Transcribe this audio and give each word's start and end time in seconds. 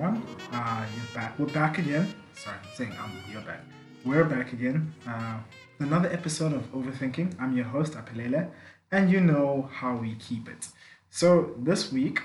Everyone? 0.00 0.26
Uh, 0.50 0.86
you're 0.96 1.14
back. 1.14 1.38
We're 1.38 1.46
back 1.52 1.76
again. 1.76 2.14
Sorry, 2.34 2.56
I'm 2.56 2.74
saying 2.74 2.92
um, 2.92 3.12
you're 3.30 3.42
back. 3.42 3.60
We're 4.02 4.24
back 4.24 4.54
again. 4.54 4.94
Uh, 5.06 5.40
another 5.78 6.10
episode 6.10 6.54
of 6.54 6.62
Overthinking. 6.72 7.38
I'm 7.38 7.54
your 7.54 7.66
host, 7.66 7.92
Apelele, 7.92 8.48
and 8.90 9.10
you 9.10 9.20
know 9.20 9.68
how 9.70 9.94
we 9.94 10.14
keep 10.14 10.48
it. 10.48 10.68
So 11.10 11.54
this 11.58 11.92
week, 11.92 12.22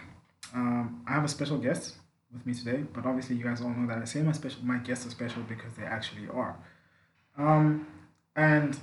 um, 0.53 1.03
I 1.05 1.11
have 1.15 1.25
a 1.25 1.27
special 1.27 1.57
guest 1.57 1.95
with 2.31 2.45
me 2.45 2.53
today. 2.53 2.85
But 2.93 3.05
obviously, 3.05 3.35
you 3.35 3.43
guys 3.43 3.59
all 3.59 3.71
know 3.71 3.85
that 3.87 3.97
I 3.97 4.05
say 4.05 4.21
my 4.21 4.31
special, 4.31 4.63
my 4.63 4.77
guests 4.77 5.05
are 5.05 5.09
special 5.09 5.41
because 5.43 5.73
they 5.73 5.83
actually 5.83 6.29
are. 6.33 6.55
Um, 7.37 7.87
and 8.37 8.79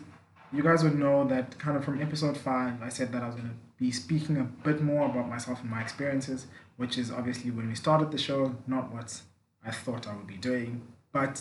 you 0.53 0.63
guys 0.63 0.85
would 0.85 0.99
know 0.99 1.27
that 1.29 1.59
kind 1.59 1.79
of 1.79 1.85
from 1.85 2.03
episode 2.03 2.37
five, 2.37 2.83
I 2.83 2.91
said 2.91 3.11
that 3.13 3.23
I 3.23 3.27
was 3.27 3.37
going 3.37 3.49
to 3.49 3.55
be 3.79 3.91
speaking 3.91 4.37
a 4.37 4.45
bit 4.45 4.83
more 4.83 5.07
about 5.07 5.31
myself 5.31 5.63
and 5.63 5.71
my 5.71 5.81
experiences, 5.81 6.47
which 6.77 6.99
is 6.99 7.11
obviously 7.11 7.51
when 7.51 7.69
we 7.69 7.75
started 7.75 8.11
the 8.11 8.19
show, 8.19 8.55
not 8.67 8.93
what 8.93 9.21
I 9.65 9.71
thought 9.71 10.07
I 10.07 10.15
would 10.15 10.27
be 10.27 10.37
doing. 10.37 10.83
But 11.13 11.41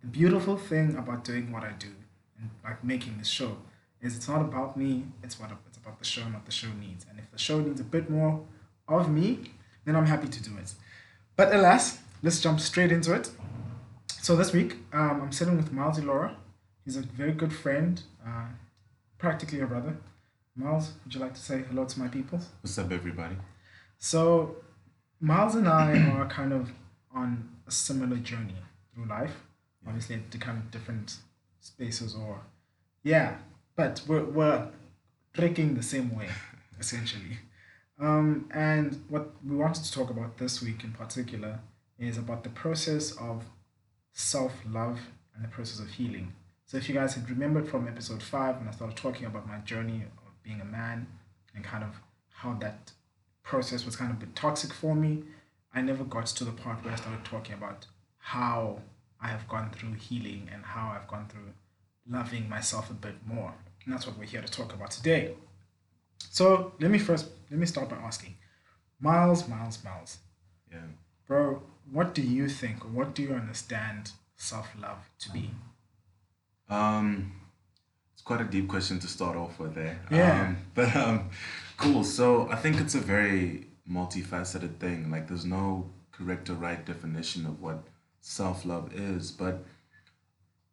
the 0.00 0.06
beautiful 0.06 0.56
thing 0.56 0.96
about 0.96 1.24
doing 1.24 1.52
what 1.52 1.62
I 1.62 1.72
do 1.72 1.92
and 2.38 2.50
like 2.64 2.82
making 2.82 3.18
this 3.18 3.28
show 3.28 3.56
is 4.00 4.16
it's 4.16 4.28
not 4.28 4.40
about 4.40 4.76
me, 4.76 5.04
it's 5.22 5.38
what 5.40 5.50
it's 5.66 5.78
about 5.78 5.98
the 5.98 6.04
show 6.04 6.22
and 6.22 6.34
what 6.34 6.44
the 6.44 6.52
show 6.52 6.68
needs. 6.80 7.06
And 7.08 7.18
if 7.18 7.30
the 7.30 7.38
show 7.38 7.60
needs 7.60 7.80
a 7.80 7.84
bit 7.84 8.10
more 8.10 8.40
of 8.88 9.10
me, 9.10 9.52
then 9.84 9.96
I'm 9.96 10.06
happy 10.06 10.28
to 10.28 10.42
do 10.42 10.56
it. 10.58 10.72
But 11.36 11.54
alas, 11.54 11.98
let's 12.22 12.40
jump 12.40 12.60
straight 12.60 12.92
into 12.92 13.14
it. 13.14 13.30
So 14.22 14.36
this 14.36 14.52
week, 14.52 14.76
um, 14.92 15.22
I'm 15.22 15.32
sitting 15.32 15.56
with 15.56 15.72
Miles 15.72 16.00
Laura. 16.00 16.36
He's 16.84 16.96
a 16.96 17.02
very 17.02 17.32
good 17.32 17.52
friend, 17.52 18.00
uh, 18.26 18.46
practically 19.18 19.60
a 19.60 19.66
brother. 19.66 19.96
Miles, 20.56 20.92
would 21.04 21.14
you 21.14 21.20
like 21.20 21.34
to 21.34 21.40
say 21.40 21.62
hello 21.68 21.84
to 21.84 21.98
my 22.00 22.08
people? 22.08 22.40
What's 22.62 22.78
up, 22.78 22.90
everybody? 22.90 23.36
So, 23.98 24.56
Miles 25.20 25.54
and 25.54 25.68
I 25.68 25.98
are 26.12 26.28
kind 26.28 26.52
of 26.52 26.70
on 27.14 27.48
a 27.66 27.70
similar 27.70 28.16
journey 28.16 28.56
through 28.94 29.06
life. 29.06 29.32
Yeah. 29.82 29.88
Obviously, 29.88 30.16
at 30.16 30.40
kind 30.40 30.58
of 30.58 30.70
different 30.70 31.16
spaces, 31.60 32.14
or 32.14 32.40
yeah, 33.02 33.36
but 33.74 34.02
we're 34.06 34.24
we're 34.24 34.68
trekking 35.32 35.74
the 35.74 35.82
same 35.82 36.16
way, 36.16 36.28
essentially. 36.80 37.38
Um, 37.98 38.48
and 38.52 39.02
what 39.08 39.30
we 39.44 39.56
wanted 39.56 39.84
to 39.84 39.92
talk 39.92 40.10
about 40.10 40.36
this 40.36 40.62
week 40.62 40.84
in 40.84 40.92
particular 40.92 41.60
is 41.98 42.18
about 42.18 42.44
the 42.44 42.50
process 42.50 43.12
of 43.12 43.44
self 44.12 44.52
love 44.68 44.98
and 45.34 45.42
the 45.42 45.48
process 45.48 45.80
of 45.80 45.88
healing. 45.88 46.32
So, 46.66 46.76
if 46.76 46.88
you 46.88 46.94
guys 46.94 47.14
had 47.14 47.30
remembered 47.30 47.68
from 47.68 47.88
episode 47.88 48.22
five, 48.22 48.58
when 48.58 48.68
I 48.68 48.72
started 48.72 48.96
talking 48.96 49.26
about 49.26 49.48
my 49.48 49.58
journey 49.58 50.02
of 50.26 50.42
being 50.42 50.60
a 50.60 50.64
man 50.64 51.06
and 51.54 51.64
kind 51.64 51.84
of 51.84 52.00
how 52.30 52.54
that 52.54 52.92
process 53.46 53.86
was 53.86 53.96
kind 53.96 54.10
of 54.10 54.18
a 54.18 54.20
bit 54.20 54.36
toxic 54.36 54.72
for 54.72 54.94
me, 54.94 55.22
I 55.72 55.80
never 55.80 56.04
got 56.04 56.26
to 56.26 56.44
the 56.44 56.50
part 56.50 56.84
where 56.84 56.92
I 56.92 56.96
started 56.96 57.24
talking 57.24 57.54
about 57.54 57.86
how 58.18 58.82
I 59.20 59.28
have 59.28 59.48
gone 59.48 59.70
through 59.70 59.94
healing 59.94 60.50
and 60.52 60.64
how 60.64 60.92
I've 60.94 61.08
gone 61.08 61.26
through 61.28 61.52
loving 62.08 62.48
myself 62.48 62.90
a 62.90 62.94
bit 62.94 63.14
more. 63.24 63.54
And 63.84 63.94
that's 63.94 64.06
what 64.06 64.18
we're 64.18 64.24
here 64.24 64.42
to 64.42 64.50
talk 64.50 64.74
about 64.74 64.90
today. 64.90 65.34
So 66.18 66.72
let 66.80 66.90
me 66.90 66.98
first 66.98 67.28
let 67.50 67.58
me 67.60 67.66
start 67.66 67.88
by 67.88 67.96
asking, 67.96 68.34
Miles, 69.00 69.48
Miles, 69.48 69.78
Miles. 69.84 70.18
Yeah. 70.70 70.78
Bro, 71.28 71.62
what 71.90 72.14
do 72.14 72.22
you 72.22 72.48
think? 72.48 72.78
What 72.82 73.14
do 73.14 73.22
you 73.22 73.32
understand 73.32 74.10
self 74.36 74.68
love 74.80 75.08
to 75.20 75.30
be? 75.30 75.50
Um, 76.68 77.32
it's 78.16 78.22
quite 78.22 78.40
a 78.40 78.44
deep 78.44 78.66
question 78.66 78.98
to 78.98 79.06
start 79.08 79.36
off 79.36 79.58
with 79.58 79.74
there. 79.74 80.00
Yeah. 80.10 80.40
Um, 80.40 80.56
but 80.74 80.96
um, 80.96 81.28
cool. 81.76 82.02
So 82.02 82.48
I 82.50 82.56
think 82.56 82.80
it's 82.80 82.94
a 82.94 82.98
very 82.98 83.66
multifaceted 83.86 84.78
thing. 84.78 85.10
Like 85.10 85.28
there's 85.28 85.44
no 85.44 85.90
correct 86.12 86.48
or 86.48 86.54
right 86.54 86.82
definition 86.82 87.44
of 87.44 87.60
what 87.60 87.84
self 88.22 88.64
love 88.64 88.90
is, 88.94 89.30
but 89.30 89.66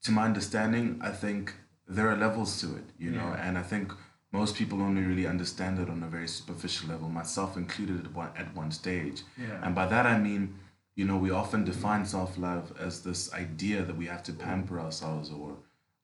to 0.03 0.11
my 0.11 0.23
understanding, 0.23 1.01
I 1.03 1.09
think 1.09 1.53
there 1.85 2.09
are 2.09 2.15
levels 2.15 2.61
to 2.61 2.77
it. 2.77 2.85
You 2.97 3.11
know, 3.11 3.35
and 3.37 3.57
I 3.57 3.61
think 3.61 3.91
most 4.31 4.55
people 4.55 4.81
only 4.81 5.01
really 5.01 5.27
understand 5.27 5.79
it 5.79 5.89
on 5.89 6.01
a 6.01 6.07
very 6.07 6.29
superficial 6.29 6.87
level, 6.87 7.09
myself 7.09 7.57
included 7.57 8.05
at 8.05 8.13
one, 8.13 8.29
at 8.37 8.55
one 8.55 8.71
stage. 8.71 9.23
Yeah. 9.37 9.59
And 9.61 9.75
by 9.75 9.85
that 9.87 10.05
I 10.05 10.17
mean, 10.17 10.59
you 10.95 11.03
know, 11.03 11.17
we 11.17 11.29
often 11.29 11.65
define 11.65 12.05
self 12.05 12.37
love 12.37 12.71
as 12.79 13.01
this 13.03 13.33
idea 13.33 13.81
that 13.83 13.97
we 13.97 14.05
have 14.05 14.23
to 14.23 14.31
pamper 14.31 14.79
ourselves 14.79 15.29
or 15.29 15.57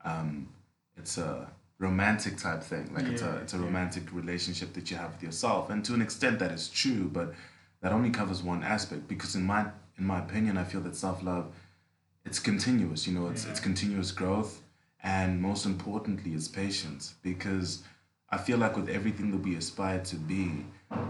um, 0.04 0.50
it's 1.00 1.18
a 1.18 1.48
romantic 1.80 2.38
type 2.38 2.62
thing. 2.62 2.94
Like 2.94 3.06
yeah, 3.06 3.12
it's 3.12 3.22
a 3.22 3.38
it's 3.38 3.54
a 3.54 3.60
romantic 3.60 4.04
yeah. 4.06 4.18
relationship 4.18 4.74
that 4.74 4.92
you 4.92 4.98
have 4.98 5.14
with 5.14 5.24
yourself. 5.24 5.70
And 5.70 5.84
to 5.86 5.94
an 5.94 6.02
extent 6.02 6.40
that 6.40 6.52
is 6.52 6.70
true, 6.70 7.10
but 7.12 7.34
that 7.82 7.92
only 7.92 8.10
covers 8.10 8.44
one 8.44 8.64
aspect 8.64 9.08
because 9.08 9.36
in 9.36 9.44
my 9.44 9.66
in 9.98 10.06
my 10.06 10.20
opinion 10.20 10.58
I 10.58 10.64
feel 10.64 10.82
that 10.82 10.96
self 10.96 11.24
love 11.24 11.48
it's 12.26 12.40
continuous, 12.40 13.08
you 13.08 13.14
know, 13.18 13.28
it's 13.30 13.46
yeah. 13.46 13.52
it's 13.52 13.60
continuous 13.60 14.12
growth 14.12 14.62
and 15.02 15.42
most 15.42 15.66
importantly 15.66 16.34
it's 16.34 16.48
patience 16.48 17.16
because 17.24 17.84
I 18.30 18.38
feel 18.38 18.58
like 18.58 18.76
with 18.76 18.90
everything 18.90 19.32
that 19.32 19.38
we 19.38 19.56
aspire 19.56 20.00
to 20.02 20.16
be, 20.16 20.66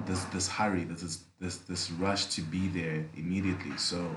there's 0.05 0.23
this 0.25 0.47
hurry, 0.47 0.85
there's 0.85 1.01
this, 1.01 1.23
this 1.39 1.57
this 1.57 1.91
rush 1.91 2.25
to 2.27 2.41
be 2.41 2.67
there 2.67 3.05
immediately. 3.17 3.75
So 3.77 4.09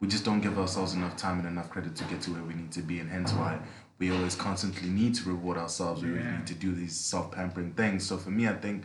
we 0.00 0.08
just 0.08 0.24
don't 0.24 0.40
give 0.40 0.58
ourselves 0.58 0.92
enough 0.94 1.16
time 1.16 1.38
and 1.38 1.48
enough 1.48 1.70
credit 1.70 1.96
to 1.96 2.04
get 2.04 2.20
to 2.22 2.32
where 2.32 2.42
we 2.42 2.54
need 2.54 2.70
to 2.72 2.82
be, 2.82 3.00
and 3.00 3.10
hence 3.10 3.32
why 3.32 3.58
we 3.98 4.12
always 4.12 4.34
constantly 4.34 4.88
need 4.88 5.14
to 5.16 5.28
reward 5.28 5.56
ourselves. 5.56 6.02
We 6.02 6.14
yeah. 6.14 6.36
need 6.36 6.46
to 6.46 6.54
do 6.54 6.74
these 6.74 6.98
self 6.98 7.32
pampering 7.32 7.72
things. 7.72 8.06
So 8.06 8.18
for 8.18 8.30
me, 8.30 8.48
I 8.48 8.54
think 8.54 8.84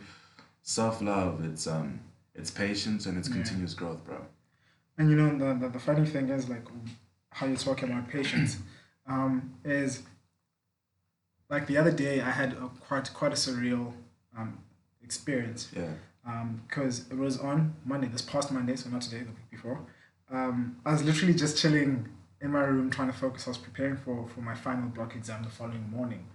self 0.62 1.02
love 1.02 1.44
it's 1.44 1.66
um 1.66 2.00
it's 2.34 2.50
patience 2.50 3.06
and 3.06 3.18
it's 3.18 3.28
yeah. 3.28 3.34
continuous 3.34 3.74
growth, 3.74 4.04
bro. 4.04 4.18
And 4.98 5.10
you 5.10 5.16
know 5.16 5.36
the, 5.36 5.58
the 5.58 5.68
the 5.68 5.78
funny 5.78 6.06
thing 6.06 6.28
is 6.28 6.48
like 6.48 6.66
how 7.30 7.46
you're 7.46 7.56
talking 7.56 7.90
about 7.90 8.08
patience, 8.08 8.58
um, 9.06 9.54
is 9.64 10.02
like 11.48 11.66
the 11.66 11.76
other 11.76 11.90
day 11.90 12.20
I 12.20 12.30
had 12.30 12.52
a 12.52 12.70
quite 12.80 13.12
quite 13.12 13.32
a 13.32 13.36
surreal 13.36 13.92
um, 14.36 14.58
experience. 15.02 15.70
Yeah. 15.74 15.92
Um, 16.24 16.62
Because 16.68 17.10
it 17.10 17.18
was 17.18 17.38
on 17.40 17.74
Monday, 17.84 18.06
this 18.06 18.22
past 18.22 18.52
Monday, 18.52 18.76
so 18.76 18.88
not 18.90 19.02
today, 19.02 19.24
the 19.24 19.32
week 19.32 19.50
before. 19.50 19.80
Um, 20.30 20.76
I 20.86 20.92
was 20.92 21.02
literally 21.02 21.34
just 21.34 21.58
chilling 21.58 22.08
in 22.42 22.50
my 22.50 22.60
room 22.60 22.90
trying 22.90 23.10
to 23.10 23.16
focus. 23.16 23.46
I 23.46 23.50
was 23.50 23.58
preparing 23.58 23.96
for 23.96 24.28
for 24.28 24.40
my 24.40 24.54
final 24.54 24.88
block 24.88 25.14
exam 25.14 25.44
the 25.44 25.50
following 25.50 25.88
morning, 25.90 26.26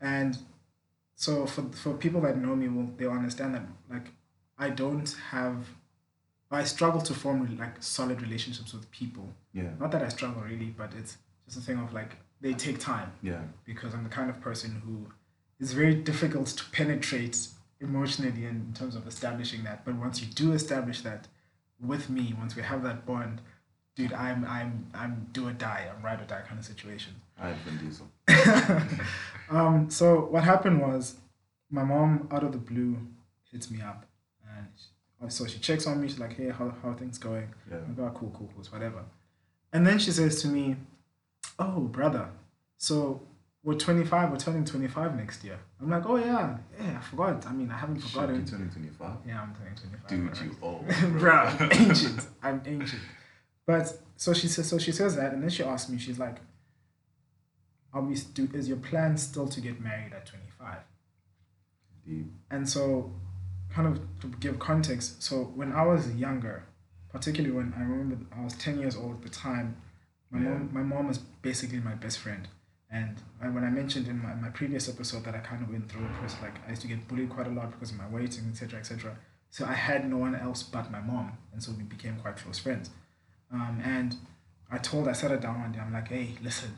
and 0.00 0.38
so 1.16 1.46
for 1.46 1.62
for 1.72 1.94
people 1.94 2.20
that 2.22 2.36
know 2.36 2.54
me, 2.54 2.68
will 2.68 2.90
they'll 2.96 3.10
understand 3.10 3.54
that 3.54 3.62
like 3.90 4.12
I 4.58 4.70
don't 4.70 5.10
have. 5.30 5.66
I 6.52 6.64
struggle 6.64 7.00
to 7.02 7.14
form 7.14 7.56
like 7.58 7.80
solid 7.80 8.20
relationships 8.20 8.72
with 8.72 8.90
people. 8.90 9.28
Yeah. 9.52 9.70
Not 9.78 9.92
that 9.92 10.02
I 10.02 10.08
struggle 10.08 10.42
really, 10.42 10.74
but 10.76 10.92
it's 10.98 11.16
just 11.44 11.58
a 11.58 11.60
thing 11.60 11.78
of 11.78 11.92
like 11.92 12.16
they 12.40 12.54
take 12.54 12.80
time. 12.80 13.12
Yeah. 13.22 13.42
Because 13.64 13.94
I'm 13.94 14.02
the 14.02 14.10
kind 14.10 14.28
of 14.28 14.40
person 14.40 14.82
who 14.84 15.06
is 15.64 15.72
very 15.72 15.94
difficult 15.94 16.48
to 16.48 16.64
penetrate 16.72 17.46
emotionally 17.80 18.46
in 18.46 18.72
terms 18.74 18.96
of 18.96 19.06
establishing 19.06 19.62
that. 19.62 19.84
But 19.84 19.94
once 19.94 20.20
you 20.20 20.26
do 20.26 20.52
establish 20.52 21.02
that 21.02 21.28
with 21.80 22.10
me, 22.10 22.34
once 22.36 22.56
we 22.56 22.62
have 22.62 22.82
that 22.82 23.06
bond, 23.06 23.40
dude, 24.00 24.12
I'm 24.12 24.44
I'm 24.44 24.86
I'm 24.94 25.26
do 25.32 25.48
or 25.48 25.52
die. 25.52 25.88
I'm 25.94 26.02
ride 26.02 26.20
or 26.20 26.24
die 26.24 26.42
kind 26.46 26.58
of 26.58 26.64
situation. 26.64 27.14
I 27.38 27.52
Vin 27.64 27.78
Diesel. 27.78 28.08
um, 29.50 29.90
so 29.90 30.20
what 30.30 30.44
happened 30.44 30.80
was 30.80 31.16
my 31.70 31.84
mom 31.84 32.28
out 32.30 32.42
of 32.42 32.52
the 32.52 32.58
blue 32.58 32.96
hits 33.50 33.70
me 33.70 33.80
up 33.80 34.06
and 34.56 34.66
she, 34.76 35.30
so 35.36 35.46
she 35.46 35.58
checks 35.58 35.86
on 35.86 36.00
me, 36.00 36.08
she's 36.08 36.18
like, 36.18 36.36
Hey, 36.36 36.48
how 36.48 36.72
how 36.82 36.90
are 36.90 36.94
things 36.94 37.18
going? 37.18 37.48
Yeah. 37.70 37.78
I 37.88 37.92
go, 37.92 38.04
oh, 38.04 38.10
cool, 38.18 38.34
cool, 38.36 38.50
cool, 38.54 38.64
whatever. 38.70 39.04
And 39.72 39.86
then 39.86 39.98
she 39.98 40.10
says 40.10 40.42
to 40.42 40.48
me, 40.48 40.76
oh, 41.58 41.80
brother, 41.80 42.28
so 42.78 43.20
we're 43.62 43.74
25, 43.74 44.30
we're 44.30 44.36
turning 44.36 44.64
25 44.64 45.16
next 45.16 45.44
year. 45.44 45.58
I'm 45.80 45.90
like, 45.90 46.06
oh, 46.06 46.16
yeah, 46.16 46.56
yeah, 46.80 46.98
I 46.98 47.02
forgot. 47.02 47.46
I 47.46 47.52
mean, 47.52 47.70
I 47.70 47.78
haven't 47.78 48.00
forgotten. 48.00 48.36
You're 48.36 48.44
turning 48.46 48.70
25? 48.70 49.10
Yeah, 49.28 49.42
I'm 49.42 49.54
turning 49.54 49.76
25. 49.76 50.08
Dude, 50.08 50.28
right? 50.28 50.44
you 50.44 50.56
old. 50.60 50.86
bro, 51.20 51.32
I'm 51.32 51.70
ancient. 51.72 52.26
I'm 52.42 52.62
ancient. 52.66 53.02
But 53.70 53.96
so 54.16 54.34
she 54.34 54.48
says, 54.48 54.68
so 54.68 54.78
she 54.78 54.90
says 54.90 55.14
that, 55.14 55.32
and 55.32 55.40
then 55.44 55.48
she 55.48 55.62
asks 55.62 55.88
me, 55.88 55.96
she's 55.96 56.18
like, 56.18 56.38
are 57.94 58.02
we 58.02 58.16
do, 58.34 58.48
is 58.52 58.66
your 58.66 58.78
plan 58.78 59.16
still 59.16 59.46
to 59.46 59.60
get 59.60 59.80
married 59.80 60.12
at 60.12 60.26
25? 60.26 60.78
Deep. 62.04 62.26
And 62.50 62.68
so, 62.68 63.12
kind 63.72 63.86
of 63.86 64.00
to 64.22 64.26
give 64.40 64.58
context, 64.58 65.22
so 65.22 65.52
when 65.54 65.70
I 65.70 65.86
was 65.86 66.12
younger, 66.16 66.66
particularly 67.12 67.54
when 67.54 67.72
I 67.76 67.82
remember 67.82 68.16
I 68.36 68.42
was 68.42 68.54
10 68.54 68.80
years 68.80 68.96
old 68.96 69.14
at 69.18 69.22
the 69.22 69.28
time, 69.28 69.76
my 70.32 70.40
yeah. 70.40 70.48
mom, 70.48 70.70
my 70.72 70.82
mom 70.82 71.06
was 71.06 71.18
basically 71.18 71.78
my 71.78 71.94
best 71.94 72.18
friend. 72.18 72.48
And 72.90 73.22
when 73.38 73.62
I 73.62 73.70
mentioned 73.70 74.08
in 74.08 74.20
my, 74.20 74.34
my 74.34 74.48
previous 74.48 74.88
episode 74.88 75.24
that 75.26 75.36
I 75.36 75.38
kind 75.38 75.62
of 75.62 75.70
went 75.70 75.88
through 75.88 76.06
it 76.06 76.22
was 76.24 76.34
like 76.42 76.54
I 76.66 76.70
used 76.70 76.82
to 76.82 76.88
get 76.88 77.06
bullied 77.06 77.30
quite 77.30 77.46
a 77.46 77.50
lot 77.50 77.70
because 77.70 77.92
of 77.92 77.98
my 77.98 78.08
weight 78.08 78.36
and 78.36 78.50
etc. 78.50 78.80
etc. 78.80 79.16
So 79.50 79.64
I 79.64 79.74
had 79.74 80.10
no 80.10 80.16
one 80.16 80.34
else 80.34 80.64
but 80.64 80.90
my 80.90 81.00
mom, 81.00 81.38
and 81.52 81.62
so 81.62 81.70
we 81.70 81.84
became 81.84 82.16
quite 82.16 82.36
close 82.36 82.58
friends. 82.58 82.90
Um, 83.52 83.80
and 83.84 84.16
I 84.70 84.78
told 84.78 85.08
I 85.08 85.12
sat 85.12 85.30
her 85.30 85.36
down 85.36 85.60
one 85.60 85.72
day. 85.72 85.80
I'm 85.80 85.92
like, 85.92 86.08
hey, 86.08 86.30
listen, 86.42 86.76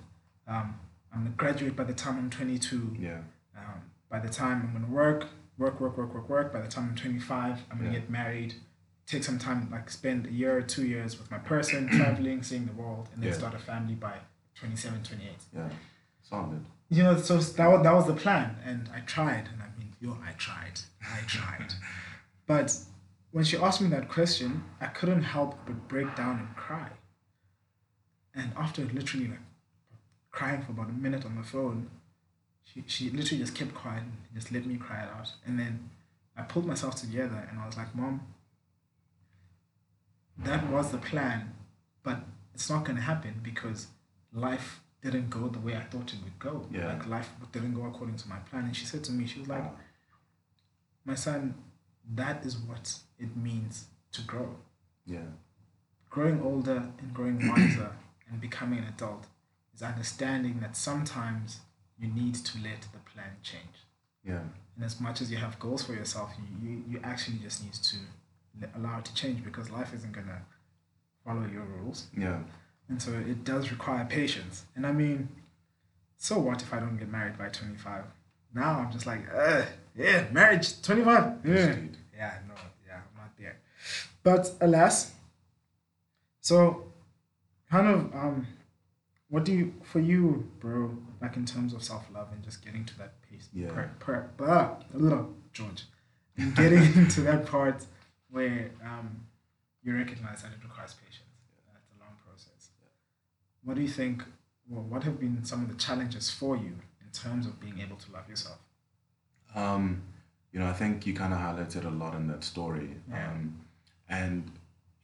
um, 0.48 0.74
I'm 1.12 1.24
gonna 1.24 1.34
graduate 1.36 1.76
by 1.76 1.84
the 1.84 1.92
time 1.92 2.16
I'm 2.18 2.30
22. 2.30 2.96
Yeah. 2.98 3.18
Um, 3.56 3.82
by 4.10 4.18
the 4.18 4.28
time 4.28 4.62
I'm 4.62 4.72
gonna 4.72 4.92
work, 4.92 5.26
work, 5.58 5.80
work, 5.80 5.96
work, 5.98 6.14
work, 6.14 6.28
work. 6.28 6.52
By 6.52 6.60
the 6.60 6.68
time 6.68 6.88
I'm 6.90 6.96
25, 6.96 7.58
I'm 7.70 7.78
gonna 7.78 7.90
yeah. 7.92 7.98
get 8.00 8.10
married. 8.10 8.54
take 9.04 9.24
some 9.24 9.38
time, 9.38 9.68
like 9.70 9.90
spend 9.90 10.26
a 10.26 10.30
year 10.30 10.56
or 10.56 10.62
two 10.62 10.86
years 10.86 11.18
with 11.18 11.30
my 11.30 11.36
person, 11.38 11.88
traveling, 11.98 12.42
seeing 12.42 12.64
the 12.66 12.72
world, 12.72 13.08
and 13.12 13.22
then 13.22 13.30
Yeah. 13.30 13.36
start 13.36 13.52
a 13.54 13.58
family 13.58 13.94
by 13.94 14.14
27, 14.54 15.02
28. 15.02 15.32
Yeah. 15.54 15.68
Solid. 16.22 16.64
You 16.88 17.02
know, 17.02 17.16
so 17.18 17.36
that 17.36 17.66
was, 17.66 17.82
that 17.82 17.92
was 17.94 18.06
the 18.06 18.14
plan, 18.14 18.56
and 18.64 18.88
I 18.94 19.00
tried, 19.00 19.48
and 19.52 19.60
I 19.60 19.66
mean, 19.78 19.92
yo, 20.00 20.16
I 20.26 20.32
tried, 20.32 20.80
I 21.02 21.18
tried. 21.26 21.74
but 22.46 22.74
when 23.32 23.44
she 23.44 23.56
asked 23.56 23.80
me 23.80 23.88
that 23.88 24.08
question, 24.08 24.64
I 24.80 24.86
couldn't 24.86 25.22
help 25.22 25.58
but 25.66 25.88
break 25.88 26.14
down 26.14 26.38
and 26.38 26.56
cry. 26.56 26.90
And 28.34 28.52
after 28.56 28.82
literally 28.84 29.28
like 29.28 29.38
crying 30.30 30.62
for 30.62 30.72
about 30.72 30.90
a 30.90 30.92
minute 30.92 31.24
on 31.24 31.36
the 31.36 31.42
phone, 31.42 31.90
she, 32.64 32.84
she 32.86 33.10
literally 33.10 33.42
just 33.42 33.54
kept 33.54 33.74
quiet 33.74 34.02
and 34.02 34.12
just 34.34 34.52
let 34.52 34.66
me 34.66 34.76
cry 34.76 35.02
it 35.02 35.08
out. 35.08 35.32
And 35.46 35.58
then 35.58 35.90
I 36.36 36.42
pulled 36.42 36.66
myself 36.66 36.96
together 36.96 37.48
and 37.50 37.58
I 37.58 37.66
was 37.66 37.76
like, 37.76 37.94
Mom, 37.94 38.20
that 40.38 40.68
was 40.70 40.90
the 40.90 40.98
plan, 40.98 41.54
but 42.02 42.20
it's 42.54 42.68
not 42.70 42.84
going 42.84 42.96
to 42.96 43.02
happen 43.02 43.40
because 43.42 43.88
life 44.32 44.80
didn't 45.02 45.30
go 45.30 45.48
the 45.48 45.58
way 45.58 45.76
I 45.76 45.82
thought 45.82 46.12
it 46.12 46.18
would 46.22 46.38
go. 46.38 46.66
Yeah. 46.70 46.88
Like 46.88 47.06
life 47.06 47.30
didn't 47.50 47.74
go 47.74 47.84
according 47.86 48.16
to 48.16 48.28
my 48.28 48.36
plan. 48.36 48.64
And 48.64 48.76
she 48.76 48.86
said 48.86 49.04
to 49.04 49.12
me, 49.12 49.26
she 49.26 49.40
was 49.40 49.48
like, 49.48 49.64
my 51.04 51.14
son, 51.14 51.54
that 52.14 52.44
is 52.44 52.56
what 52.56 52.94
it 53.22 53.36
means 53.36 53.86
to 54.12 54.22
grow. 54.22 54.56
Yeah. 55.06 55.30
Growing 56.10 56.42
older 56.42 56.90
and 56.98 57.14
growing 57.14 57.38
wiser 57.48 57.92
and 58.30 58.40
becoming 58.40 58.80
an 58.80 58.86
adult 58.86 59.26
is 59.74 59.82
understanding 59.82 60.60
that 60.60 60.76
sometimes 60.76 61.60
you 61.98 62.08
need 62.08 62.34
to 62.34 62.58
let 62.58 62.82
the 62.92 62.98
plan 63.10 63.36
change. 63.42 63.86
Yeah. 64.24 64.40
And 64.76 64.84
as 64.84 65.00
much 65.00 65.20
as 65.20 65.30
you 65.30 65.38
have 65.38 65.58
goals 65.58 65.84
for 65.84 65.92
yourself, 65.92 66.32
you, 66.38 66.68
you, 66.68 66.84
you 66.88 67.00
actually 67.02 67.38
just 67.38 67.62
need 67.62 67.74
to 67.74 67.96
allow 68.76 68.98
it 68.98 69.04
to 69.06 69.14
change 69.14 69.44
because 69.44 69.70
life 69.70 69.94
isn't 69.94 70.12
going 70.12 70.26
to 70.26 70.42
follow 71.24 71.46
your 71.46 71.64
rules. 71.64 72.06
Yeah. 72.16 72.40
And 72.88 73.00
so 73.00 73.12
it 73.12 73.44
does 73.44 73.70
require 73.70 74.04
patience. 74.04 74.64
And 74.76 74.86
I 74.86 74.92
mean, 74.92 75.28
so 76.16 76.38
what 76.38 76.62
if 76.62 76.72
I 76.72 76.78
don't 76.78 76.96
get 76.96 77.08
married 77.10 77.38
by 77.38 77.48
25? 77.48 78.04
Now 78.54 78.80
I'm 78.80 78.92
just 78.92 79.06
like, 79.06 79.22
uh, 79.34 79.62
yeah, 79.96 80.26
marriage, 80.30 80.80
25. 80.82 81.38
Yeah. 81.44 81.54
Indeed. 81.54 81.96
Yeah, 82.14 82.34
no, 82.48 82.54
yeah, 82.86 82.96
I'm 82.96 83.16
not 83.16 83.36
there. 83.38 83.56
But 84.22 84.52
alas, 84.60 85.12
so 86.40 86.84
kind 87.70 87.86
of, 87.88 88.14
um, 88.14 88.46
what 89.28 89.44
do 89.44 89.52
you, 89.52 89.74
for 89.82 90.00
you, 90.00 90.50
bro, 90.60 90.96
like 91.20 91.36
in 91.36 91.44
terms 91.46 91.72
of 91.72 91.82
self 91.82 92.04
love 92.14 92.28
and 92.32 92.42
just 92.42 92.64
getting 92.64 92.84
to 92.84 92.98
that 92.98 93.20
piece, 93.28 93.48
Yeah. 93.52 93.70
per, 93.70 93.90
per, 93.98 94.30
blah, 94.36 94.76
blah, 94.92 95.24
George, 95.52 95.84
and 96.36 96.54
getting 96.54 96.82
into 96.96 97.22
that 97.22 97.46
part 97.46 97.84
where 98.30 98.70
um, 98.84 99.22
you 99.82 99.94
recognize 99.96 100.42
that 100.42 100.52
it 100.52 100.62
requires 100.62 100.94
patience. 100.94 101.28
and 101.68 101.76
It's 101.76 101.90
a 101.96 102.04
long 102.04 102.14
process. 102.26 102.70
What 103.64 103.76
do 103.76 103.82
you 103.82 103.88
think? 103.88 104.24
Well, 104.68 104.82
what 104.84 105.02
have 105.04 105.18
been 105.18 105.44
some 105.44 105.62
of 105.62 105.68
the 105.68 105.74
challenges 105.74 106.30
for 106.30 106.56
you 106.56 106.72
in 107.00 107.10
terms 107.12 107.46
of 107.46 107.60
being 107.60 107.80
able 107.80 107.96
to 107.96 108.12
love 108.12 108.28
yourself? 108.28 108.58
Um, 109.54 110.02
you 110.52 110.60
know, 110.60 110.66
I 110.66 110.72
think 110.72 111.06
you 111.06 111.14
kind 111.14 111.32
of 111.32 111.40
highlighted 111.40 111.84
a 111.84 111.90
lot 111.90 112.14
in 112.14 112.26
that 112.28 112.44
story. 112.44 112.90
Yeah. 113.10 113.30
Um, 113.30 113.58
and, 114.18 114.50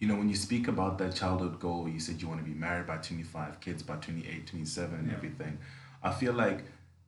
you 0.00 0.06
know, 0.08 0.16
when 0.20 0.28
you 0.28 0.36
speak 0.36 0.68
about 0.68 0.98
that 0.98 1.12
childhood 1.14 1.58
goal, 1.58 1.88
you 1.88 1.98
said 2.06 2.20
you 2.22 2.28
want 2.28 2.40
to 2.44 2.48
be 2.52 2.56
married 2.66 2.86
by 2.86 2.98
25, 2.98 3.60
kids 3.60 3.82
by 3.82 3.96
28, 3.96 4.46
27, 4.46 4.98
and 5.00 5.08
Yeah. 5.08 5.14
everything. 5.16 5.58
I 6.02 6.10
feel 6.20 6.34
like, 6.44 6.60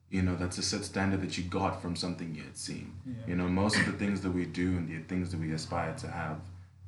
you 0.09 0.21
know, 0.23 0.35
that's 0.35 0.57
a 0.57 0.61
set 0.71 0.83
standard 0.83 1.21
that 1.21 1.37
you 1.37 1.43
got 1.45 1.81
from 1.81 1.95
something 1.95 2.35
you 2.35 2.43
had 2.43 2.57
seen. 2.57 2.87
Yeah. 3.05 3.13
You 3.29 3.35
know, 3.37 3.47
most 3.47 3.77
of 3.79 3.85
the 3.85 3.93
things 4.03 4.19
that 4.21 4.31
we 4.31 4.45
do 4.45 4.67
and 4.77 4.89
the 4.89 4.99
things 5.11 5.31
that 5.31 5.39
we 5.39 5.51
aspire 5.53 5.93
to 6.03 6.07
have, 6.21 6.39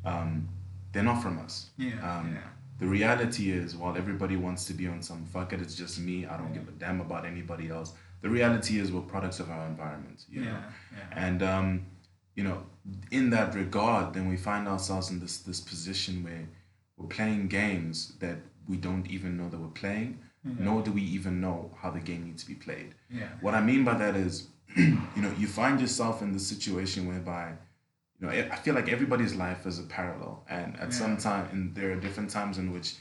um, 0.04 0.50
they're 0.92 1.04
not 1.12 1.22
from 1.22 1.40
us. 1.40 1.70
Yeah, 1.78 1.94
Um, 2.10 2.34
yeah. 2.34 2.42
The 2.80 2.88
reality 2.88 3.52
is, 3.52 3.78
while 3.78 3.96
everybody 3.96 4.36
wants 4.36 4.66
to 4.66 4.74
be 4.74 4.88
on 4.88 5.02
some 5.02 5.22
fuck 5.34 5.54
it, 5.54 5.62
it's 5.62 5.76
just 5.76 6.00
me, 6.00 6.26
I 6.26 6.36
don't 6.38 6.54
give 6.54 6.68
a 6.68 6.72
damn 6.72 7.00
about 7.00 7.24
anybody 7.26 7.70
else. 7.70 7.94
The 8.22 8.30
reality 8.30 8.80
is, 8.82 8.92
we're 8.92 9.02
products 9.16 9.40
of 9.40 9.50
our 9.50 9.66
environment. 9.68 10.26
You 10.30 10.42
know? 10.42 10.52
Yeah, 10.52 10.98
yeah. 10.98 11.26
And 11.28 11.44
um, 11.44 11.86
you 12.36 12.44
know, 12.44 12.64
in 13.12 13.30
that 13.30 13.56
regard, 13.56 14.14
then 14.14 14.28
we 14.28 14.38
find 14.38 14.68
ourselves 14.68 15.10
in 15.10 15.20
this 15.20 15.38
this 15.40 15.60
position 15.60 16.24
where 16.24 16.48
we're 16.98 17.08
playing 17.08 17.48
games 17.48 18.14
that 18.20 18.38
we 18.68 18.78
don't 18.78 19.08
even 19.08 19.38
know 19.38 19.50
that 19.50 19.60
we're 19.60 19.68
playing, 19.68 20.20
nor 20.44 20.82
do 20.82 20.92
we 20.92 21.02
even 21.02 21.40
know 21.42 21.72
how 21.82 21.90
the 21.90 22.00
game 22.00 22.26
needs 22.26 22.44
to 22.44 22.50
be 22.50 22.56
played. 22.56 22.96
Yeah. 23.10 23.28
What 23.42 23.54
I 23.56 23.62
mean 23.62 23.84
by 23.84 23.98
that 23.98 24.16
is, 24.16 24.48
you 24.76 24.98
know, 25.16 25.32
you 25.38 25.48
find 25.48 25.80
yourself 25.80 26.22
in 26.22 26.32
the 26.34 26.40
situation 26.40 27.08
whereby, 27.08 27.54
you 28.20 28.28
know, 28.28 28.34
I 28.34 28.56
feel 28.58 28.76
like 28.76 28.90
everybody's 28.90 29.36
life 29.36 29.66
is 29.66 29.80
a 29.80 29.84
parallel, 29.84 30.44
and 30.50 30.78
at 30.80 30.94
some 30.94 31.18
time, 31.18 31.50
and 31.52 31.76
there 31.76 31.92
are 31.92 31.96
different 31.96 32.30
times 32.30 32.58
in 32.58 32.72
which 32.72 32.96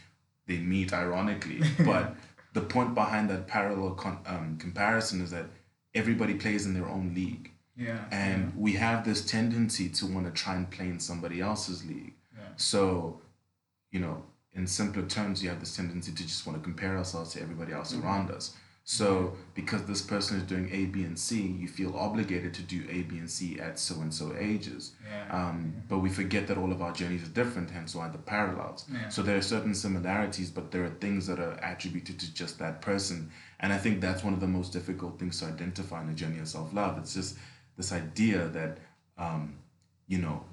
they 0.46 0.58
meet, 0.58 0.93
ironically, 0.93 1.62
but 1.84 2.14
the 2.52 2.61
point 2.61 2.94
behind 2.94 3.31
that 3.31 3.46
parallel 3.46 3.94
con- 3.94 4.20
um, 4.26 4.58
comparison 4.58 5.20
is 5.20 5.31
that 5.31 5.46
everybody 5.94 6.34
plays 6.34 6.67
in 6.67 6.75
their 6.75 6.88
own 6.88 7.14
league. 7.14 7.52
Yeah. 7.77 8.05
And 8.11 8.53
we 8.57 8.73
have 8.75 9.05
this 9.05 9.25
tendency 9.25 9.89
to 9.91 10.07
want 10.07 10.27
to 10.27 10.33
try 10.33 10.55
and 10.57 10.71
play 10.71 10.87
in 10.89 11.01
somebody 11.01 11.41
else's 11.41 11.85
league. 11.85 12.15
Yeah. 12.37 12.45
So, 12.57 13.21
you 13.91 14.01
know, 14.01 14.23
in 14.55 14.67
simpler 14.67 15.07
terms, 15.07 15.43
you 15.43 15.49
have 15.49 15.61
this 15.61 15.75
tendency 15.77 16.13
to 16.13 16.23
just 16.23 16.47
want 16.47 16.59
to 16.59 16.63
compare 16.65 16.97
ourselves 16.99 17.33
to 17.33 17.41
everybody 17.41 17.73
else 17.73 17.93
Mm-hmm. 17.93 18.07
around 18.07 18.31
us. 18.31 18.55
So, 18.85 19.37
because 19.55 19.85
this 19.85 20.03
person 20.03 20.37
is 20.39 20.43
doing 20.43 20.69
A, 20.73 20.87
B, 20.87 21.05
and 21.05 21.17
C, 21.17 21.41
you 21.41 21.69
feel 21.69 21.95
obligated 21.97 22.53
to 22.55 22.63
do 22.63 22.85
A, 22.91 23.03
B, 23.03 23.17
and 23.19 23.31
C 23.31 23.61
at 23.61 23.79
so 23.79 23.95
and 24.01 24.13
so 24.13 24.35
ages. 24.37 24.93
Yeah. 25.09 25.29
Um, 25.49 25.73
but 25.89 25.99
we 26.01 26.09
forget 26.09 26.49
that 26.49 26.59
all 26.59 26.73
of 26.73 26.83
our 26.83 26.93
journeys 26.93 27.23
are 27.23 27.31
different, 27.31 27.71
hence 27.71 27.95
why 27.95 28.09
the 28.09 28.19
parallels. 28.19 28.85
Yeah. 28.93 29.09
So 29.09 29.23
there 29.23 29.37
are 29.37 29.43
certain 29.43 29.73
similarities, 29.75 30.51
but 30.51 30.73
there 30.73 30.83
are 30.85 30.91
things 31.01 31.29
that 31.29 31.39
are 31.39 31.53
attributed 31.63 32.19
to 32.19 32.35
just 32.35 32.59
that 32.59 32.83
person. 32.83 33.31
And 33.61 33.73
I 33.73 33.79
think 33.79 34.01
that's 34.01 34.25
one 34.25 34.35
of 34.35 34.41
the 34.41 34.49
most 34.49 34.73
difficult 34.73 35.17
things 35.17 35.39
to 35.39 35.47
identify 35.47 36.01
in 36.01 36.09
the 36.09 36.15
journey 36.15 36.41
of 36.41 36.49
self 36.49 36.75
love. 36.75 36.99
It's 36.99 37.15
just 37.15 37.39
this 37.82 37.93
idea 37.93 38.46
that, 38.48 38.79
um, 39.19 39.55
you 40.06 40.19
know, 40.19 40.44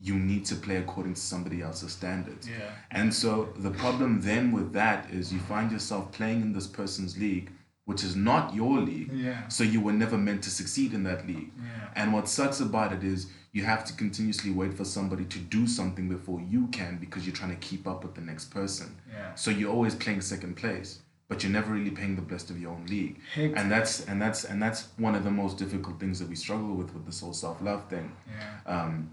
you 0.00 0.14
need 0.14 0.44
to 0.46 0.54
play 0.54 0.76
according 0.76 1.14
to 1.14 1.20
somebody 1.20 1.60
else's 1.60 1.92
standards. 1.92 2.48
Yeah. 2.48 2.70
And 2.90 3.12
so 3.12 3.50
the 3.56 3.70
problem 3.70 4.20
then 4.22 4.50
with 4.50 4.72
that 4.72 5.10
is 5.10 5.32
you 5.32 5.40
find 5.40 5.70
yourself 5.70 6.10
playing 6.12 6.40
in 6.40 6.52
this 6.52 6.66
person's 6.66 7.18
league, 7.18 7.50
which 7.84 8.02
is 8.02 8.16
not 8.16 8.54
your 8.54 8.80
league. 8.80 9.12
Yeah. 9.12 9.46
So 9.48 9.62
you 9.62 9.80
were 9.80 9.92
never 9.92 10.16
meant 10.16 10.42
to 10.44 10.50
succeed 10.50 10.94
in 10.94 11.04
that 11.04 11.26
league. 11.26 11.50
Yeah. 11.56 11.88
And 11.96 12.12
what 12.14 12.28
sucks 12.28 12.60
about 12.60 12.92
it 12.92 13.04
is 13.04 13.26
you 13.52 13.64
have 13.64 13.84
to 13.84 13.92
continuously 13.94 14.50
wait 14.50 14.72
for 14.74 14.84
somebody 14.84 15.26
to 15.26 15.38
do 15.38 15.66
something 15.66 16.08
before 16.08 16.40
you 16.40 16.66
can 16.68 16.98
because 16.98 17.26
you're 17.26 17.36
trying 17.36 17.56
to 17.58 17.68
keep 17.68 17.86
up 17.86 18.02
with 18.04 18.14
the 18.14 18.20
next 18.22 18.46
person. 18.46 18.96
Yeah. 19.12 19.34
So 19.34 19.50
you're 19.50 19.70
always 19.70 19.94
playing 19.94 20.22
second 20.22 20.56
place, 20.56 21.00
but 21.28 21.42
you're 21.42 21.52
never 21.52 21.72
really 21.72 21.90
paying 21.90 22.16
the 22.16 22.22
best 22.22 22.50
of 22.50 22.60
your 22.60 22.72
own 22.72 22.86
league. 22.86 23.18
And 23.58 23.70
that's 23.70 24.04
and 24.06 24.20
that's 24.20 24.44
and 24.44 24.62
that's 24.62 24.88
one 24.98 25.14
of 25.14 25.24
the 25.24 25.30
most 25.30 25.58
difficult 25.58 25.98
things 26.00 26.18
that 26.18 26.28
we 26.28 26.36
struggle 26.36 26.74
with 26.74 26.92
with 26.94 27.06
this 27.06 27.20
whole 27.20 27.32
self 27.32 27.60
love 27.62 27.88
thing. 27.88 28.12
Yeah. 28.28 28.60
Um, 28.82 29.10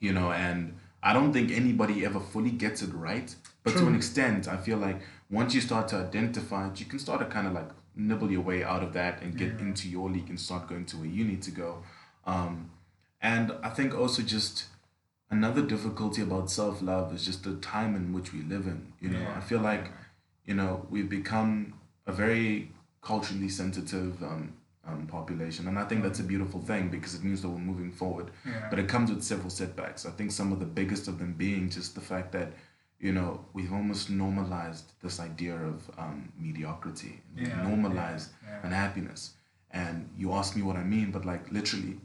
you 0.00 0.12
know, 0.12 0.32
and 0.32 0.76
I 1.02 1.12
don't 1.12 1.32
think 1.32 1.50
anybody 1.50 2.04
ever 2.04 2.20
fully 2.20 2.50
gets 2.50 2.82
it 2.82 2.92
right. 2.94 3.34
But 3.62 3.72
to 3.76 3.86
an 3.86 3.94
extent, 3.94 4.46
I 4.48 4.56
feel 4.58 4.76
like 4.78 5.00
once 5.30 5.54
you 5.54 5.60
start 5.60 5.88
to 5.88 5.96
identify 5.96 6.68
it, 6.68 6.78
you 6.80 6.86
can 6.86 6.98
start 6.98 7.20
to 7.20 7.26
kind 7.26 7.46
of 7.46 7.52
like 7.54 7.70
nibble 7.96 8.30
your 8.30 8.42
way 8.42 8.62
out 8.64 8.82
of 8.82 8.92
that 8.92 9.22
and 9.22 9.36
get 9.36 9.60
into 9.60 9.88
your 9.88 10.10
league 10.10 10.28
and 10.28 10.38
start 10.38 10.68
going 10.68 10.84
to 10.86 10.96
where 10.98 11.06
you 11.06 11.24
need 11.24 11.42
to 11.42 11.50
go. 11.50 11.82
Um, 12.26 12.70
and 13.22 13.52
I 13.62 13.70
think 13.70 13.94
also 13.94 14.22
just 14.22 14.66
another 15.30 15.62
difficulty 15.62 16.20
about 16.22 16.50
self 16.50 16.82
love 16.82 17.14
is 17.14 17.24
just 17.24 17.44
the 17.44 17.54
time 17.56 17.94
in 17.96 18.12
which 18.12 18.32
we 18.34 18.42
live 18.42 18.66
in. 18.66 18.92
You 19.00 19.10
know, 19.10 19.20
Yeah. 19.20 19.34
I 19.36 19.40
feel 19.40 19.60
like, 19.60 19.90
you 20.44 20.54
know, 20.54 20.86
we've 20.90 21.08
become 21.08 21.74
a 22.06 22.12
very 22.12 22.70
culturally 23.00 23.48
sensitive 23.48 24.22
um, 24.22 24.54
um, 24.86 25.06
population. 25.06 25.68
And 25.68 25.78
I 25.78 25.84
think 25.84 26.02
that's 26.02 26.20
a 26.20 26.24
beautiful 26.24 26.60
thing 26.60 26.88
because 26.88 27.14
it 27.14 27.24
means 27.24 27.42
that 27.42 27.48
we're 27.48 27.58
moving 27.58 27.90
forward. 27.90 28.30
Yeah. 28.46 28.66
But 28.70 28.78
it 28.78 28.88
comes 28.88 29.10
with 29.10 29.22
several 29.22 29.50
setbacks. 29.50 30.06
I 30.06 30.10
think 30.10 30.32
some 30.32 30.52
of 30.52 30.60
the 30.60 30.66
biggest 30.66 31.08
of 31.08 31.18
them 31.18 31.34
being 31.34 31.70
just 31.70 31.94
the 31.94 32.00
fact 32.00 32.32
that, 32.32 32.52
you 32.98 33.12
know, 33.12 33.44
we've 33.52 33.72
almost 33.72 34.10
normalized 34.10 34.92
this 35.02 35.20
idea 35.20 35.56
of 35.56 35.90
um, 35.98 36.32
mediocrity. 36.38 37.20
Yeah, 37.36 37.62
normalized 37.62 38.30
yeah, 38.42 38.50
yeah. 38.50 38.66
unhappiness. 38.66 39.34
And 39.70 40.08
you 40.16 40.32
ask 40.32 40.54
me 40.54 40.62
what 40.62 40.76
I 40.76 40.84
mean, 40.84 41.10
but 41.10 41.24
like 41.24 41.50
literally, 41.50 41.98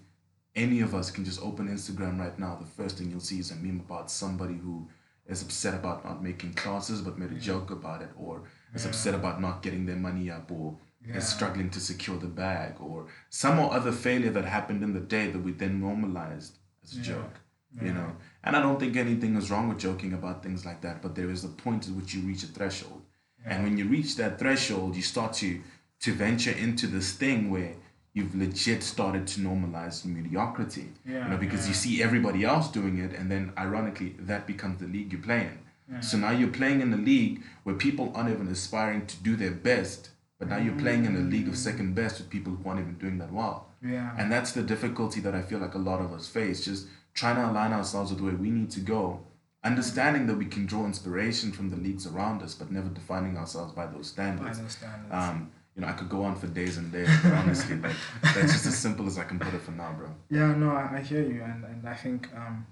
any 0.56 0.82
of 0.82 0.96
us 0.96 1.12
can 1.12 1.24
just 1.24 1.42
open 1.42 1.68
Instagram 1.68 2.20
right 2.20 2.38
now. 2.40 2.58
The 2.60 2.66
first 2.66 2.98
thing 2.98 3.12
you'll 3.12 3.20
see 3.20 3.40
is 3.40 3.52
a 3.52 3.56
meme 3.56 3.84
about 3.88 4.10
somebody 4.10 4.56
who 4.56 4.90
is 5.30 5.42
upset 5.42 5.74
about 5.76 6.04
not 6.04 6.24
making 6.24 6.54
classes 6.54 7.02
but 7.02 7.18
made 7.18 7.32
a 7.32 7.36
joke 7.36 7.70
about 7.72 8.02
it, 8.02 8.10
or 8.18 8.44
is 8.74 8.86
upset 8.86 9.14
about 9.14 9.40
not 9.40 9.62
getting 9.62 9.86
their 9.86 9.96
money 9.96 10.30
up, 10.30 10.52
or 10.52 10.78
Yeah. 11.08 11.18
is 11.18 11.28
struggling 11.28 11.70
to 11.70 11.80
secure 11.80 12.18
the 12.18 12.28
bag, 12.28 12.74
or 12.80 13.08
some 13.30 13.58
or 13.60 13.74
other 13.74 13.92
failure 13.94 14.32
that 14.32 14.46
happened 14.46 14.84
in 14.84 14.94
the 14.94 15.00
day 15.00 15.32
that 15.32 15.40
we 15.40 15.52
then 15.54 15.80
normalized 15.80 16.58
as 16.84 16.94
a 16.94 16.98
Yeah. 16.98 17.04
joke. 17.12 17.36
You 17.82 17.94
know, 17.94 18.16
and 18.44 18.56
I 18.58 18.62
don't 18.62 18.80
think 18.80 18.96
anything 18.98 19.36
is 19.36 19.52
wrong 19.52 19.70
with 19.70 19.78
joking 19.78 20.12
about 20.14 20.42
things 20.42 20.66
like 20.66 20.82
that, 20.82 21.02
but 21.04 21.14
there 21.16 21.30
is 21.30 21.44
a 21.44 21.48
point 21.50 21.88
at 21.88 21.94
which 21.94 22.14
you 22.16 22.22
reach 22.22 22.44
a 22.44 22.48
threshold, 22.48 23.04
and 23.46 23.64
when 23.64 23.78
you 23.78 23.86
reach 23.88 24.16
that 24.18 24.40
threshold, 24.40 24.96
you 24.96 25.04
start 25.04 25.34
to 25.34 25.62
to 26.06 26.14
venture 26.14 26.52
into 26.52 26.88
this 26.88 27.12
thing 27.14 27.50
where 27.52 27.76
you've 28.14 28.36
legit 28.36 28.84
started 28.84 29.28
to 29.28 29.42
normalize 29.42 30.04
mediocrity. 30.06 30.90
Yeah, 31.06 31.24
you 31.26 31.30
know, 31.32 31.38
because 31.38 31.68
you 31.68 31.74
see 31.74 32.02
everybody 32.04 32.44
else 32.44 32.70
doing 32.70 32.98
it, 33.00 33.14
and 33.14 33.30
then 33.32 33.54
ironically, 33.58 34.16
that 34.20 34.48
becomes 34.48 34.80
the 34.80 34.88
league 34.88 35.12
you 35.12 35.20
play 35.20 35.42
in. 35.42 35.60
Yeah. 35.92 36.00
So 36.02 36.18
now 36.18 36.32
you're 36.32 36.50
playing 36.50 36.82
in 36.82 36.94
a 36.94 36.98
league 36.98 37.42
where 37.64 37.76
people 37.76 38.12
aren't 38.16 38.30
even 38.30 38.48
aspiring 38.48 39.06
to 39.08 39.18
do 39.24 39.36
their 39.36 39.52
best, 39.52 40.10
but 40.38 40.48
now 40.48 40.58
you're 40.58 40.76
playing 40.76 41.06
in 41.06 41.16
a 41.16 41.20
league 41.20 41.48
of 41.48 41.58
second 41.58 41.96
best 41.96 42.20
with 42.20 42.30
people 42.30 42.54
who 42.54 42.70
aren't 42.70 42.82
even 42.82 42.96
doing 42.96 43.18
that 43.18 43.32
well. 43.32 43.68
Yeah. 43.82 44.12
And 44.18 44.32
that's 44.32 44.52
the 44.52 44.62
difficulty 44.64 45.20
that 45.22 45.34
I 45.34 45.42
feel 45.42 45.60
like 45.60 45.74
a 45.74 45.80
lot 45.80 46.00
of 46.02 46.14
us 46.14 46.28
face, 46.28 46.64
just 46.64 46.88
trying 47.14 47.38
to 47.38 47.50
align 47.50 47.74
ourselves 47.74 48.12
with 48.12 48.22
where 48.22 48.36
we 48.36 48.52
need 48.52 48.70
to 48.72 48.80
go, 48.82 49.22
understanding 49.64 50.28
that 50.28 50.36
we 50.36 50.46
can 50.46 50.66
draw 50.66 50.86
inspiration 50.86 51.52
from 51.52 51.70
the 51.70 51.76
leagues 51.78 52.06
around 52.06 52.42
us, 52.42 52.54
but 52.54 52.72
never 52.72 52.90
defining 52.90 53.38
ourselves 53.38 53.74
by 53.74 53.86
those 53.86 54.12
By 54.12 54.24
standards. 54.24 54.60
those 54.60 54.72
standards. 54.72 55.12
Um, 55.14 55.52
you 55.80 55.86
know, 55.86 55.92
I 55.92 55.96
could 55.96 56.10
go 56.10 56.24
on 56.24 56.36
for 56.36 56.48
days 56.48 56.78
and 56.78 56.92
days, 56.92 57.08
but 57.24 57.32
honestly, 57.32 57.78
like, 57.78 57.96
that's 58.22 58.52
just 58.52 58.66
as 58.66 58.78
simple 58.78 59.08
as 59.08 59.18
I 59.18 59.24
can 59.24 59.40
put 59.40 59.54
it 59.54 59.62
for 59.62 59.72
now, 59.72 59.94
bro. 59.98 60.10
Yeah, 60.30 60.54
no, 60.54 60.72
I, 60.72 60.98
I 60.98 61.00
hear 61.00 61.22
you, 61.22 61.42
and, 61.42 61.64
and 61.64 61.88
I 61.88 61.96
think 61.96 62.28
um, 62.36 62.68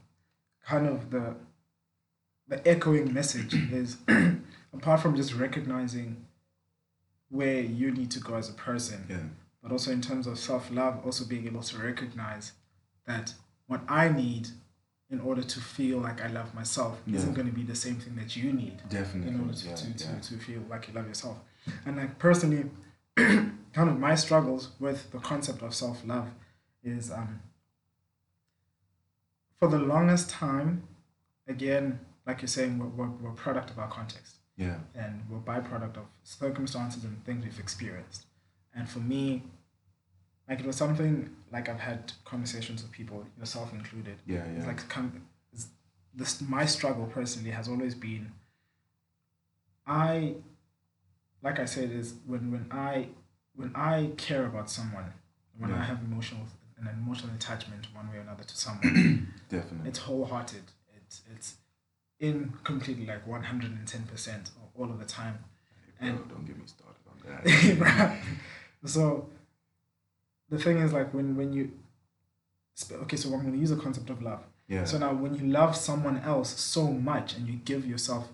kind 0.65 0.87
of 0.87 1.09
the 1.09 1.35
the 2.49 2.65
echoing 2.67 3.13
message 3.13 3.53
is 3.71 3.97
apart 4.73 4.99
from 5.01 5.15
just 5.15 5.33
recognizing 5.33 6.25
where 7.29 7.59
you 7.61 7.91
need 7.91 8.11
to 8.11 8.19
go 8.19 8.35
as 8.35 8.49
a 8.49 8.53
person, 8.53 9.05
Yeah, 9.09 9.17
but 9.63 9.71
also 9.71 9.91
in 9.91 10.01
terms 10.01 10.27
of 10.27 10.37
self 10.37 10.69
love, 10.69 10.99
also 11.05 11.23
being 11.23 11.45
able 11.45 11.61
to 11.61 11.77
recognize 11.77 12.53
that 13.05 13.33
what 13.67 13.81
I 13.87 14.09
need 14.09 14.49
in 15.09 15.21
order 15.21 15.41
to 15.43 15.59
feel 15.61 15.99
like 15.99 16.21
I 16.21 16.27
love 16.27 16.53
myself 16.53 17.01
Yeah. 17.05 17.17
isn't 17.17 17.33
going 17.33 17.47
to 17.47 17.53
be 17.53 17.63
the 17.63 17.75
same 17.75 17.95
thing 17.95 18.15
that 18.17 18.35
you 18.35 18.51
need 18.51 18.81
definitely. 18.89 19.33
in 19.33 19.39
order 19.39 19.53
to, 19.53 19.67
yeah, 19.69 19.75
to, 19.75 19.93
to, 19.97 20.21
to 20.21 20.37
feel 20.37 20.61
like 20.69 20.89
you 20.89 20.93
love 20.93 21.07
yourself. 21.07 21.37
And 21.85 21.95
like 21.97 22.17
personally, 22.19 22.69
kind 23.73 23.89
of 23.89 23.99
my 23.99 24.15
struggles 24.15 24.69
with 24.79 25.11
the 25.11 25.19
concept 25.19 25.61
of 25.61 25.73
self 25.73 26.05
love 26.05 26.29
is 26.83 27.11
um 27.11 27.41
for 29.59 29.67
the 29.67 29.79
longest 29.79 30.29
time, 30.29 30.87
again, 31.47 31.99
like 32.27 32.41
you're 32.41 32.47
saying, 32.47 32.77
we're, 32.77 32.85
we're, 32.85 33.09
we're 33.09 33.31
product 33.31 33.71
of 33.71 33.79
our 33.79 33.87
context 33.87 34.37
yeah, 34.57 34.77
and 34.95 35.21
we're 35.29 35.39
byproduct 35.39 35.97
of 35.97 36.05
circumstances 36.23 37.03
and 37.03 37.23
things 37.25 37.45
we've 37.45 37.59
experienced. 37.59 38.25
And 38.75 38.89
for 38.89 38.99
me, 38.99 39.43
like 40.49 40.59
it 40.59 40.65
was 40.65 40.75
something 40.75 41.29
like 41.51 41.69
I've 41.69 41.79
had 41.79 42.11
conversations 42.25 42.81
with 42.81 42.91
people, 42.91 43.25
yourself 43.39 43.71
included, 43.71 44.15
yeah, 44.25 44.37
yeah. 44.37 44.57
it's 44.57 44.67
like 44.67 44.87
come, 44.89 45.27
it's, 45.53 45.67
this 46.13 46.41
my 46.41 46.65
struggle 46.65 47.05
personally 47.05 47.51
has 47.51 47.67
always 47.67 47.93
been. 47.93 48.31
I, 49.85 50.35
like 51.47 51.59
I 51.59 51.65
said, 51.65 51.91
is 51.91 52.07
when 52.31 52.43
when 52.53 52.65
I 52.71 53.07
when 53.59 53.71
I 53.75 54.11
care 54.17 54.45
about 54.51 54.69
someone, 54.77 55.09
when 55.61 55.71
I 55.79 55.83
have 55.89 55.99
emotional 56.09 56.41
an 56.79 56.87
emotional 57.01 57.33
attachment 57.39 57.83
one 57.99 58.07
way 58.11 58.17
or 58.17 58.23
another 58.27 58.43
to 58.51 58.55
someone, 58.65 59.33
definitely. 59.49 59.89
it's 59.89 59.99
wholehearted. 60.07 60.65
It's 60.97 61.21
it's 61.33 61.49
in 62.19 62.53
completely 62.63 63.05
like 63.13 63.23
one 63.35 63.43
hundred 63.51 63.71
and 63.77 63.87
ten 63.87 64.03
percent 64.11 64.51
all 64.77 64.89
of 64.93 64.99
the 64.99 65.05
time. 65.19 65.35
Bro, 65.99 66.09
and- 66.09 66.29
don't 66.29 66.45
get 66.45 66.57
me 66.57 66.65
started 66.75 67.03
on 67.11 67.17
that. 67.25 68.17
So 68.85 69.27
the 70.51 70.59
thing 70.59 70.77
is 70.85 70.93
like 70.93 71.13
when 71.13 71.35
when 71.39 71.51
you 71.53 71.71
okay 73.03 73.17
so 73.17 73.33
i'm 73.33 73.41
going 73.41 73.53
to 73.53 73.59
use 73.65 73.71
the 73.71 73.75
concept 73.75 74.09
of 74.11 74.21
love 74.21 74.41
yeah, 74.73 74.83
so 74.85 74.97
now 74.97 75.11
when 75.13 75.33
you 75.39 75.45
love 75.59 75.75
someone 75.75 76.17
else 76.19 76.49
so 76.59 76.83
much 77.11 77.35
and 77.35 77.47
you 77.47 77.55
give 77.71 77.85
yourself 77.93 78.27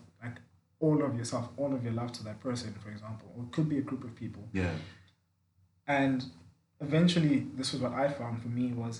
all 0.85 0.99
of 1.07 1.11
yourself 1.19 1.45
all 1.57 1.71
of 1.77 1.81
your 1.85 1.93
love 2.01 2.11
to 2.17 2.23
that 2.23 2.39
person 2.47 2.69
for 2.83 2.89
example 2.95 3.27
or 3.35 3.43
it 3.45 3.51
could 3.55 3.69
be 3.69 3.77
a 3.83 3.85
group 3.89 4.03
of 4.03 4.15
people. 4.15 4.43
Yeah, 4.61 4.75
and 5.87 6.25
eventually 6.81 7.47
this 7.55 7.71
was 7.73 7.81
what 7.81 7.93
i 7.93 8.05
found 8.21 8.41
for 8.41 8.51
me 8.59 8.67
was 8.73 8.95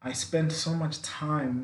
i 0.00 0.12
spent 0.12 0.50
so 0.52 0.72
much 0.82 1.02
time 1.02 1.56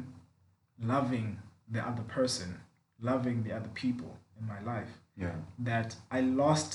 loving 0.94 1.28
the 1.74 1.80
other 1.90 2.02
person 2.02 2.60
loving 3.00 3.42
the 3.42 3.52
other 3.58 3.70
people 3.84 4.12
in 4.38 4.46
my 4.46 4.60
life 4.72 4.92
yeah. 5.16 5.36
that 5.58 5.96
i 6.10 6.20
lost 6.20 6.70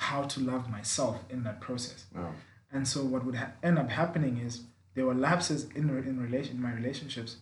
how 0.00 0.22
to 0.22 0.40
love 0.40 0.70
myself 0.70 1.22
in 1.28 1.42
that 1.44 1.60
process. 1.60 2.06
Well, 2.14 2.34
and 2.72 2.88
so 2.88 3.04
what 3.04 3.24
would 3.26 3.34
ha- 3.34 3.52
end 3.62 3.78
up 3.78 3.90
happening 3.90 4.38
is 4.38 4.62
there 4.94 5.04
were 5.04 5.14
lapses 5.14 5.68
in 5.74 5.90
re- 5.94 6.08
in 6.08 6.18
relation 6.18 6.56
in 6.56 6.62
my 6.62 6.72
relationships 6.72 7.36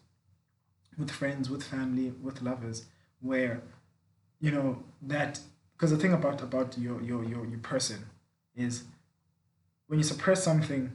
with 0.98 1.10
friends, 1.12 1.48
with 1.48 1.62
family, 1.62 2.12
with 2.20 2.42
lovers, 2.42 2.86
where 3.20 3.62
you 4.40 4.50
know 4.50 4.82
that 5.02 5.40
because 5.74 5.90
the 5.90 5.96
thing 5.98 6.12
about 6.12 6.42
about 6.42 6.76
your 6.78 7.00
your 7.02 7.24
your 7.24 7.44
your 7.46 7.58
person 7.60 8.04
is 8.56 8.84
when 9.86 9.98
you 9.98 10.04
suppress 10.04 10.42
something, 10.42 10.92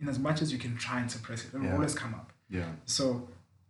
in 0.00 0.08
as 0.08 0.18
much 0.18 0.42
as 0.42 0.52
you 0.52 0.58
can 0.58 0.76
try 0.76 1.00
and 1.00 1.10
suppress 1.10 1.44
it, 1.44 1.54
it 1.54 1.58
will 1.58 1.66
Yeah. 1.66 1.74
always 1.74 1.94
come 1.94 2.12
up. 2.14 2.32
yeah, 2.48 2.72
So 2.84 3.28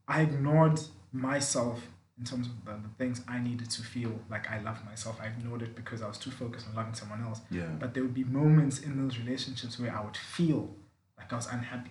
I 0.09 0.23
ignored 0.23 0.81
myself 1.13 1.79
in 2.19 2.25
terms 2.25 2.47
of 2.47 2.65
the, 2.65 2.73
the 2.73 2.95
things 2.99 3.21
I 3.29 3.39
needed 3.39 3.69
to 3.71 3.83
feel 3.83 4.13
like 4.31 4.51
I 4.51 4.59
love 4.61 4.83
myself. 4.85 5.19
I 5.21 5.27
ignored 5.27 5.63
it 5.63 5.75
because 5.77 6.01
I 6.03 6.09
was 6.09 6.17
too 6.19 6.31
focused 6.31 6.67
on 6.69 6.75
loving 6.75 6.95
someone 6.95 7.23
else. 7.23 7.41
yeah. 7.51 7.67
But 7.79 7.93
there 7.95 8.03
would 8.03 8.15
be 8.15 8.25
moments 8.25 8.81
in 8.81 8.97
those 9.03 9.19
relationships 9.19 9.79
where 9.79 9.95
I 9.95 10.03
would 10.05 10.17
feel 10.17 10.75
like 11.19 11.31
I 11.33 11.37
was 11.37 11.47
unhappy. 11.47 11.91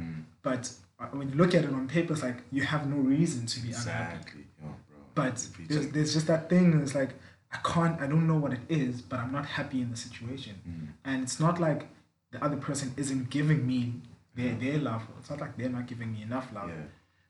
Mm, 0.00 0.22
But 0.42 0.70
uh, 1.00 1.06
when 1.18 1.28
you 1.30 1.34
look 1.34 1.54
at 1.54 1.64
it 1.64 1.72
on 1.72 1.88
paper, 1.88 2.12
it's 2.12 2.22
like 2.22 2.38
you 2.52 2.62
have 2.62 2.88
no 2.88 2.96
reason 2.96 3.46
to 3.46 3.60
be 3.60 3.68
unhappy. 3.68 4.16
exactly. 4.16 4.44
Yo, 4.62 4.68
bro. 4.68 4.74
But 5.14 5.46
there's, 5.68 5.88
there's 5.90 6.12
just 6.14 6.26
that 6.26 6.48
thing. 6.48 6.80
It's 6.82 6.94
like 6.94 7.10
I 7.52 7.58
can't. 7.58 8.00
I 8.00 8.06
don't 8.06 8.26
know 8.26 8.36
what 8.36 8.52
it 8.52 8.60
is, 8.68 9.00
but 9.02 9.20
I'm 9.20 9.32
not 9.32 9.46
happy 9.46 9.80
in 9.80 9.90
the 9.90 9.96
situation. 9.96 10.54
Mm, 10.68 10.88
And 11.04 11.22
it's 11.22 11.38
not 11.38 11.60
like 11.60 11.88
the 12.32 12.42
other 12.44 12.56
person 12.56 12.92
isn't 12.96 13.30
giving 13.30 13.64
me 13.66 13.94
their, 14.34 14.46
Yeah. 14.48 14.58
their 14.58 14.78
love. 14.78 15.02
It's 15.20 15.30
not 15.30 15.40
like 15.40 15.56
they're 15.56 15.68
not 15.68 15.86
giving 15.86 16.12
me 16.12 16.22
enough 16.22 16.48
love. 16.52 16.68
yeah, 16.68 16.86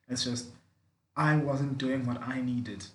It's 0.09 0.25
just 0.25 0.47
I 1.17 1.37
wasn't 1.37 1.77
doing 1.79 2.07
what 2.07 2.23
I 2.23 2.41
needed 2.41 2.87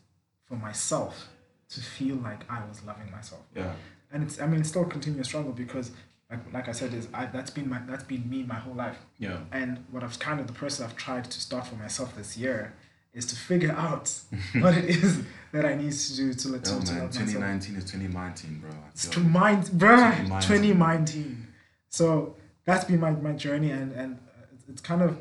for 0.45 0.55
myself 0.55 1.29
to 1.69 1.81
feel 1.81 2.15
like 2.15 2.49
I 2.49 2.65
was 2.65 2.83
loving 2.83 3.11
myself. 3.11 3.41
yeah, 3.55 3.73
And 4.11 4.23
it's 4.23 4.41
I 4.41 4.47
mean 4.47 4.59
it's 4.61 4.69
still 4.69 4.83
a 4.83 4.89
continuous 4.89 5.27
struggle 5.27 5.51
because 5.51 5.91
like 6.31 6.51
like 6.51 6.67
I 6.67 6.71
said 6.71 6.93
is 6.95 7.07
I 7.13 7.27
that's 7.27 7.51
been 7.51 7.69
my 7.69 7.79
that's 7.87 8.03
been 8.03 8.27
me 8.27 8.41
my 8.41 8.55
whole 8.55 8.73
life. 8.73 8.97
yeah. 9.19 9.37
And 9.51 9.85
what 9.91 10.03
I've 10.03 10.17
kind 10.17 10.39
of 10.39 10.47
the 10.47 10.53
process 10.53 10.83
I've 10.87 10.95
tried 10.97 11.25
to 11.25 11.39
start 11.39 11.67
for 11.67 11.75
myself 11.75 12.15
this 12.15 12.35
year 12.37 12.73
is 13.13 13.25
to 13.27 13.35
figure 13.35 13.71
out 13.71 14.13
what 14.59 14.77
it 14.77 14.85
is 14.85 15.21
that 15.51 15.65
I 15.65 15.75
need 15.75 15.91
to 15.93 16.15
do 16.15 16.33
to, 16.33 16.59
to, 16.59 16.71
oh, 16.71 16.79
Yo, 16.79 16.79
to 16.85 16.93
man, 16.93 17.05
myself. 17.05 17.13
2019 17.15 17.75
is 17.75 17.83
2019, 17.85 18.59
bro. 18.59 18.69
It's 18.91 19.07
to 19.09 19.19
mind, 19.19 19.63
bruh, 19.65 20.15
2019. 20.17 20.41
2019. 20.41 21.47
So 21.89 22.35
that's 22.65 22.85
been 22.85 22.99
my, 22.99 23.11
my 23.11 23.33
journey, 23.33 23.71
and 23.71 23.91
and 23.93 24.11
it's- 24.53 24.65
it's 24.69 24.81
kind 24.81 25.01
of, 25.01 25.17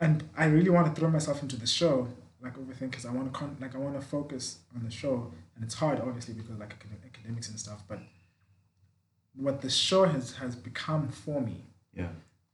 and 0.00 0.22
I 0.36 0.44
really 0.46 0.68
want 0.68 0.86
to 0.94 1.00
throw 1.00 1.08
myself 1.10 1.40
into 1.42 1.56
the 1.56 1.66
show, 1.66 2.08
like 2.42 2.54
overthink, 2.58 2.90
because 2.90 3.06
I 3.06 3.10
want 3.10 3.32
to 3.32 3.38
con- 3.38 3.56
like 3.60 3.74
I 3.74 3.78
want 3.78 3.98
to 3.98 4.06
focus 4.06 4.58
on 4.76 4.84
the 4.84 4.90
show, 4.90 5.32
and 5.54 5.64
it's 5.64 5.74
hard, 5.74 5.98
obviously, 6.00 6.34
because 6.34 6.58
like 6.58 6.74
academics 7.06 7.48
and 7.48 7.58
stuff. 7.58 7.82
But 7.88 8.00
what 9.34 9.62
the 9.62 9.70
show 9.70 10.04
has 10.04 10.32
has 10.34 10.54
become 10.54 11.08
for 11.08 11.40
me 11.40 11.64
Yeah, 11.94 12.08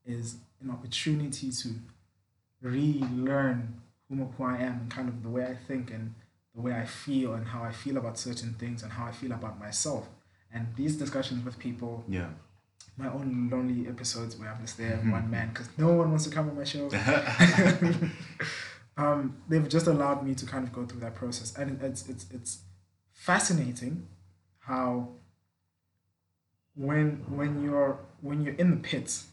is 0.06 0.36
an 0.62 0.70
opportunity 0.70 1.50
to 1.50 1.68
relearn 2.62 3.80
who, 4.08 4.24
who 4.36 4.44
I 4.44 4.58
am 4.58 4.80
and 4.80 4.90
kind 4.90 5.08
of 5.08 5.22
the 5.22 5.28
way 5.28 5.44
I 5.44 5.54
think 5.54 5.90
and 5.90 6.14
the 6.54 6.60
way 6.60 6.72
I 6.72 6.84
feel 6.84 7.34
and 7.34 7.46
how 7.46 7.62
I 7.62 7.72
feel 7.72 7.96
about 7.96 8.18
certain 8.18 8.54
things 8.54 8.82
and 8.82 8.92
how 8.92 9.06
I 9.06 9.12
feel 9.12 9.32
about 9.32 9.58
myself. 9.58 10.08
And 10.52 10.66
these 10.76 10.96
discussions 10.96 11.44
with 11.44 11.58
people, 11.58 12.04
yeah, 12.08 12.28
my 12.96 13.08
own 13.08 13.48
lonely 13.50 13.88
episodes 13.88 14.36
where 14.36 14.50
I'm 14.50 14.60
just 14.60 14.76
there, 14.76 14.96
one 14.96 15.30
man, 15.30 15.50
because 15.50 15.68
no 15.78 15.92
one 15.92 16.10
wants 16.10 16.24
to 16.24 16.30
come 16.30 16.48
on 16.48 16.56
my 16.56 16.64
show. 16.64 16.90
um, 18.96 19.36
they've 19.48 19.68
just 19.68 19.86
allowed 19.86 20.26
me 20.26 20.34
to 20.34 20.46
kind 20.46 20.64
of 20.64 20.72
go 20.72 20.84
through 20.84 21.00
that 21.00 21.14
process, 21.14 21.56
and 21.56 21.80
it's 21.82 22.08
it's 22.08 22.26
it's 22.30 22.62
fascinating 23.12 24.08
how 24.58 25.08
when 26.74 27.24
when 27.28 27.62
you're 27.62 28.00
when 28.20 28.42
you're 28.42 28.54
in 28.54 28.70
the 28.70 28.76
pits, 28.76 29.26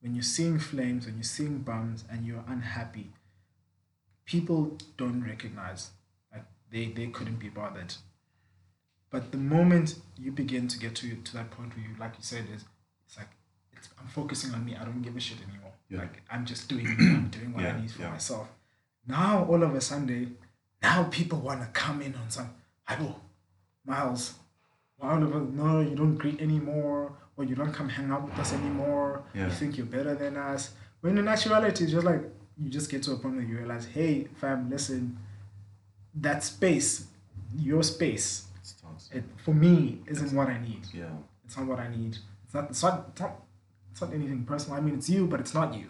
when 0.00 0.14
you're 0.14 0.22
seeing 0.22 0.58
flames, 0.58 1.06
when 1.06 1.16
you're 1.16 1.22
seeing 1.22 1.58
bums, 1.58 2.04
and 2.10 2.26
you're 2.26 2.44
unhappy, 2.48 3.12
people 4.26 4.76
don't 4.96 5.22
recognize 5.22 5.90
like 6.32 6.44
they 6.70 6.86
they 6.86 7.06
couldn't 7.06 7.38
be 7.38 7.48
bothered. 7.48 7.94
But 9.10 9.30
the 9.30 9.38
moment 9.38 9.94
you 10.18 10.32
begin 10.32 10.68
to 10.68 10.78
get 10.78 10.94
to 10.96 11.14
to 11.14 11.32
that 11.34 11.50
point 11.50 11.74
where 11.76 11.84
you, 11.86 11.94
like 11.98 12.14
you 12.18 12.22
said, 12.24 12.44
is 12.54 12.64
it's 13.06 13.16
like 13.16 13.30
it's, 13.72 13.88
I'm 14.00 14.08
focusing 14.08 14.52
on 14.52 14.64
me. 14.64 14.76
I 14.76 14.84
don't 14.84 15.00
give 15.02 15.16
a 15.16 15.20
shit 15.20 15.38
anymore. 15.48 15.72
Yeah. 15.88 16.00
Like 16.00 16.22
I'm 16.30 16.44
just 16.44 16.68
doing 16.68 16.84
me. 16.84 17.06
I'm 17.14 17.28
doing 17.28 17.52
what 17.54 17.62
Yeah, 17.62 17.74
I 17.74 17.80
need 17.80 17.90
for 17.90 18.02
yeah. 18.02 18.10
myself. 18.10 18.48
Now 19.06 19.44
all 19.44 19.62
of 19.62 19.74
a 19.74 19.80
sudden, 19.80 20.36
now 20.82 21.04
people 21.04 21.38
want 21.38 21.60
to 21.62 21.68
come 21.68 22.02
in 22.02 22.14
on 22.16 22.28
some. 22.28 22.50
Ibo, 22.88 23.14
Miles, 23.84 24.34
all 25.00 25.22
of 25.22 25.34
a 25.34 25.40
no, 25.40 25.80
you 25.80 25.94
don't 25.96 26.16
greet 26.16 26.40
anymore, 26.40 27.12
or 27.36 27.44
you 27.44 27.54
don't 27.54 27.72
come 27.72 27.88
hang 27.88 28.10
out 28.10 28.24
with 28.24 28.38
us 28.38 28.52
anymore. 28.52 29.22
You 29.34 29.48
think 29.50 29.76
you're 29.76 29.86
better 29.86 30.14
than 30.14 30.36
us. 30.36 30.70
When 31.00 31.18
in 31.18 31.28
actuality, 31.28 31.84
it's 31.84 31.92
just 31.92 32.04
like 32.06 32.22
you 32.62 32.70
just 32.70 32.90
get 32.90 33.02
to 33.04 33.12
a 33.12 33.16
point 33.16 33.36
where 33.36 33.44
you 33.44 33.56
realize, 33.58 33.86
hey, 33.86 34.28
fam, 34.36 34.70
listen, 34.70 35.18
that 36.14 36.42
space, 36.42 37.06
your 37.56 37.82
space, 37.82 38.46
it 39.12 39.24
for 39.44 39.52
me 39.54 40.00
isn't 40.06 40.34
what 40.34 40.48
I 40.48 40.58
need. 40.60 40.82
Yeah, 40.92 41.10
It's 41.44 41.56
not 41.56 41.66
what 41.66 41.78
I 41.78 41.88
need. 41.88 42.16
It's 42.44 42.54
not. 42.54 42.70
It's 42.70 42.82
not. 42.82 43.06
It's 43.12 43.20
not 43.20 43.42
it's 43.92 44.00
not 44.00 44.12
anything 44.12 44.44
personal. 44.44 44.78
I 44.78 44.80
mean, 44.80 44.94
it's 44.94 45.08
you, 45.08 45.26
but 45.26 45.40
it's 45.40 45.54
not 45.54 45.74
you. 45.74 45.88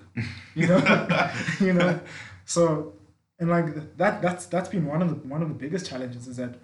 You 0.54 0.66
know, 0.68 1.18
you 1.60 1.72
know. 1.72 2.00
So, 2.44 2.92
and 3.38 3.48
like 3.50 3.96
that, 3.96 4.20
that's 4.22 4.46
that's 4.46 4.68
been 4.68 4.86
one 4.86 5.02
of 5.02 5.08
the 5.08 5.28
one 5.28 5.40
of 5.42 5.48
the 5.48 5.54
biggest 5.54 5.86
challenges 5.86 6.26
is 6.26 6.36
that 6.36 6.56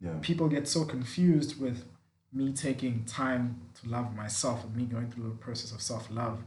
Yeah. 0.00 0.14
people 0.22 0.48
get 0.48 0.66
so 0.68 0.84
confused 0.84 1.60
with 1.60 1.84
me 2.32 2.52
taking 2.52 3.04
time 3.04 3.60
to 3.82 3.88
love 3.88 4.14
myself 4.16 4.64
and 4.64 4.74
me 4.76 4.84
going 4.84 5.10
through 5.10 5.24
the 5.28 5.34
process 5.46 5.72
of 5.72 5.82
self 5.82 6.08
love, 6.10 6.38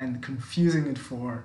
and 0.00 0.20
confusing 0.22 0.86
it 0.86 0.98
for 0.98 1.44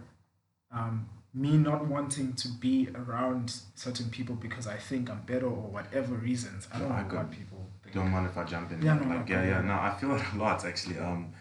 um, 0.75 1.09
me 1.33 1.57
not 1.57 1.87
wanting 1.87 2.33
to 2.33 2.47
be 2.47 2.87
around 2.95 3.53
certain 3.75 4.09
people 4.09 4.35
because 4.35 4.67
I 4.67 4.77
think 4.77 5.09
I'm 5.09 5.21
better 5.21 5.47
or 5.47 5.69
whatever 5.77 6.15
reasons. 6.15 6.67
I 6.73 6.79
don't 6.79 6.91
I 6.91 7.01
know 7.01 7.07
got- 7.09 7.17
what 7.27 7.31
people 7.31 7.69
think. 7.83 7.95
Don't 7.95 8.11
mind 8.11 8.27
if 8.27 8.37
I 8.37 8.43
jump 8.43 8.71
in. 8.71 8.81
Yeah, 8.81 8.95
no, 8.95 9.15
like, 9.15 9.27
yeah, 9.29 9.43
yeah. 9.43 9.61
No, 9.61 9.73
I 9.73 9.95
feel 9.99 10.13
it 10.15 10.21
a 10.33 10.37
lot 10.37 10.63
actually. 10.65 10.99
Um, 10.99 11.33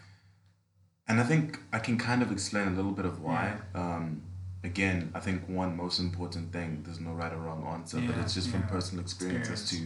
and 1.07 1.19
I 1.19 1.23
think 1.23 1.59
I 1.71 1.79
can 1.79 1.97
kind 1.97 2.21
of 2.23 2.31
explain 2.31 2.67
a 2.67 2.71
little 2.71 2.91
bit 2.91 3.05
of 3.05 3.21
why. 3.21 3.53
Um, 3.75 4.23
again, 4.63 5.11
I 5.13 5.19
think 5.19 5.47
one 5.47 5.77
most 5.77 5.99
important 5.99 6.51
thing. 6.51 6.81
There's 6.83 6.99
no 6.99 7.11
right 7.11 7.31
or 7.31 7.37
wrong 7.37 7.65
answer, 7.67 8.01
but 8.05 8.17
it's 8.17 8.33
just 8.33 8.49
from 8.49 8.63
personal 8.63 9.03
experience, 9.03 9.49
as 9.49 9.69
to 9.69 9.77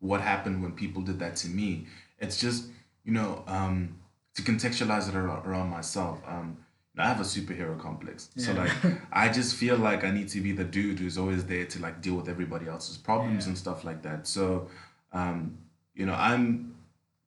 what 0.00 0.20
happened 0.20 0.62
when 0.62 0.72
people 0.72 1.00
did 1.02 1.18
that 1.20 1.36
to 1.36 1.48
me. 1.48 1.86
It's 2.18 2.38
just 2.38 2.66
you 3.04 3.12
know 3.12 3.42
um, 3.46 3.96
to 4.34 4.42
contextualize 4.42 5.08
it 5.08 5.14
around, 5.14 5.46
around 5.46 5.70
myself. 5.70 6.20
Um, 6.26 6.58
I 6.98 7.06
have 7.08 7.20
a 7.20 7.24
superhero 7.24 7.78
complex, 7.78 8.30
so 8.36 8.52
like 8.54 8.72
I 9.12 9.28
just 9.28 9.54
feel 9.56 9.76
like 9.76 10.02
I 10.04 10.10
need 10.10 10.28
to 10.28 10.40
be 10.40 10.52
the 10.52 10.64
dude 10.64 10.98
who's 10.98 11.18
always 11.18 11.44
there 11.44 11.66
to 11.66 11.78
like 11.80 12.00
deal 12.00 12.14
with 12.14 12.28
everybody 12.28 12.66
else's 12.68 12.96
problems 12.96 13.44
Yeah. 13.44 13.48
and 13.50 13.58
stuff 13.58 13.84
like 13.84 14.00
that. 14.02 14.26
So, 14.26 14.68
um, 15.12 15.58
you 15.94 16.06
know, 16.06 16.14
I'm 16.14 16.74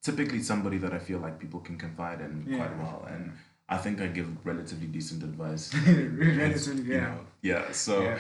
typically 0.02 0.42
somebody 0.42 0.78
that 0.80 0.92
I 0.94 1.00
feel 1.00 1.20
like 1.20 1.38
people 1.40 1.60
can 1.60 1.78
confide 1.78 2.20
in 2.22 2.44
quite 2.46 2.72
Yeah. 2.72 2.82
well, 2.84 3.08
and 3.12 3.32
I 3.68 3.78
think 3.78 4.02
I 4.02 4.08
give 4.08 4.28
relatively 4.44 4.88
decent 4.88 5.22
advice. 5.24 5.72
Relatively, 5.88 6.84
You 6.84 6.94
yeah. 6.94 7.00
know, 7.10 7.20
yeah. 7.44 7.72
So, 7.72 8.02
Yeah. 8.02 8.20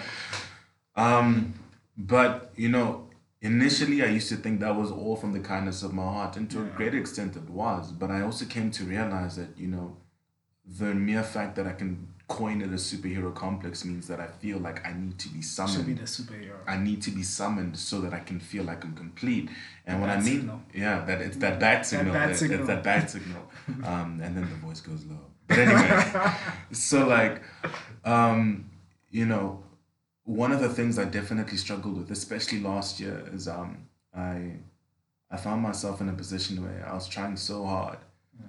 um, 0.96 1.54
but 1.98 2.52
you 2.56 2.70
know, 2.70 3.08
initially 3.42 4.04
I 4.04 4.08
used 4.08 4.30
to 4.30 4.36
think 4.36 4.60
that 4.60 4.76
was 4.76 4.92
all 4.92 5.16
from 5.16 5.34
the 5.34 5.40
kindness 5.40 5.82
of 5.84 5.94
my 5.94 6.04
heart, 6.04 6.38
and 6.38 6.50
to 6.52 6.62
a 6.62 6.66
great 6.66 6.94
extent 6.94 7.36
it 7.36 7.50
was. 7.50 7.92
But 7.92 8.12
I 8.12 8.22
also 8.22 8.46
came 8.46 8.70
to 8.72 8.84
realize 8.84 9.36
that 9.38 9.58
you 9.58 9.68
know, 9.68 9.98
the 10.78 10.94
mere 10.94 11.24
fact 11.24 11.56
that 11.56 11.66
I 11.68 11.72
can 11.74 12.08
coin 12.28 12.62
it 12.62 12.68
a 12.68 12.74
superhero 12.74 13.34
complex 13.34 13.84
means 13.84 14.08
that 14.08 14.20
I 14.20 14.28
feel 14.28 14.60
like 14.60 14.86
I 14.86 14.94
need 14.94 15.18
to 15.20 15.30
be 15.30 15.42
summoned. 15.42 15.78
Should 15.78 15.86
be 15.88 15.94
the 15.94 16.04
superhero. 16.04 16.58
I 16.68 16.78
need 16.78 17.02
to 17.04 17.12
be 17.12 17.24
summoned 17.24 17.76
so 17.76 18.02
that 18.02 18.14
I 18.14 18.20
can 18.20 18.40
feel 18.40 18.64
like 18.66 18.84
I'm 18.84 18.94
complete. 18.96 19.50
And 19.88 20.00
what 20.00 20.12
I 20.12 20.18
mean, 20.18 20.42
signal. 20.42 20.62
yeah, 20.74 21.04
that 21.06 21.22
it's 21.22 21.38
that 21.38 21.60
bad 21.60 21.86
signal. 21.86 22.14
bad 22.14 22.30
that- 22.30 22.38
signal. 22.38 22.60
It's 22.60 22.68
that 22.68 22.84
bad 22.84 23.10
signal. 23.16 23.42
Um, 23.84 24.20
and 24.24 24.38
then 24.38 24.48
the 24.48 24.56
voice 24.58 24.80
goes 24.82 25.06
low. 25.06 25.18
But 25.48 25.58
anyway, 25.58 26.32
so 26.72 27.08
like, 27.08 27.42
um, 28.06 28.70
you 29.10 29.26
know, 29.26 29.64
one 30.26 30.52
of 30.52 30.60
the 30.60 30.70
things 30.70 31.00
I 31.00 31.06
definitely 31.06 31.58
struggled 31.58 31.98
with, 31.98 32.12
especially 32.12 32.60
last 32.60 33.00
year, 33.00 33.28
is 33.34 33.48
um, 33.48 33.88
I 34.16 34.58
I 35.32 35.38
found 35.38 35.64
myself 35.64 36.00
in 36.02 36.10
a 36.10 36.14
position 36.14 36.62
where 36.64 36.88
I 36.88 36.94
was 36.94 37.08
trying 37.08 37.36
so 37.38 37.66
hard 37.66 37.98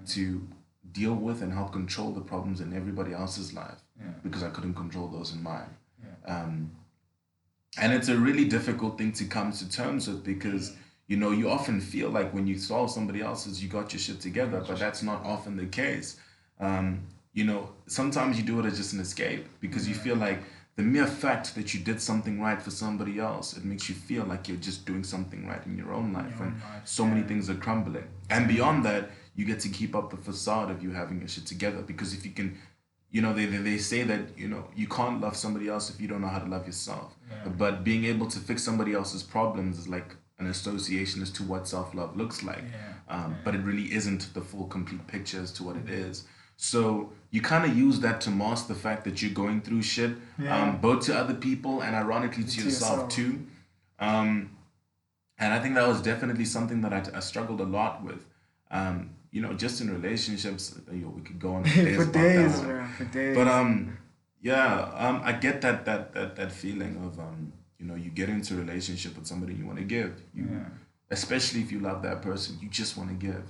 to 0.09 0.47
deal 0.93 1.15
with 1.15 1.43
and 1.43 1.53
help 1.53 1.73
control 1.73 2.13
the 2.13 2.21
problems 2.21 2.61
in 2.61 2.73
everybody 2.75 3.13
else's 3.13 3.53
life 3.53 3.81
Yeah. 3.99 4.07
because 4.23 4.43
I 4.43 4.51
couldn't 4.51 4.75
control 4.75 5.09
those 5.09 5.33
in 5.33 5.43
mine. 5.43 5.71
Yeah. 6.03 6.35
Um, 6.35 6.71
and 7.79 7.93
it's 7.93 8.09
a 8.09 8.17
really 8.17 8.45
difficult 8.47 8.99
thing 8.99 9.13
to 9.13 9.25
come 9.25 9.53
to 9.53 9.69
terms 9.71 10.09
with 10.09 10.25
because 10.25 10.75
you 11.07 11.17
know 11.17 11.31
you 11.31 11.49
often 11.51 11.81
feel 11.81 12.11
like 12.11 12.33
when 12.35 12.47
you 12.47 12.59
solve 12.59 12.91
somebody 12.91 13.21
else's, 13.21 13.63
you 13.63 13.69
got 13.69 13.93
your 13.93 14.01
shit 14.01 14.21
together, 14.21 14.63
but 14.67 14.79
that's 14.79 15.03
not 15.03 15.25
often 15.25 15.57
the 15.57 15.67
case. 15.67 16.19
Um, 16.59 17.03
you 17.33 17.45
know, 17.45 17.71
sometimes 17.87 18.37
you 18.39 18.43
do 18.45 18.59
it 18.61 18.67
as 18.67 18.77
just 18.77 18.93
an 18.93 19.01
escape 19.01 19.47
because 19.61 19.89
you 19.89 19.95
feel 19.95 20.17
like 20.17 20.41
the 20.77 20.83
mere 20.83 21.07
fact 21.07 21.55
that 21.55 21.75
you 21.75 21.81
did 21.81 22.01
something 22.01 22.41
right 22.41 22.61
for 22.61 22.71
somebody 22.71 23.19
else, 23.19 23.57
it 23.57 23.65
makes 23.65 23.89
you 23.89 23.95
feel 23.95 24.25
like 24.25 24.49
you're 24.49 24.57
just 24.57 24.85
doing 24.87 25.05
something 25.05 25.47
right 25.47 25.65
in 25.67 25.77
your 25.77 25.93
own 25.93 26.13
life, 26.13 26.41
own 26.41 26.49
and 26.49 26.61
life, 26.61 26.83
so 26.85 27.05
many 27.05 27.23
things 27.23 27.49
are 27.51 27.55
crumbling. 27.55 28.05
And 28.31 28.49
beyond 28.49 28.85
that, 28.85 29.11
you 29.41 29.47
get 29.53 29.61
to 29.67 29.71
keep 29.79 29.93
up 29.99 30.07
the 30.11 30.17
facade 30.31 30.69
of 30.75 30.79
you 30.85 30.91
having 31.01 31.19
your 31.23 31.29
shit 31.35 31.47
together 31.55 31.81
because 31.93 32.11
if 32.17 32.23
you 32.27 32.33
can 32.39 32.49
you 33.15 33.21
know 33.23 33.33
they, 33.39 33.47
they, 33.53 33.57
they 33.69 33.79
say 33.79 34.01
that 34.11 34.21
you 34.43 34.49
know 34.53 34.63
you 34.81 34.87
can't 34.99 35.19
love 35.25 35.35
somebody 35.45 35.67
else 35.75 35.85
if 35.93 35.97
you 36.01 36.09
don't 36.11 36.21
know 36.25 36.33
how 36.37 36.43
to 36.47 36.51
love 36.57 36.65
yourself 36.71 37.09
but 37.63 37.75
being 37.91 38.05
able 38.13 38.27
to 38.35 38.39
fix 38.49 38.63
somebody 38.69 38.93
else's 39.01 39.23
problems 39.37 39.79
is 39.83 39.89
like 39.97 40.11
an 40.41 40.47
association 40.47 41.19
as 41.27 41.31
to 41.39 41.43
what 41.53 41.63
self-love 41.75 42.11
looks 42.23 42.39
like 42.51 42.65
Yeah. 42.73 43.15
um, 43.15 43.31
but 43.45 43.53
it 43.57 43.63
really 43.71 43.89
isn't 43.99 44.23
the 44.37 44.41
full 44.51 44.67
complete 44.77 45.05
picture 45.15 45.41
as 45.47 45.51
to 45.57 45.65
what 45.67 45.77
it 45.83 45.89
is 46.07 46.17
so 46.57 46.81
you 47.35 47.41
kind 47.53 47.65
of 47.69 47.73
use 47.87 47.97
that 48.07 48.21
to 48.25 48.31
mask 48.31 48.63
the 48.69 48.75
fact 48.87 49.01
that 49.07 49.15
you're 49.23 49.39
going 49.45 49.59
through 49.67 49.83
shit 49.95 50.13
Yeah. 50.39 50.57
um, 50.57 50.71
both 50.87 51.01
to 51.07 51.13
other 51.23 51.35
people 51.49 51.75
and 51.85 51.93
ironically 52.05 52.45
to, 52.45 52.57
To 52.59 52.65
yourself, 52.65 52.91
yourself. 52.93 53.09
too 53.19 53.33
um, 53.99 54.31
and 55.39 55.53
I 55.55 55.59
think 55.63 55.75
that 55.75 55.87
was 55.89 56.01
definitely 56.03 56.45
something 56.57 56.81
that 56.85 56.93
I, 56.93 57.03
I 57.19 57.21
struggled 57.21 57.61
a 57.61 57.65
lot 57.79 57.95
with. 58.05 58.21
Um, 58.71 58.97
you 59.31 59.41
know, 59.43 59.53
just 59.55 59.81
in 59.81 59.91
relationships, 59.91 60.79
you 60.93 61.03
know, 61.03 61.09
we 61.11 61.23
could 61.23 61.39
go 61.39 61.55
on 61.55 61.65
for 61.65 61.71
days. 61.85 61.97
for 61.97 62.13
days, 62.13 62.63
man. 62.63 62.93
For 62.99 63.05
days. 63.05 63.37
But 63.37 63.49
um, 63.49 63.97
yeah, 64.43 64.91
um, 64.97 65.21
I 65.25 65.33
get 65.33 65.61
that 65.63 65.85
that 65.85 66.13
that 66.15 66.37
that 66.37 66.53
feeling 66.53 66.97
of 67.05 67.19
um, 67.19 67.53
you 67.79 67.87
know, 67.87 67.95
you 67.95 68.11
get 68.11 68.29
into 68.29 68.55
a 68.55 68.59
relationship 68.59 69.17
with 69.17 69.27
somebody 69.27 69.55
you 69.55 69.67
want 69.67 69.79
to 69.79 69.85
give. 69.85 70.21
You, 70.35 70.45
Yeah. 70.51 70.65
especially 71.11 71.61
if 71.61 71.73
you 71.73 71.81
love 71.81 72.03
that 72.03 72.23
person, 72.23 72.59
you 72.61 72.69
just 72.69 72.97
want 72.97 73.09
to 73.11 73.17
give. 73.27 73.45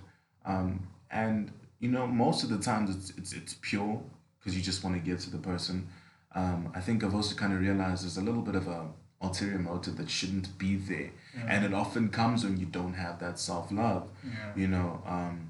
Um, 0.44 0.86
and 1.10 1.50
you 1.78 1.90
know, 1.90 2.06
most 2.06 2.42
of 2.44 2.50
the 2.50 2.58
times 2.58 2.94
it's 2.94 3.10
it's 3.18 3.32
it's 3.32 3.54
pure 3.60 4.02
because 4.38 4.56
you 4.56 4.62
just 4.62 4.82
want 4.84 4.96
to 4.96 5.02
give 5.02 5.20
to 5.20 5.30
the 5.30 5.38
person. 5.38 5.88
Um, 6.34 6.70
I 6.74 6.80
think 6.80 7.02
I've 7.02 7.14
also 7.14 7.34
kind 7.34 7.52
of 7.52 7.60
realized 7.60 8.04
there's 8.04 8.16
a 8.18 8.22
little 8.22 8.42
bit 8.42 8.54
of 8.54 8.68
a 8.68 8.86
ulterior 9.22 9.58
motive 9.58 9.96
that 9.98 10.08
shouldn't 10.08 10.56
be 10.58 10.76
there, 10.76 11.10
and 11.48 11.64
it 11.64 11.74
often 11.74 12.08
comes 12.08 12.44
when 12.44 12.56
you 12.58 12.66
don't 12.66 12.94
have 12.94 13.18
that 13.20 13.38
self 13.38 13.70
love. 13.72 14.08
Yeah. 14.24 14.30
You 14.56 14.68
know, 14.68 15.02
um, 15.06 15.49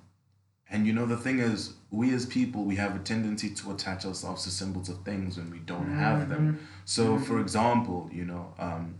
and 0.71 0.87
you 0.87 0.93
know 0.93 1.07
the 1.07 1.17
thing 1.17 1.41
is, 1.41 1.75
we 1.91 2.15
as 2.15 2.27
people 2.27 2.65
we 2.65 2.77
have 2.77 2.95
a 2.95 3.01
tendency 3.01 3.51
to 3.51 3.73
attach 3.73 4.05
ourselves 4.07 4.45
to 4.45 4.51
symbols 4.51 4.89
of 4.89 4.99
things 5.05 5.37
when 5.37 5.51
we 5.51 5.59
don't 5.59 5.91
have 5.91 6.29
them. 6.29 6.61
So, 6.85 7.19
for 7.19 7.41
example, 7.41 8.09
you 8.13 8.25
know, 8.25 8.55
um, 8.59 8.95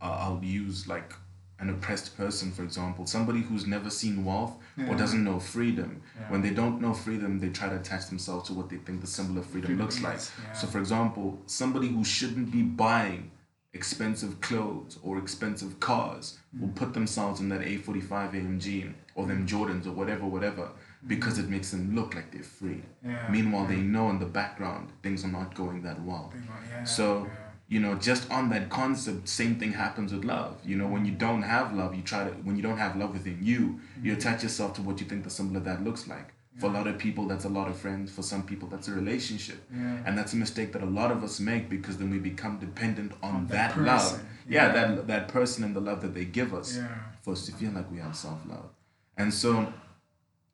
I'll 0.00 0.40
use 0.42 0.86
like 0.88 1.14
an 1.58 1.70
oppressed 1.70 2.16
person, 2.18 2.52
for 2.52 2.62
example, 2.64 3.06
somebody 3.06 3.40
who's 3.40 3.66
never 3.66 3.88
seen 3.88 4.24
wealth 4.24 4.58
or 4.88 4.94
doesn't 4.94 5.24
know 5.24 5.40
freedom. 5.40 6.02
Yeah. 6.20 6.30
When 6.30 6.42
they 6.42 6.50
don't 6.50 6.80
know 6.82 6.92
freedom, 6.92 7.40
they 7.40 7.48
try 7.48 7.70
to 7.70 7.76
attach 7.76 8.08
themselves 8.08 8.48
to 8.48 8.52
what 8.54 8.68
they 8.68 8.76
think 8.76 9.00
the 9.00 9.06
symbol 9.06 9.38
of 9.38 9.46
freedom, 9.46 9.68
Freedom 9.68 9.82
looks 9.84 10.02
like. 10.02 10.18
yeah. 10.44 10.52
So, 10.52 10.66
for 10.66 10.78
example, 10.78 11.38
somebody 11.46 11.88
who 11.88 12.04
shouldn't 12.04 12.52
be 12.52 12.62
buying 12.62 13.30
expensive 13.76 14.40
clothes 14.40 14.98
or 15.02 15.18
expensive 15.18 15.78
cars 15.80 16.38
will 16.58 16.74
put 16.80 16.94
themselves 16.94 17.40
in 17.40 17.48
that 17.50 17.60
A45 17.60 18.32
AMG 18.38 18.92
or 19.14 19.26
them 19.26 19.46
Jordans 19.46 19.86
or 19.86 19.92
whatever, 19.92 20.24
whatever, 20.26 20.70
because 21.06 21.38
it 21.38 21.48
makes 21.48 21.70
them 21.70 21.94
look 21.94 22.14
like 22.14 22.32
they're 22.32 22.42
free. 22.42 22.82
Yeah. 23.04 23.28
Meanwhile, 23.30 23.66
they 23.66 23.76
know 23.76 24.08
in 24.10 24.18
the 24.18 24.30
background 24.40 24.90
things 25.02 25.24
are 25.24 25.34
not 25.40 25.54
going 25.54 25.82
that 25.82 26.02
well. 26.02 26.32
Yeah, 26.34 26.84
So, 26.84 27.24
yeah. 27.24 27.32
you 27.68 27.80
know, 27.80 27.94
just 27.96 28.30
on 28.30 28.48
that 28.50 28.70
concept, 28.70 29.28
same 29.28 29.56
thing 29.60 29.72
happens 29.72 30.12
with 30.12 30.24
love. 30.24 30.54
You 30.64 30.76
know, 30.76 30.86
when 30.86 31.04
you 31.04 31.12
don't 31.12 31.42
have 31.42 31.74
love, 31.74 31.94
you 31.94 32.02
try 32.02 32.24
to, 32.24 32.30
when 32.46 32.56
you 32.56 32.62
don't 32.62 32.78
have 32.78 32.96
love 32.96 33.12
within 33.12 33.38
you, 33.42 33.80
you 34.02 34.12
mm. 34.12 34.16
attach 34.16 34.42
yourself 34.42 34.72
to 34.74 34.82
what 34.82 35.00
you 35.00 35.06
think 35.06 35.24
the 35.24 35.30
symbol 35.30 35.56
of 35.58 35.64
that 35.64 35.84
looks 35.84 36.08
like. 36.08 36.32
For 36.58 36.66
a 36.66 36.72
lot 36.72 36.86
of 36.86 36.96
people, 36.96 37.26
that's 37.26 37.44
a 37.44 37.50
lot 37.50 37.68
of 37.68 37.76
friends. 37.76 38.10
For 38.10 38.22
some 38.22 38.42
people, 38.42 38.66
that's 38.68 38.88
a 38.88 38.92
relationship. 38.94 39.58
Yeah. 39.70 39.98
And 40.06 40.16
that's 40.16 40.32
a 40.32 40.36
mistake 40.36 40.72
that 40.72 40.82
a 40.82 40.86
lot 41.00 41.10
of 41.12 41.22
us 41.22 41.38
make 41.38 41.68
because 41.68 41.98
then 41.98 42.08
we 42.10 42.18
become 42.18 42.58
dependent 42.58 43.12
on, 43.22 43.46
that 43.48 43.74
that, 43.74 43.82
love. 43.82 44.22
Yeah, 44.48 44.66
Yeah. 44.66 44.72
that 44.72 45.06
that 45.06 45.28
person 45.28 45.64
and 45.64 45.76
the 45.76 45.80
love 45.80 46.00
that 46.00 46.14
they 46.14 46.24
give 46.24 46.54
us 46.54 46.76
Yeah. 46.76 46.88
for 47.22 47.32
us 47.32 47.44
to 47.46 47.52
feel 47.52 47.72
like 47.72 47.90
we 47.90 47.98
have 47.98 48.16
self 48.16 48.40
love. 48.46 48.70
And 49.18 49.32
so 49.34 49.70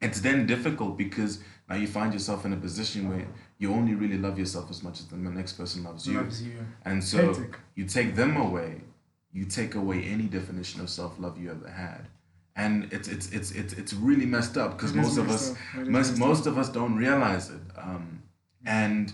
it's 0.00 0.20
then 0.20 0.46
difficult 0.46 0.98
because 0.98 1.38
now 1.68 1.76
you 1.76 1.86
find 1.86 2.12
yourself 2.12 2.44
in 2.44 2.52
a 2.52 2.56
position 2.56 3.08
where 3.08 3.26
you 3.58 3.72
only 3.72 3.94
really 3.94 4.18
love 4.18 4.38
yourself 4.38 4.70
as 4.70 4.82
much 4.82 4.98
as 5.00 5.06
the 5.06 5.16
next 5.16 5.52
person 5.52 5.84
loves 5.84 6.06
you. 6.06 6.14
Loves 6.20 6.42
you. 6.42 6.58
And 6.84 7.02
so 7.02 7.20
you 7.76 7.84
take 7.84 8.16
them 8.16 8.36
away, 8.36 8.80
you 9.32 9.44
take 9.44 9.76
away 9.76 10.02
any 10.04 10.24
definition 10.24 10.80
of 10.80 10.90
self 10.90 11.18
love 11.20 11.38
you 11.40 11.50
ever 11.50 11.68
had. 11.70 12.08
And 12.54 12.92
it's 12.92 13.08
it's 13.08 13.30
it's 13.30 13.50
it's 13.52 13.72
it's 13.74 13.94
really 13.94 14.26
messed 14.26 14.58
up 14.58 14.76
because 14.76 14.92
most 14.92 15.16
of 15.16 15.30
us. 15.30 15.54
Most 15.76 16.18
most 16.18 16.46
of 16.46 16.58
us 16.58 16.68
don't 16.68 16.96
realize 16.96 17.50
it. 17.50 17.60
Um, 17.76 18.22
and 18.64 19.12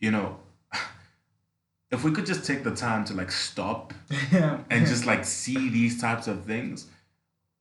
you 0.00 0.10
know, 0.10 0.36
if 1.90 2.04
we 2.04 2.10
could 2.12 2.26
just 2.26 2.44
take 2.44 2.62
the 2.62 2.74
time 2.74 3.04
to 3.06 3.14
like 3.14 3.30
stop 3.32 3.94
yeah. 4.32 4.58
and 4.70 4.86
just 4.86 5.06
like 5.06 5.24
see 5.24 5.68
these 5.70 6.00
types 6.00 6.26
of 6.26 6.44
things, 6.44 6.86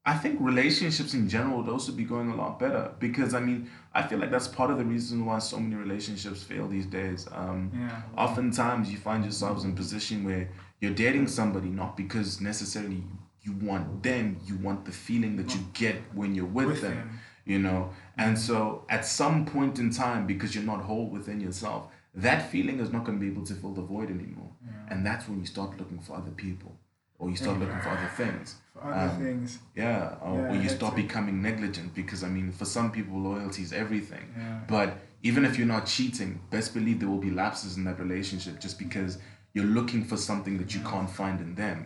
I 0.05 0.15
think 0.17 0.39
relationships 0.41 1.13
in 1.13 1.27
general 1.29 1.61
would 1.61 1.71
also 1.71 1.91
be 1.91 2.03
going 2.03 2.29
a 2.29 2.35
lot 2.35 2.59
better 2.59 2.91
because 2.99 3.33
I 3.33 3.39
mean 3.39 3.69
I 3.93 4.03
feel 4.03 4.19
like 4.19 4.29
that's 4.29 4.47
part 4.47 4.69
of 4.71 4.77
the 4.77 4.85
reason 4.85 5.25
why 5.25 5.39
so 5.39 5.57
many 5.57 5.75
relationships 5.75 6.43
fail 6.43 6.67
these 6.67 6.85
days. 6.85 7.27
Um, 7.31 7.71
Yeah. 7.73 8.01
Oftentimes 8.17 8.91
you 8.91 8.97
find 8.97 9.23
yourselves 9.23 9.63
in 9.63 9.71
a 9.71 9.75
position 9.75 10.23
where 10.23 10.49
you're 10.81 10.93
dating 10.93 11.27
somebody 11.27 11.69
not 11.69 11.95
because 11.95 12.41
necessarily 12.41 13.03
you 13.45 13.53
want 13.67 14.01
them, 14.03 14.25
you 14.47 14.55
want 14.57 14.85
the 14.85 14.91
feeling 14.91 15.35
that 15.37 15.53
you 15.55 15.61
get 15.73 15.95
when 16.13 16.33
you're 16.35 16.45
with, 16.59 16.67
With 16.67 16.81
them. 16.81 16.95
them. 16.95 17.19
you 17.45 17.59
know 17.59 17.91
and 18.17 18.33
so 18.47 18.57
at 18.97 19.03
some 19.05 19.45
point 19.45 19.77
in 19.83 19.89
time 19.91 20.21
because 20.25 20.49
you're 20.55 20.69
not 20.73 20.81
whole 20.89 21.07
within 21.17 21.39
yourself 21.47 21.81
that 22.27 22.49
feeling 22.53 22.79
is 22.79 22.89
not 22.95 23.03
going 23.05 23.17
to 23.19 23.23
be 23.25 23.31
able 23.33 23.45
to 23.51 23.53
fill 23.61 23.73
the 23.81 23.81
void 23.95 24.09
anymore 24.09 24.51
Yeah. 24.65 24.71
and 24.91 25.05
that's 25.07 25.23
when 25.29 25.37
you 25.41 25.45
start 25.55 25.77
looking 25.79 25.99
for 26.05 26.13
other 26.21 26.31
people 26.45 26.71
or 27.19 27.29
you 27.29 27.35
start 27.43 27.59
looking 27.59 27.79
for 27.85 27.89
other 27.97 28.11
things 28.21 28.55
For 28.73 28.81
other 28.91 29.11
Um, 29.13 29.21
things. 29.25 29.49
yeah, 29.75 30.15
or, 30.25 30.33
Yeah, 30.41 30.49
or 30.51 30.55
you 30.63 30.69
start 30.79 30.93
becoming 31.05 31.37
negligent 31.49 31.89
because 32.01 32.21
I 32.27 32.29
mean, 32.35 32.51
for 32.59 32.65
some 32.65 32.87
people, 32.97 33.15
loyalty 33.29 33.61
is 33.67 33.71
everything. 33.83 34.25
Yeah. 34.37 34.59
But 34.75 34.89
even 35.29 35.41
if 35.45 35.57
you're 35.57 35.73
not 35.77 35.85
cheating, 35.95 36.31
best 36.55 36.69
believe 36.77 36.97
there 36.99 37.07
will 37.13 37.25
be 37.29 37.33
lapses 37.43 37.77
in 37.77 37.83
that 37.85 37.97
relationship 38.05 38.59
just 38.65 38.77
because 38.85 39.11
you're 39.53 39.71
looking 39.79 40.03
for 40.09 40.17
something 40.29 40.55
that 40.61 40.69
you 40.75 40.81
can't 40.91 41.09
find 41.21 41.37
in 41.45 41.51
them. 41.63 41.79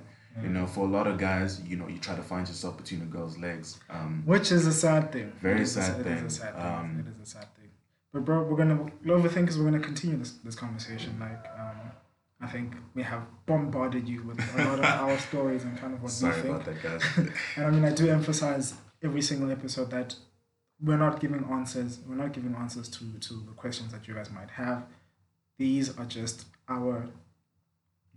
You 0.44 0.50
know, 0.50 0.66
for 0.68 0.86
a 0.86 0.88
lot 0.90 1.08
of 1.08 1.18
guys, 1.18 1.62
you 1.62 1.76
know, 1.76 1.88
you 1.88 1.98
try 2.00 2.16
to 2.16 2.22
find 2.22 2.48
yourself 2.48 2.78
between 2.78 3.02
a 3.02 3.06
girl's 3.06 3.38
legs. 3.38 3.80
Um, 3.90 4.24
Which 4.26 4.52
is 4.52 4.66
a 4.68 4.72
sad 4.74 5.12
thing. 5.12 5.32
Very 5.42 5.60
It 5.60 5.62
is 5.64 5.78
a- 5.78 5.82
sad 5.82 6.00
It 6.00 6.04
thing. 6.04 6.18
is 6.26 6.38
a 6.38 6.42
sad 6.42 6.54
thing. 6.56 6.66
Um, 6.66 7.00
it 7.06 7.08
is 7.12 7.20
a 7.22 7.26
sad 7.26 7.48
thing. 7.56 7.70
But 8.14 8.26
bro, 8.26 8.44
we're 8.44 8.58
gonna 8.58 8.78
overthinkers. 9.06 9.58
We're 9.58 9.66
gonna 9.66 9.80
continue 9.92 10.18
this 10.18 10.32
this 10.44 10.56
conversation. 10.56 11.18
Like, 11.20 11.46
um, 11.60 11.92
I 12.42 12.48
think 12.48 12.76
we 12.96 13.04
have 13.04 13.24
bombarded 13.46 14.08
you 14.08 14.24
with 14.24 14.40
a 14.56 14.64
lot 14.64 14.80
of 14.80 14.86
our 15.04 15.18
stories 15.20 15.64
and 15.64 15.78
kind 15.78 15.94
of 15.94 16.02
what 16.02 16.12
sorry 16.12 16.36
we 16.36 16.42
think. 16.42 16.54
about 16.56 16.66
that, 16.66 16.82
guys. 16.82 17.04
And 17.58 17.66
I 17.68 17.70
mean, 17.72 17.86
I 17.86 17.94
do 17.94 18.10
emphasize 18.10 18.74
every 19.04 19.22
single 19.22 19.52
episode 19.52 19.92
that 19.92 20.16
we're 20.82 20.98
not 20.98 21.20
giving 21.20 21.44
answers. 21.52 22.00
We're 22.08 22.16
not 22.16 22.32
giving 22.34 22.56
answers 22.56 22.88
to 22.96 23.04
to 23.28 23.34
the 23.50 23.54
questions 23.64 23.92
that 23.92 24.08
you 24.08 24.14
guys 24.14 24.30
might 24.32 24.52
have. 24.52 24.84
These 25.58 25.98
are 25.98 26.06
just 26.06 26.46
our 26.70 27.10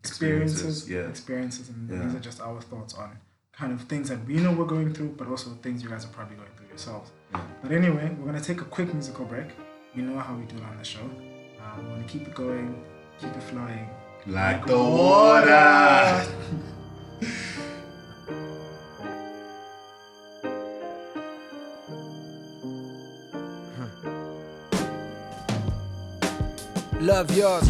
experiences, 0.04 0.60
Experiences, 0.60 0.90
yeah. 0.90 1.08
experiences, 1.08 1.68
and 1.68 1.88
Yeah. 1.90 2.02
these 2.04 2.14
are 2.16 2.20
just 2.20 2.40
our 2.40 2.60
thoughts 2.60 2.94
on 2.94 3.18
kind 3.52 3.72
of 3.72 3.80
things 3.82 4.08
that 4.08 4.20
we 4.26 4.34
know 4.44 4.52
we're 4.52 4.64
going 4.76 4.92
through, 4.94 5.14
but 5.18 5.28
also 5.28 5.50
things 5.62 5.82
you 5.82 5.88
guys 5.88 6.04
are 6.04 6.08
probably 6.18 6.36
going 6.36 6.48
through 6.56 6.68
yourselves. 6.68 7.10
Yeah. 7.32 7.40
But 7.62 7.70
anyway, 7.72 8.06
we're 8.18 8.26
gonna 8.26 8.40
take 8.40 8.60
a 8.60 8.64
quick 8.76 8.92
musical 8.92 9.24
break. 9.24 9.48
You 9.94 10.02
know 10.02 10.18
how 10.18 10.34
we 10.34 10.44
do 10.46 10.56
it 10.56 10.64
on 10.64 10.76
the 10.78 10.84
show. 10.84 11.00
Uh, 11.60 11.76
we're 11.78 11.90
gonna 11.90 12.04
keep 12.14 12.26
it 12.26 12.34
going, 12.34 12.68
keep 13.20 13.30
it 13.36 13.42
flying. 13.42 13.88
like 14.26 14.64
the 14.66 14.78
water. 14.78 16.24
Love 27.00 27.36
yours. 27.36 27.68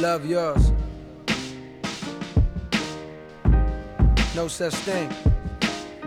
Love 0.00 0.24
yours. 0.26 0.70
No 4.36 4.46
such 4.46 4.74
thing. 4.74 5.12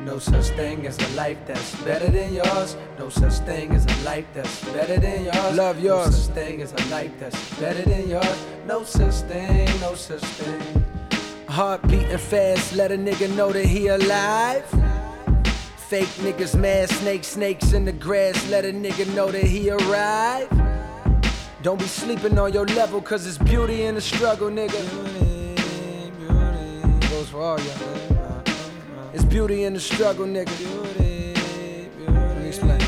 No 0.05 0.17
such 0.17 0.45
thing 0.55 0.87
as 0.87 0.97
a 0.97 1.15
life 1.15 1.37
that's 1.45 1.75
better 1.83 2.09
than 2.09 2.33
yours. 2.33 2.77
No 2.97 3.09
such 3.09 3.33
thing 3.39 3.75
as 3.75 3.85
a 3.85 4.05
life 4.05 4.25
that's 4.33 4.63
better 4.71 4.97
than 4.97 5.25
yours. 5.25 5.57
Love 5.57 5.79
yours. 5.81 6.05
No 6.05 6.11
such 6.11 6.35
thing 6.35 6.61
as 6.61 6.71
a 6.71 6.89
life 6.89 7.11
that's 7.19 7.59
better 7.59 7.81
than 7.81 8.07
yours. 8.07 8.45
No 8.65 8.85
such 8.85 9.15
thing, 9.27 9.67
no 9.81 9.95
such 9.95 10.21
thing. 10.21 10.85
Heart 11.49 11.81
beating 11.89 12.17
fast, 12.17 12.73
let 12.73 12.93
a 12.93 12.97
nigga 12.97 13.29
know 13.35 13.51
that 13.51 13.65
he 13.65 13.87
alive. 13.87 14.63
Fake 15.89 16.13
niggas 16.23 16.57
mad, 16.57 16.89
snake 16.89 17.25
snakes 17.25 17.73
in 17.73 17.83
the 17.83 17.91
grass, 17.91 18.49
let 18.49 18.63
a 18.63 18.71
nigga 18.71 19.13
know 19.13 19.29
that 19.29 19.43
he 19.43 19.69
arrived. 19.69 20.60
Don't 21.63 21.77
be 21.77 21.85
sleeping 21.85 22.39
on 22.39 22.51
your 22.53 22.65
level, 22.65 22.99
cause 23.01 23.27
it's 23.27 23.37
beauty 23.37 23.83
in 23.83 23.93
the 23.93 24.01
struggle, 24.01 24.49
nigga. 24.49 24.81
Beauty, 24.89 26.11
beauty. 26.17 27.07
Goes 27.07 27.29
for 27.29 27.41
all 27.41 27.59
y'all. 27.59 28.43
It's 29.13 29.23
beauty 29.23 29.65
in 29.65 29.75
the 29.75 29.79
struggle, 29.79 30.25
nigga. 30.25 30.49
Let 32.07 32.37
me 32.39 32.47
explain. 32.47 32.81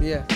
Yeah. 0.00 0.35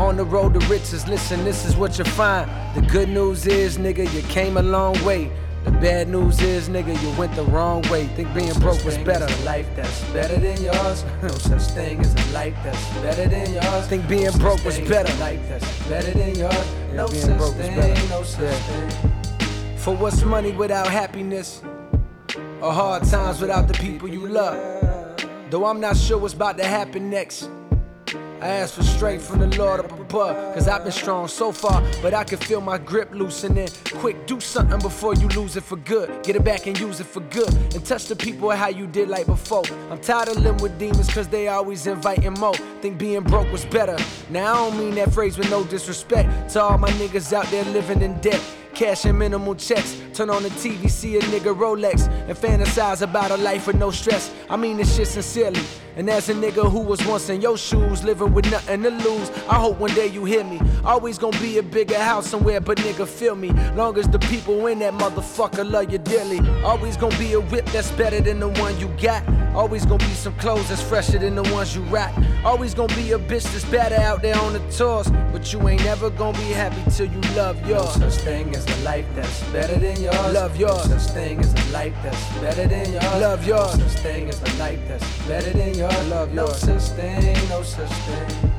On 0.00 0.16
the 0.16 0.24
road 0.24 0.58
to 0.58 0.66
riches, 0.66 1.06
listen, 1.06 1.44
this 1.44 1.66
is 1.66 1.76
what 1.76 1.98
you 1.98 2.04
find. 2.04 2.50
The 2.74 2.80
good 2.80 3.10
news 3.10 3.46
is, 3.46 3.76
nigga, 3.76 4.10
you 4.14 4.22
came 4.22 4.56
a 4.56 4.62
long 4.62 4.94
way. 5.04 5.30
The 5.64 5.72
bad 5.72 6.08
news 6.08 6.40
is, 6.40 6.70
nigga, 6.70 6.98
you 7.02 7.18
went 7.18 7.36
the 7.36 7.42
wrong 7.42 7.82
way. 7.90 8.06
Think 8.06 8.32
being 8.32 8.54
broke 8.60 8.82
was 8.82 8.96
better. 8.96 9.26
Life 9.44 9.68
that's 9.76 10.02
better 10.10 10.40
than 10.40 10.62
yours. 10.62 11.04
No 11.22 11.28
such 11.28 11.60
thing 11.74 12.00
as 12.00 12.14
a 12.14 12.32
life 12.32 12.56
that's 12.64 12.82
better 13.00 13.28
than 13.28 13.52
yours. 13.52 13.86
Think 13.88 14.08
being 14.08 14.32
broke 14.38 14.64
was 14.64 14.78
better. 14.78 15.14
Life 15.18 15.46
that's 15.50 15.86
better 15.86 16.12
than 16.12 16.34
yours. 16.34 16.66
No 16.94 17.06
being 17.06 17.20
such 17.20 17.38
was 17.38 17.52
thing, 17.52 17.76
better. 17.76 18.08
no 18.08 18.22
such 18.22 18.54
thing. 18.54 19.76
For 19.76 19.94
what's 19.94 20.22
money 20.22 20.52
without 20.52 20.86
happiness? 20.86 21.62
Or 22.62 22.72
hard 22.72 23.04
times 23.04 23.42
without 23.42 23.68
the 23.68 23.74
people 23.74 24.08
you 24.08 24.26
love? 24.26 24.56
Though 25.50 25.66
I'm 25.66 25.78
not 25.78 25.98
sure 25.98 26.16
what's 26.16 26.32
about 26.32 26.56
to 26.56 26.64
happen 26.64 27.10
next. 27.10 27.50
I 28.40 28.48
ask 28.48 28.74
for 28.74 28.82
strength 28.82 29.26
from 29.26 29.40
the 29.40 29.58
Lord 29.58 29.80
up 29.80 29.92
above. 29.92 30.54
Cause 30.54 30.66
I've 30.66 30.82
been 30.82 30.92
strong 30.92 31.28
so 31.28 31.52
far, 31.52 31.82
but 32.00 32.14
I 32.14 32.24
can 32.24 32.38
feel 32.38 32.62
my 32.62 32.78
grip 32.78 33.10
loosening. 33.12 33.68
Quick, 33.96 34.26
do 34.26 34.40
something 34.40 34.78
before 34.78 35.14
you 35.14 35.28
lose 35.28 35.56
it 35.56 35.62
for 35.62 35.76
good. 35.76 36.22
Get 36.22 36.36
it 36.36 36.44
back 36.44 36.66
and 36.66 36.78
use 36.80 37.00
it 37.00 37.06
for 37.06 37.20
good. 37.20 37.52
And 37.74 37.84
touch 37.84 38.06
the 38.06 38.16
people 38.16 38.50
how 38.50 38.68
you 38.68 38.86
did 38.86 39.10
like 39.10 39.26
before. 39.26 39.64
I'm 39.90 40.00
tired 40.00 40.28
of 40.28 40.38
living 40.38 40.62
with 40.62 40.78
demons 40.78 41.12
cause 41.12 41.28
they 41.28 41.48
always 41.48 41.86
inviting 41.86 42.32
more. 42.34 42.54
Think 42.80 42.98
being 42.98 43.22
broke 43.22 43.52
was 43.52 43.66
better. 43.66 43.98
Now 44.30 44.52
I 44.52 44.70
don't 44.70 44.78
mean 44.78 44.94
that 44.94 45.12
phrase 45.12 45.36
with 45.36 45.50
no 45.50 45.62
disrespect 45.64 46.50
to 46.52 46.62
all 46.62 46.78
my 46.78 46.90
niggas 46.92 47.34
out 47.34 47.46
there 47.50 47.64
living 47.64 48.00
in 48.00 48.18
debt. 48.20 48.42
Cashing 48.74 49.18
minimal 49.18 49.54
checks. 49.54 50.00
Turn 50.14 50.30
on 50.30 50.42
the 50.42 50.48
TV, 50.50 50.88
see 50.90 51.16
a 51.16 51.20
nigga 51.20 51.54
Rolex, 51.54 52.08
and 52.28 52.36
fantasize 52.36 53.02
about 53.02 53.30
a 53.30 53.36
life 53.36 53.66
with 53.66 53.76
no 53.76 53.90
stress. 53.90 54.32
I 54.48 54.56
mean 54.56 54.76
this 54.76 54.96
shit 54.96 55.08
sincerely. 55.08 55.62
And 55.96 56.08
as 56.08 56.28
a 56.28 56.34
nigga 56.34 56.70
who 56.70 56.80
was 56.80 57.04
once 57.04 57.28
in 57.28 57.40
your 57.40 57.58
shoes, 57.58 58.02
living 58.04 58.32
with 58.32 58.50
nothing 58.50 58.82
to 58.84 58.90
lose, 58.90 59.30
I 59.48 59.56
hope 59.56 59.78
one 59.78 59.92
day 59.94 60.06
you 60.06 60.24
hear 60.24 60.44
me. 60.44 60.60
Always 60.84 61.18
gonna 61.18 61.38
be 61.40 61.58
a 61.58 61.62
bigger 61.62 61.98
house 61.98 62.28
somewhere, 62.28 62.60
but 62.60 62.78
nigga, 62.78 63.06
feel 63.06 63.34
me. 63.34 63.50
Long 63.74 63.98
as 63.98 64.08
the 64.08 64.18
people 64.18 64.66
in 64.68 64.78
that 64.78 64.94
motherfucker 64.94 65.68
love 65.68 65.92
you 65.92 65.98
dearly. 65.98 66.40
Always 66.62 66.96
gonna 66.96 67.18
be 67.18 67.32
a 67.34 67.40
whip 67.40 67.66
that's 67.66 67.90
better 67.92 68.20
than 68.20 68.40
the 68.40 68.48
one 68.48 68.78
you 68.78 68.88
got. 69.00 69.22
Always 69.54 69.84
gonna 69.84 69.98
be 69.98 70.14
some 70.14 70.34
clothes 70.36 70.68
that's 70.68 70.80
fresher 70.80 71.18
than 71.18 71.34
the 71.34 71.42
ones 71.52 71.74
you 71.74 71.82
rock. 71.82 72.12
Always 72.44 72.72
gonna 72.72 72.94
be 72.94 73.12
a 73.12 73.18
bitch 73.18 73.42
that's 73.52 73.64
better 73.64 73.96
out 73.96 74.22
there 74.22 74.38
on 74.38 74.52
the 74.52 74.60
tours. 74.70 75.10
But 75.32 75.52
you 75.52 75.68
ain't 75.68 75.84
never 75.84 76.08
gonna 76.10 76.38
be 76.38 76.52
happy 76.52 76.82
till 76.90 77.06
you 77.06 77.20
love 77.36 77.56
yours. 77.68 77.98
No 77.98 78.08
such 78.08 78.22
thing 78.22 78.54
as 78.60 78.80
a 78.80 78.84
life 78.84 79.06
that's 79.14 79.42
better 79.52 79.78
than 79.78 80.00
yours. 80.02 80.34
Love 80.34 80.56
yours. 80.56 80.88
No 80.88 80.98
such 80.98 81.14
thing 81.14 81.38
as 81.40 81.52
a 81.52 81.72
life 81.72 81.94
that's 82.02 82.40
better 82.40 82.66
than 82.66 82.92
yours. 82.92 83.20
Love 83.20 83.46
yours. 83.46 83.78
No 83.78 83.86
such 83.88 84.02
thing 84.02 84.28
as 84.28 84.42
a 84.42 84.58
life 84.58 84.80
that's 84.88 85.28
better 85.28 85.50
than 85.50 85.74
yours. 85.74 86.08
Love 86.08 86.34
yours. 86.34 86.66
No 86.66 86.78
such 86.78 86.96
thing, 86.96 87.48
no 87.48 87.62
such 87.62 87.88
thing. 87.88 88.50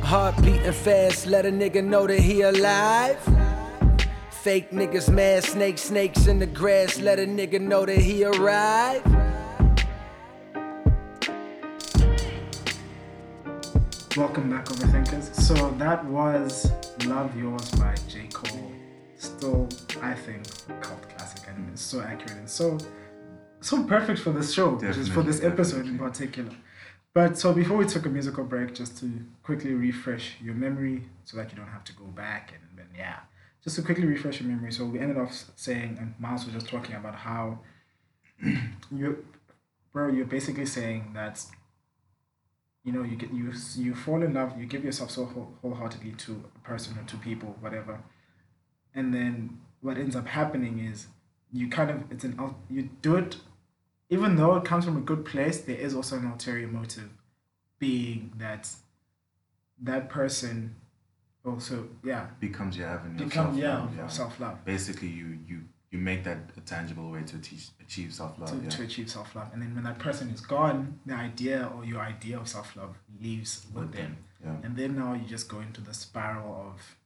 Heart 0.00 0.36
beating 0.42 0.72
fast, 0.72 1.26
let 1.26 1.46
a 1.46 1.50
nigga 1.50 1.84
know 1.84 2.06
that 2.06 2.20
he 2.20 2.42
alive. 2.42 3.18
Fake 4.30 4.70
niggas 4.70 5.08
mad, 5.12 5.44
snakes, 5.44 5.82
snakes 5.82 6.26
in 6.26 6.38
the 6.38 6.46
grass, 6.46 7.00
let 7.00 7.18
a 7.18 7.26
nigga 7.26 7.60
know 7.60 7.84
that 7.84 7.98
he 7.98 8.24
arrived. 8.24 9.06
Welcome 14.16 14.48
back, 14.50 14.64
Overthinkers. 14.66 15.34
So 15.34 15.70
that 15.78 16.04
was 16.06 16.72
Love 17.04 17.36
Yours 17.36 17.70
by 17.72 17.94
J. 18.08 18.28
Cole. 18.32 18.65
Still, 19.46 19.68
I 20.02 20.12
think, 20.14 20.42
cult 20.82 21.08
classic 21.08 21.46
and 21.48 21.70
it's 21.72 21.80
so 21.80 22.00
accurate 22.00 22.32
and 22.32 22.50
so 22.50 22.78
so 23.60 23.84
perfect 23.84 24.18
for 24.18 24.32
this 24.32 24.52
show, 24.52 24.70
which 24.70 24.96
is 24.96 25.08
for 25.08 25.22
this 25.22 25.36
Definitely, 25.36 25.46
episode 25.52 25.86
in 25.86 25.98
particular. 25.98 26.50
But 27.14 27.38
so 27.38 27.52
before 27.52 27.76
we 27.76 27.86
took 27.86 28.06
a 28.06 28.08
musical 28.08 28.42
break, 28.42 28.74
just 28.74 28.98
to 28.98 29.08
quickly 29.44 29.72
refresh 29.74 30.34
your 30.42 30.54
memory 30.54 31.04
so 31.22 31.36
that 31.36 31.52
you 31.52 31.56
don't 31.56 31.68
have 31.68 31.84
to 31.84 31.92
go 31.92 32.06
back 32.06 32.54
and 32.54 32.76
then 32.76 32.88
yeah. 32.96 33.20
Just 33.62 33.76
to 33.76 33.82
quickly 33.82 34.04
refresh 34.04 34.40
your 34.40 34.48
memory. 34.48 34.72
So 34.72 34.84
we 34.84 34.98
ended 34.98 35.16
off 35.16 35.32
saying 35.54 35.96
and 36.00 36.14
Miles 36.18 36.44
was 36.44 36.54
just 36.54 36.68
talking 36.68 36.96
about 36.96 37.14
how 37.14 37.60
you 38.90 39.24
bro, 39.92 40.08
you're 40.08 40.26
basically 40.26 40.66
saying 40.66 41.12
that 41.14 41.44
you 42.82 42.92
know 42.92 43.04
you 43.04 43.14
get 43.14 43.32
you 43.32 43.52
you 43.76 43.94
fall 43.94 44.24
in 44.24 44.34
love 44.34 44.58
you 44.58 44.66
give 44.66 44.84
yourself 44.84 45.12
so 45.12 45.24
whole, 45.24 45.54
wholeheartedly 45.62 46.12
to 46.12 46.42
a 46.56 46.68
person 46.68 46.98
or 46.98 47.04
to 47.04 47.16
people 47.16 47.56
whatever 47.60 48.00
and 48.96 49.14
then 49.14 49.58
what 49.82 49.96
ends 49.96 50.16
up 50.16 50.26
happening 50.26 50.80
is 50.80 51.06
you 51.52 51.68
kind 51.68 51.90
of 51.90 51.98
it's 52.10 52.24
an 52.24 52.38
you 52.68 52.90
do 53.02 53.14
it 53.16 53.36
even 54.08 54.36
though 54.36 54.56
it 54.56 54.64
comes 54.64 54.84
from 54.84 54.96
a 54.96 55.00
good 55.00 55.24
place 55.24 55.60
there 55.60 55.76
is 55.76 55.94
also 55.94 56.16
an 56.16 56.26
ulterior 56.26 56.66
motive 56.66 57.10
being 57.78 58.32
that 58.38 58.68
that 59.80 60.08
person 60.08 60.74
also 61.44 61.88
yeah 62.02 62.26
becomes 62.40 62.76
your 62.76 62.88
avenue 62.88 63.24
become 63.24 63.48
of 63.50 63.58
yeah, 63.58 63.86
yeah. 63.96 64.06
self-love 64.08 64.64
Basically, 64.64 65.08
you 65.08 65.38
you 65.46 65.60
you 65.92 65.98
make 65.98 66.24
that 66.24 66.38
a 66.56 66.60
tangible 66.60 67.10
way 67.12 67.22
to 67.22 67.38
teach, 67.38 67.68
achieve 67.80 68.12
self-love. 68.12 68.50
to, 68.50 68.56
yeah. 68.56 68.68
to 68.68 68.82
achieve 68.82 69.08
self-love 69.08 69.48
and 69.52 69.62
then 69.62 69.72
when 69.74 69.84
that 69.84 69.98
person 69.98 70.28
is 70.30 70.40
gone 70.40 70.98
the 71.06 71.14
idea 71.14 71.70
or 71.76 71.84
your 71.84 72.00
idea 72.00 72.38
of 72.38 72.48
self-love 72.48 72.96
leaves 73.22 73.66
with, 73.72 73.84
With 73.84 73.92
them 73.92 74.16
them, 74.42 74.56
yeah. 74.62 74.66
and 74.66 74.76
then 74.76 74.96
now 74.96 75.14
you 75.14 75.26
just 75.28 75.48
go 75.48 75.60
into 75.60 75.80
the 75.80 75.94
spiral 75.94 76.72
of 76.72 76.96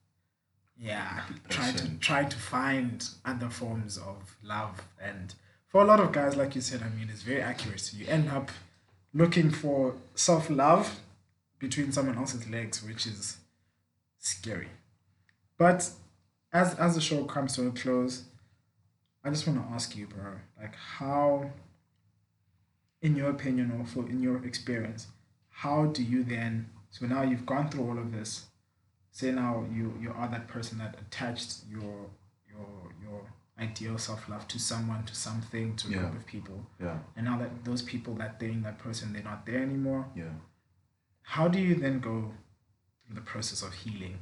yeah 0.80 1.22
trying 1.48 1.74
to 1.76 1.88
try 1.98 2.24
to 2.24 2.36
find 2.36 3.08
other 3.24 3.48
forms 3.48 3.98
of 3.98 4.36
love. 4.42 4.82
And 5.00 5.34
for 5.68 5.82
a 5.82 5.84
lot 5.84 6.00
of 6.00 6.12
guys 6.12 6.36
like 6.36 6.54
you 6.54 6.60
said 6.60 6.82
i 6.82 6.88
mean 6.96 7.08
it's 7.10 7.22
very 7.22 7.42
accurate. 7.42 7.92
You 7.94 8.06
end 8.06 8.28
up 8.30 8.50
looking 9.12 9.50
for 9.50 9.94
self-love 10.14 11.00
between 11.58 11.92
someone 11.92 12.16
else's 12.16 12.48
legs 12.48 12.82
which 12.82 13.06
is 13.06 13.38
scary. 14.18 14.68
But 15.58 15.90
as 16.52 16.74
as 16.74 16.94
the 16.94 17.00
show 17.00 17.24
comes 17.24 17.54
to 17.54 17.66
a 17.66 17.70
close 17.70 18.24
i 19.24 19.30
just 19.30 19.46
want 19.46 19.64
to 19.64 19.72
ask 19.74 19.96
you 19.96 20.06
bro 20.06 20.32
like 20.60 20.74
how 20.74 21.50
in 23.02 23.16
your 23.16 23.30
opinion 23.30 23.72
or 23.78 23.86
for 23.86 24.08
in 24.08 24.22
your 24.22 24.44
experience 24.44 25.06
how 25.50 25.86
do 25.86 26.02
you 26.02 26.22
then 26.22 26.68
so 26.90 27.06
now 27.06 27.22
you've 27.22 27.46
gone 27.46 27.68
through 27.68 27.88
all 27.88 27.98
of 27.98 28.12
this 28.12 28.46
say 29.12 29.30
now 29.32 29.64
you 29.72 29.92
you 30.00 30.10
are 30.12 30.28
that 30.28 30.46
person 30.48 30.78
that 30.78 30.96
attached 31.00 31.64
your 31.68 32.06
your 32.48 32.66
your 33.02 33.20
ideal 33.58 33.98
self-love 33.98 34.46
to 34.48 34.58
someone 34.58 35.04
to 35.04 35.14
something 35.14 35.76
to 35.76 35.88
a 35.88 35.90
Yeah. 35.90 35.98
group 35.98 36.16
of 36.16 36.26
people 36.26 36.66
Yeah, 36.80 36.98
and 37.16 37.26
now 37.26 37.38
that 37.38 37.64
those 37.64 37.82
people 37.82 38.14
that 38.14 38.38
thing 38.40 38.62
that 38.62 38.78
person 38.78 39.12
they're 39.12 39.22
not 39.22 39.44
there 39.46 39.62
anymore 39.62 40.06
yeah. 40.16 40.32
how 41.22 41.48
do 41.48 41.58
you 41.60 41.74
then 41.74 42.00
go 42.00 42.32
through 43.04 43.14
the 43.16 43.20
process 43.32 43.62
of 43.62 43.72
healing 43.74 44.18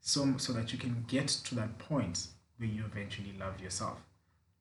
so 0.00 0.36
so 0.38 0.52
that 0.52 0.72
you 0.72 0.78
can 0.78 1.04
get 1.08 1.28
to 1.28 1.54
that 1.56 1.78
point 1.78 2.28
where 2.58 2.68
you 2.68 2.84
eventually 2.84 3.34
love 3.38 3.60
yourself 3.60 3.98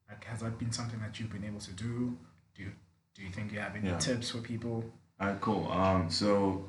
like 0.10 0.24
has 0.26 0.40
that 0.42 0.58
been 0.60 0.72
something 0.72 1.00
that 1.00 1.18
you've 1.20 1.32
been 1.32 1.46
able 1.46 1.60
to 1.60 1.72
do 1.74 2.18
do 2.56 2.64
you, 2.64 2.72
do 3.16 3.22
you 3.24 3.32
think 3.32 3.52
you 3.54 3.60
have 3.60 3.76
any 3.76 3.88
Yeah. 3.90 3.98
tips 4.00 4.32
for 4.32 4.40
people 4.40 4.84
All 5.22 5.28
right, 5.28 5.42
cool. 5.42 5.70
Um, 5.72 6.10
so 6.10 6.66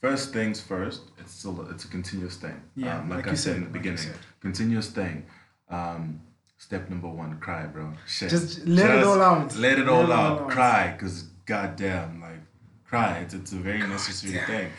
first 0.00 0.32
things 0.32 0.60
first, 0.60 1.02
it's 1.18 1.32
still 1.32 1.68
it's 1.70 1.84
a 1.84 1.88
continuous 1.88 2.36
thing. 2.36 2.60
Yeah, 2.76 2.98
um, 2.98 3.08
like, 3.08 3.18
like 3.18 3.28
I 3.28 3.30
you 3.32 3.36
said 3.36 3.56
in 3.56 3.60
the 3.62 3.66
like 3.66 3.72
beginning, 3.72 4.10
continuous 4.40 4.90
thing. 4.90 5.26
Um, 5.68 6.20
step 6.56 6.88
number 6.90 7.08
one, 7.08 7.38
cry, 7.40 7.66
bro. 7.66 7.92
Shit. 8.06 8.30
Just 8.30 8.66
let 8.66 8.90
it 8.90 9.04
all 9.04 9.20
out. 9.20 9.56
Let 9.56 9.78
it 9.78 9.88
all 9.88 10.12
out. 10.12 10.48
Cry, 10.48 10.96
cause 10.98 11.24
goddamn, 11.46 12.20
like 12.20 12.40
cry. 12.84 13.18
It's 13.18 13.34
it's 13.34 13.52
a 13.52 13.56
very 13.56 13.80
necessary 13.80 14.44
thing. 14.46 14.70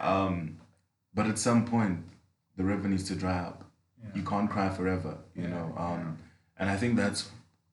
Um, 0.00 0.58
but 1.14 1.26
at 1.26 1.38
some 1.38 1.64
point, 1.64 2.00
the 2.56 2.64
river 2.64 2.88
needs 2.88 3.04
to 3.04 3.14
dry 3.14 3.38
up. 3.38 3.64
You 4.14 4.22
can't 4.22 4.48
cry 4.48 4.68
forever, 4.68 5.18
you 5.34 5.48
know. 5.48 5.74
Um, 5.76 6.18
and 6.58 6.70
I 6.70 6.76
think 6.76 6.96
that's 6.96 7.28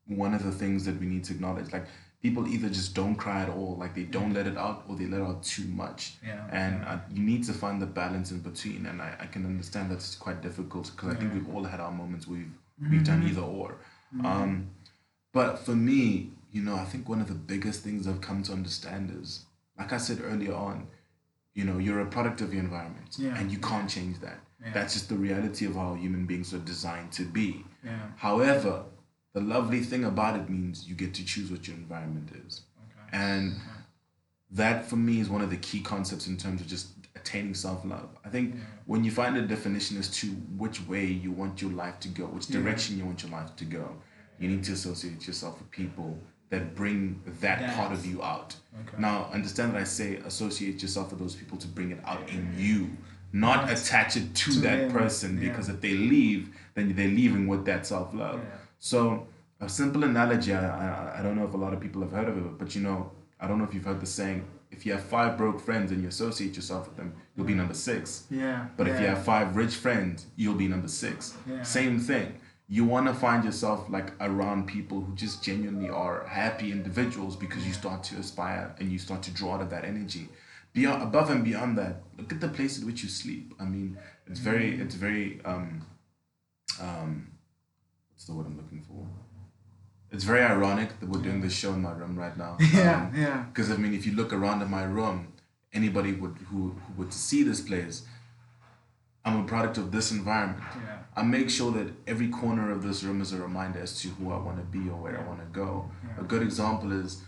one 0.08 0.34
of 0.34 0.44
the 0.44 0.52
things 0.52 0.84
that 0.86 1.00
we 1.00 1.06
need 1.06 1.24
to 1.26 1.34
acknowledge. 1.34 1.72
Like 1.72 1.86
people 2.24 2.48
either 2.48 2.70
just 2.70 2.96
don't 2.96 3.16
cry 3.16 3.42
at 3.42 3.50
all, 3.50 3.76
like 3.78 3.94
they 3.94 4.04
don't 4.04 4.34
let 4.34 4.48
it 4.48 4.58
out, 4.58 4.86
or 4.88 4.96
they 4.96 5.06
let 5.06 5.22
out 5.22 5.44
too 5.44 5.66
much. 5.66 6.14
Yeah, 6.26 6.48
And 6.52 6.84
uh, 6.86 6.98
you 7.14 7.22
need 7.22 7.44
to 7.44 7.54
find 7.54 7.82
the 7.82 7.86
balance 7.86 8.32
in 8.32 8.40
between. 8.40 8.86
And 8.86 9.02
I, 9.02 9.14
I 9.20 9.26
can 9.28 9.46
understand 9.46 9.92
that's 9.92 10.16
quite 10.16 10.42
difficult 10.42 10.90
because 10.96 11.14
I 11.14 11.20
think 11.20 11.34
we've 11.34 11.54
all 11.54 11.66
had 11.66 11.80
our 11.82 11.92
moments 11.92 12.26
where 12.28 12.40
we've 12.40 12.90
we've 12.92 13.04
done 13.04 13.24
either 13.28 13.42
or. 13.42 13.76
Um, 14.24 14.70
but 15.34 15.60
for 15.60 15.76
me, 15.76 16.32
you 16.52 16.62
know, 16.64 16.76
I 16.76 16.86
think 16.86 17.10
one 17.10 17.20
of 17.22 17.28
the 17.28 17.34
biggest 17.36 17.84
things 17.84 18.08
I've 18.08 18.22
come 18.22 18.42
to 18.44 18.54
understand 18.54 19.16
is, 19.22 19.46
like 19.78 19.92
I 19.92 19.98
said 19.98 20.20
earlier 20.24 20.54
on, 20.54 20.88
you 21.56 21.66
know, 21.66 21.78
you're 21.78 22.00
a 22.02 22.06
product 22.06 22.40
of 22.42 22.54
your 22.54 22.64
environment, 22.64 23.16
Yeah. 23.18 23.38
and 23.38 23.52
you 23.52 23.58
can't 23.60 23.90
change 23.90 24.20
that. 24.22 24.40
Yeah. 24.64 24.72
That's 24.74 24.94
just 24.94 25.10
the 25.10 25.16
reality 25.16 25.66
of 25.66 25.76
how 25.76 25.96
human 25.96 26.26
beings 26.26 26.54
are 26.54 26.60
designed 26.60 27.12
to 27.14 27.24
be. 27.26 27.66
Yeah. 27.84 27.98
However, 28.16 28.84
the 29.34 29.42
lovely 29.42 29.82
thing 29.82 30.06
about 30.06 30.40
it 30.40 30.50
means 30.50 30.88
you 30.88 30.96
get 30.96 31.14
to 31.16 31.26
choose 31.26 31.50
what 31.52 31.68
your 31.68 31.76
environment 31.76 32.30
is. 32.48 32.62
Okay. 32.78 33.18
And 33.18 33.56
that 34.52 34.86
for 34.86 34.96
me 34.96 35.20
is 35.20 35.30
one 35.30 35.42
of 35.42 35.50
the 35.50 35.58
key 35.58 35.82
concepts 35.82 36.28
in 36.28 36.38
terms 36.38 36.62
of 36.62 36.68
just 36.68 36.88
attaining 37.16 37.54
self 37.56 37.84
love. 37.86 38.10
I 38.24 38.30
think 38.30 38.56
when 38.86 39.04
you 39.04 39.12
find 39.12 39.36
a 39.38 39.42
definition 39.42 39.98
as 39.98 40.10
to 40.20 40.28
which 40.58 40.86
way 40.88 41.06
you 41.06 41.32
want 41.32 41.62
your 41.62 41.72
life 41.72 42.00
to 42.02 42.08
go, 42.10 42.26
which 42.26 42.48
direction 42.48 42.98
you 42.98 43.06
want 43.06 43.24
your 43.24 43.32
life 43.32 43.56
to 43.56 43.66
go, 43.66 43.90
you 44.40 44.48
need 44.50 44.64
to 44.66 44.74
associate 44.74 45.26
yourself 45.26 45.58
with 45.60 45.72
people 45.72 46.18
that 46.50 46.76
bring 46.76 47.20
that, 47.42 47.60
That. 47.60 47.76
part 47.76 47.92
of 47.92 48.06
you 48.06 48.22
out. 48.22 48.56
Okay. 48.88 48.98
Now, 49.02 49.28
understand 49.34 49.74
that 49.74 49.82
I 49.82 49.86
say 49.86 50.18
associate 50.18 50.82
yourself 50.84 51.10
with 51.10 51.20
those 51.20 51.36
people 51.36 51.58
to 51.58 51.68
bring 51.68 51.90
it 51.92 52.00
out 52.06 52.30
in 52.30 52.54
you, 52.56 52.92
not 53.32 53.72
attach 53.72 54.16
it 54.18 54.36
to, 54.36 54.52
To 54.54 54.60
that 54.60 54.76
them, 54.82 54.92
person 54.92 55.42
yeah. 55.42 55.50
because 55.50 55.70
if 55.70 55.82
they 55.82 55.94
leave, 55.96 56.50
then 56.76 56.94
they're 56.96 57.08
leaving 57.08 57.48
with 57.48 57.66
that 57.66 57.88
self 57.88 58.14
love. 58.14 58.40
Yeah. 58.44 58.58
So, 58.84 59.28
a 59.62 59.70
simple 59.70 60.04
analogy, 60.04 60.54
I, 60.54 60.60
I, 60.60 61.20
I 61.20 61.24
don't 61.24 61.38
know 61.38 61.46
if 61.46 61.54
a 61.54 61.58
lot 61.58 61.74
of 61.74 61.80
people 61.80 62.02
have 62.02 62.12
heard 62.12 62.28
of 62.28 62.36
it, 62.38 62.58
but 62.58 62.76
you 62.76 62.82
know, 62.82 63.14
I 63.40 63.48
don't 63.48 63.58
know 63.58 63.64
if 63.64 63.74
you've 63.74 63.86
heard 63.86 64.02
the 64.02 64.06
saying 64.06 64.46
if 64.72 64.86
you 64.86 64.92
have 64.92 65.04
five 65.04 65.38
broke 65.38 65.62
friends 65.62 65.94
and 65.94 66.02
you 66.02 66.10
associate 66.10 66.58
yourself 66.58 66.90
with 66.90 66.98
them, 66.98 67.14
you'll 67.34 67.46
be 67.46 67.54
number 67.54 67.74
six. 67.74 68.26
Yeah. 68.30 68.66
But 68.76 68.90
if 68.90 69.00
you 69.00 69.06
have 69.06 69.24
five 69.24 69.56
rich 69.56 69.76
friends, 69.76 70.26
you'll 70.36 70.56
be 70.66 70.68
number 70.68 70.90
six. 70.90 71.34
Yeah. 71.50 71.64
Same 71.64 71.98
thing. 71.98 72.36
You 72.68 72.84
want 72.84 73.08
to 73.08 73.14
find 73.14 73.46
yourself 73.46 73.90
like 73.90 74.12
around 74.20 74.68
people 74.68 75.00
who 75.00 75.16
just 75.16 75.42
genuinely 75.42 75.90
are 75.90 76.26
happy 76.28 76.74
individuals 76.74 77.38
because 77.38 77.66
you 77.66 77.72
start 77.72 78.04
to 78.06 78.18
aspire 78.18 78.76
and 78.80 78.92
you 78.92 79.00
start 79.00 79.22
to 79.24 79.32
draw 79.32 79.54
out 79.54 79.62
of 79.62 79.70
that 79.70 79.86
energy. 79.86 80.28
Beyond, 80.74 81.04
above 81.04 81.30
and 81.30 81.42
beyond 81.42 81.78
that, 81.78 82.02
look 82.18 82.34
at 82.34 82.42
the 82.42 82.50
place 82.50 82.80
in 82.80 82.86
which 82.86 83.02
you 83.02 83.08
sleep. 83.08 83.54
I 83.62 83.64
mean, 83.64 83.98
it's 84.28 84.42
very, 84.42 84.78
it's 84.82 84.96
very, 84.96 85.40
um, 85.46 85.86
um, 86.82 87.33
what's 88.24 88.30
the 88.30 88.38
word 88.38 88.46
I'm 88.46 88.56
looking 88.56 88.82
for? 88.82 89.06
It's 90.10 90.24
very 90.24 90.44
ironic 90.44 90.98
that 91.02 91.10
we're 91.10 91.22
doing 91.22 91.42
this 91.42 91.54
show 91.54 91.74
in 91.74 91.82
my 91.82 91.92
room 91.92 92.18
right 92.18 92.38
now. 92.38 92.58
Yeah, 92.74 93.08
um, 93.08 93.14
yeah. 93.14 93.44
Because 93.50 93.70
I 93.70 93.76
mean, 93.76 93.94
if 93.94 94.06
you 94.06 94.14
look 94.14 94.32
around 94.32 94.62
in 94.62 94.72
my 94.72 94.84
room, 94.84 95.34
anybody 95.74 96.14
would 96.14 96.38
who, 96.50 96.70
who 96.70 96.94
would 96.98 97.12
see 97.12 97.44
this 97.44 97.60
place, 97.60 98.04
I'm 99.26 99.42
a 99.42 99.44
product 99.44 99.78
of 99.78 99.92
this 99.92 100.12
environment. 100.12 100.64
Yeah. 100.74 101.00
I 101.18 101.24
make 101.24 101.50
sure 101.50 101.72
that 101.74 101.88
every 102.08 102.30
corner 102.30 102.72
of 102.72 102.82
this 102.82 103.04
room 103.04 103.20
is 103.22 103.34
a 103.34 103.38
reminder 103.38 103.80
as 103.82 104.00
to 104.02 104.08
who 104.08 104.32
I 104.32 104.38
want 104.38 104.58
to 104.58 104.64
be 104.78 104.90
or 104.90 104.96
where 105.04 105.20
I 105.20 105.28
want 105.28 105.40
to 105.42 105.48
go. 105.48 105.92
Yeah. 106.06 106.22
A 106.22 106.24
good 106.24 106.44
example 106.44 106.94
is 106.94 107.22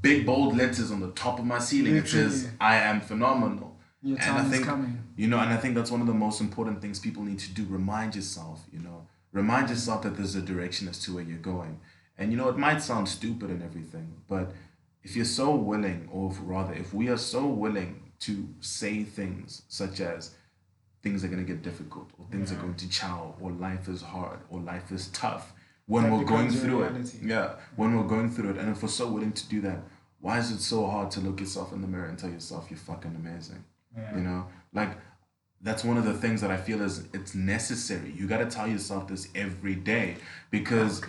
big 0.00 0.24
bold 0.24 0.56
letters 0.56 0.90
on 0.90 1.00
the 1.00 1.10
top 1.10 1.40
of 1.40 1.44
my 1.44 1.58
ceiling. 1.58 1.96
It 1.96 2.08
says, 2.08 2.48
"I 2.58 2.76
am 2.76 3.02
phenomenal." 3.02 3.76
Your 4.04 4.18
and 4.18 4.30
I 4.30 4.42
time 4.42 4.52
is 4.52 4.64
coming. 4.64 5.04
you 5.14 5.28
know, 5.28 5.38
and 5.38 5.50
I 5.52 5.58
think 5.58 5.74
that's 5.74 5.90
one 5.90 6.00
of 6.00 6.06
the 6.06 6.20
most 6.26 6.40
important 6.40 6.80
things 6.80 6.98
people 6.98 7.22
need 7.22 7.40
to 7.40 7.52
do. 7.52 7.66
Remind 7.68 8.16
yourself, 8.16 8.64
you 8.72 8.80
know, 8.80 9.06
remind 9.32 9.70
yourself 9.70 10.02
that 10.02 10.16
there's 10.16 10.34
a 10.34 10.42
direction 10.42 10.88
as 10.88 10.98
to 11.00 11.14
where 11.14 11.24
you're 11.24 11.38
going. 11.38 11.80
And 12.18 12.30
you 12.30 12.36
know, 12.38 12.48
it 12.48 12.56
might 12.58 12.82
sound 12.82 13.08
stupid 13.08 13.50
and 13.50 13.62
everything, 13.62 14.14
but 14.28 14.52
if 15.02 15.16
you're 15.16 15.24
so 15.24 15.54
willing, 15.54 16.08
or 16.12 16.30
if, 16.30 16.38
rather, 16.42 16.72
if 16.74 16.94
we 16.94 17.08
are 17.08 17.16
so 17.16 17.46
willing 17.46 18.12
to 18.20 18.48
say 18.60 19.02
things 19.02 19.62
such 19.68 20.00
as 20.00 20.34
things 21.02 21.24
are 21.24 21.28
going 21.28 21.44
to 21.44 21.52
get 21.52 21.62
difficult, 21.62 22.10
or 22.18 22.26
things 22.30 22.52
are 22.52 22.56
going 22.56 22.76
to 22.76 22.88
chow, 22.88 23.34
or 23.40 23.50
life 23.50 23.88
is 23.88 24.00
hard, 24.02 24.38
or 24.48 24.60
life 24.60 24.92
is 24.92 25.08
tough, 25.08 25.52
when 25.86 26.04
That 26.04 26.12
we're 26.12 26.24
going 26.24 26.50
through 26.50 26.82
reality. 26.84 27.18
it, 27.20 27.24
yeah, 27.26 27.54
when 27.74 27.96
we're 27.96 28.06
going 28.06 28.30
through 28.30 28.50
it, 28.50 28.58
and 28.58 28.68
if 28.70 28.82
we're 28.82 28.88
so 28.88 29.08
willing 29.08 29.32
to 29.32 29.48
do 29.48 29.60
that, 29.62 29.80
why 30.20 30.38
is 30.38 30.52
it 30.52 30.60
so 30.60 30.86
hard 30.86 31.10
to 31.12 31.20
look 31.20 31.40
yourself 31.40 31.72
in 31.72 31.80
the 31.80 31.88
mirror 31.88 32.04
and 32.06 32.16
tell 32.16 32.30
yourself 32.30 32.68
you're 32.70 32.78
fucking 32.78 33.16
amazing? 33.16 33.64
Yeah. 33.96 34.14
You 34.14 34.22
know, 34.22 34.46
like 34.72 34.90
that's 35.62 35.84
one 35.84 35.96
of 35.96 36.04
the 36.04 36.14
things 36.14 36.40
that 36.40 36.50
I 36.50 36.56
feel 36.56 36.82
is 36.82 37.06
it's 37.12 37.34
necessary. 37.34 38.12
You 38.16 38.26
got 38.26 38.38
to 38.38 38.46
tell 38.46 38.66
yourself 38.66 39.08
this 39.08 39.28
every 39.34 39.74
day 39.76 40.16
because 40.50 41.02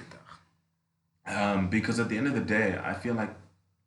um, 1.26 1.70
because 1.70 2.00
at 2.00 2.10
the 2.10 2.18
end 2.18 2.28
of 2.28 2.34
the 2.36 2.42
day, 2.42 2.80
I 2.84 2.94
feel 2.94 3.14
like 3.16 3.34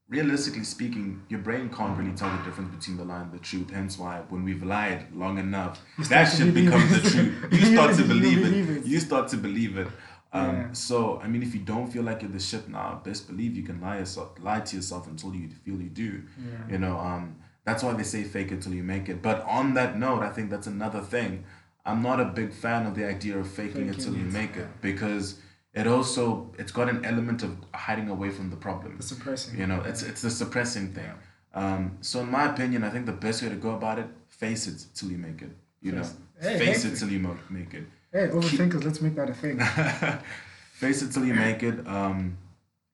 realistically 0.09 0.65
speaking, 0.65 1.23
your 1.29 1.41
brain 1.41 1.69
can't 1.69 1.97
really 1.99 2.13
tell 2.13 2.31
the 2.37 2.43
difference 2.45 2.75
between 2.75 2.97
the 2.97 3.05
lie 3.05 3.21
and 3.23 3.33
the 3.33 3.39
truth. 3.39 3.71
Hence 3.71 3.99
why 3.99 4.23
when 4.29 4.45
we've 4.45 4.63
lied 4.63 5.07
long 5.15 5.39
enough, 5.39 5.81
that 6.09 6.25
shit 6.25 6.53
becomes 6.55 7.03
the 7.03 7.11
truth. 7.11 7.35
You 7.53 7.67
start 7.75 7.97
to 7.97 8.05
believe 8.05 8.45
it. 8.69 8.87
You 8.87 9.01
start 9.01 9.29
to 9.29 9.37
believe 9.37 9.79
it. 9.79 9.89
Um, 10.33 10.57
Yeah. 10.57 10.73
So 10.73 11.21
I 11.23 11.29
mean, 11.29 11.43
if 11.43 11.55
you 11.55 11.61
don't 11.61 11.89
feel 11.93 12.03
like 12.03 12.23
you're 12.23 12.31
the 12.31 12.41
shit 12.41 12.69
now, 12.69 13.01
best 13.05 13.29
believe 13.29 13.55
you 13.57 13.63
can 13.63 13.81
lie 13.81 13.99
yourself, 13.99 14.31
lie 14.41 14.61
to 14.61 14.77
yourself 14.77 15.07
until 15.07 15.35
you 15.35 15.49
feel 15.65 15.81
you 15.81 15.91
do. 15.91 16.23
Yeah. 16.39 16.73
You 16.73 16.79
know, 16.79 16.99
um, 16.99 17.37
that's 17.67 17.83
why 17.83 17.93
they 17.93 18.03
say 18.05 18.23
fake 18.25 18.51
it 18.53 18.63
till 18.63 18.73
you 18.75 18.83
make 18.95 19.09
it. 19.13 19.21
But 19.21 19.39
on 19.59 19.75
that 19.75 19.99
note, 19.99 20.23
I 20.23 20.31
think 20.31 20.51
that's 20.51 20.67
another 20.69 21.01
thing. 21.15 21.45
I'm 21.85 22.01
not 22.03 22.19
a 22.21 22.25
big 22.41 22.53
fan 22.53 22.87
of 22.87 22.95
the 22.95 23.07
idea 23.07 23.37
of 23.39 23.47
faking, 23.49 23.89
it 23.89 23.97
Faking 23.97 24.05
till 24.05 24.17
you 24.17 24.25
make 24.41 24.57
it 24.57 24.69
because 24.81 25.41
it 25.81 25.87
also 25.87 26.53
it's 26.59 26.73
got 26.73 26.89
an 26.89 27.05
element 27.05 27.43
of 27.43 27.51
hiding 27.75 28.09
away 28.09 28.31
from 28.31 28.51
the 28.51 28.57
problem. 28.57 28.97
The 28.97 29.03
suppressing. 29.03 29.59
You 29.61 29.67
know, 29.67 29.83
it's 29.91 30.03
it's 30.03 30.23
the 30.23 30.31
suppressing 30.31 30.87
thing. 30.95 31.11
Um, 31.55 31.83
so 32.01 32.21
in 32.21 32.31
my 32.31 32.45
opinion, 32.53 32.83
I 32.85 32.91
think 32.91 33.07
the 33.07 33.13
best 33.27 33.43
way 33.43 33.49
to 33.51 33.57
go 33.57 33.71
about 33.81 33.99
it, 33.99 34.07
face 34.29 34.67
it 34.67 34.79
till 34.95 35.11
you 35.11 35.19
make 35.19 35.43
it. 35.43 35.51
You 35.81 35.93
know, 35.93 36.07
Hey, 36.41 36.59
face 36.59 36.83
hey. 36.83 36.91
it 36.91 36.97
till 36.99 37.11
you 37.11 37.21
mo- 37.21 37.39
make 37.51 37.73
it. 37.75 37.85
Hey, 38.13 38.29
overthinkers, 38.29 38.85
let's 38.85 39.01
make 39.01 39.15
that 39.17 39.31
a 39.31 39.35
thing. 39.35 39.59
face 40.73 41.03
it 41.03 41.13
till 41.13 41.25
you 41.25 41.35
make 41.35 41.63
it. 41.63 41.87
Um, 41.87 42.37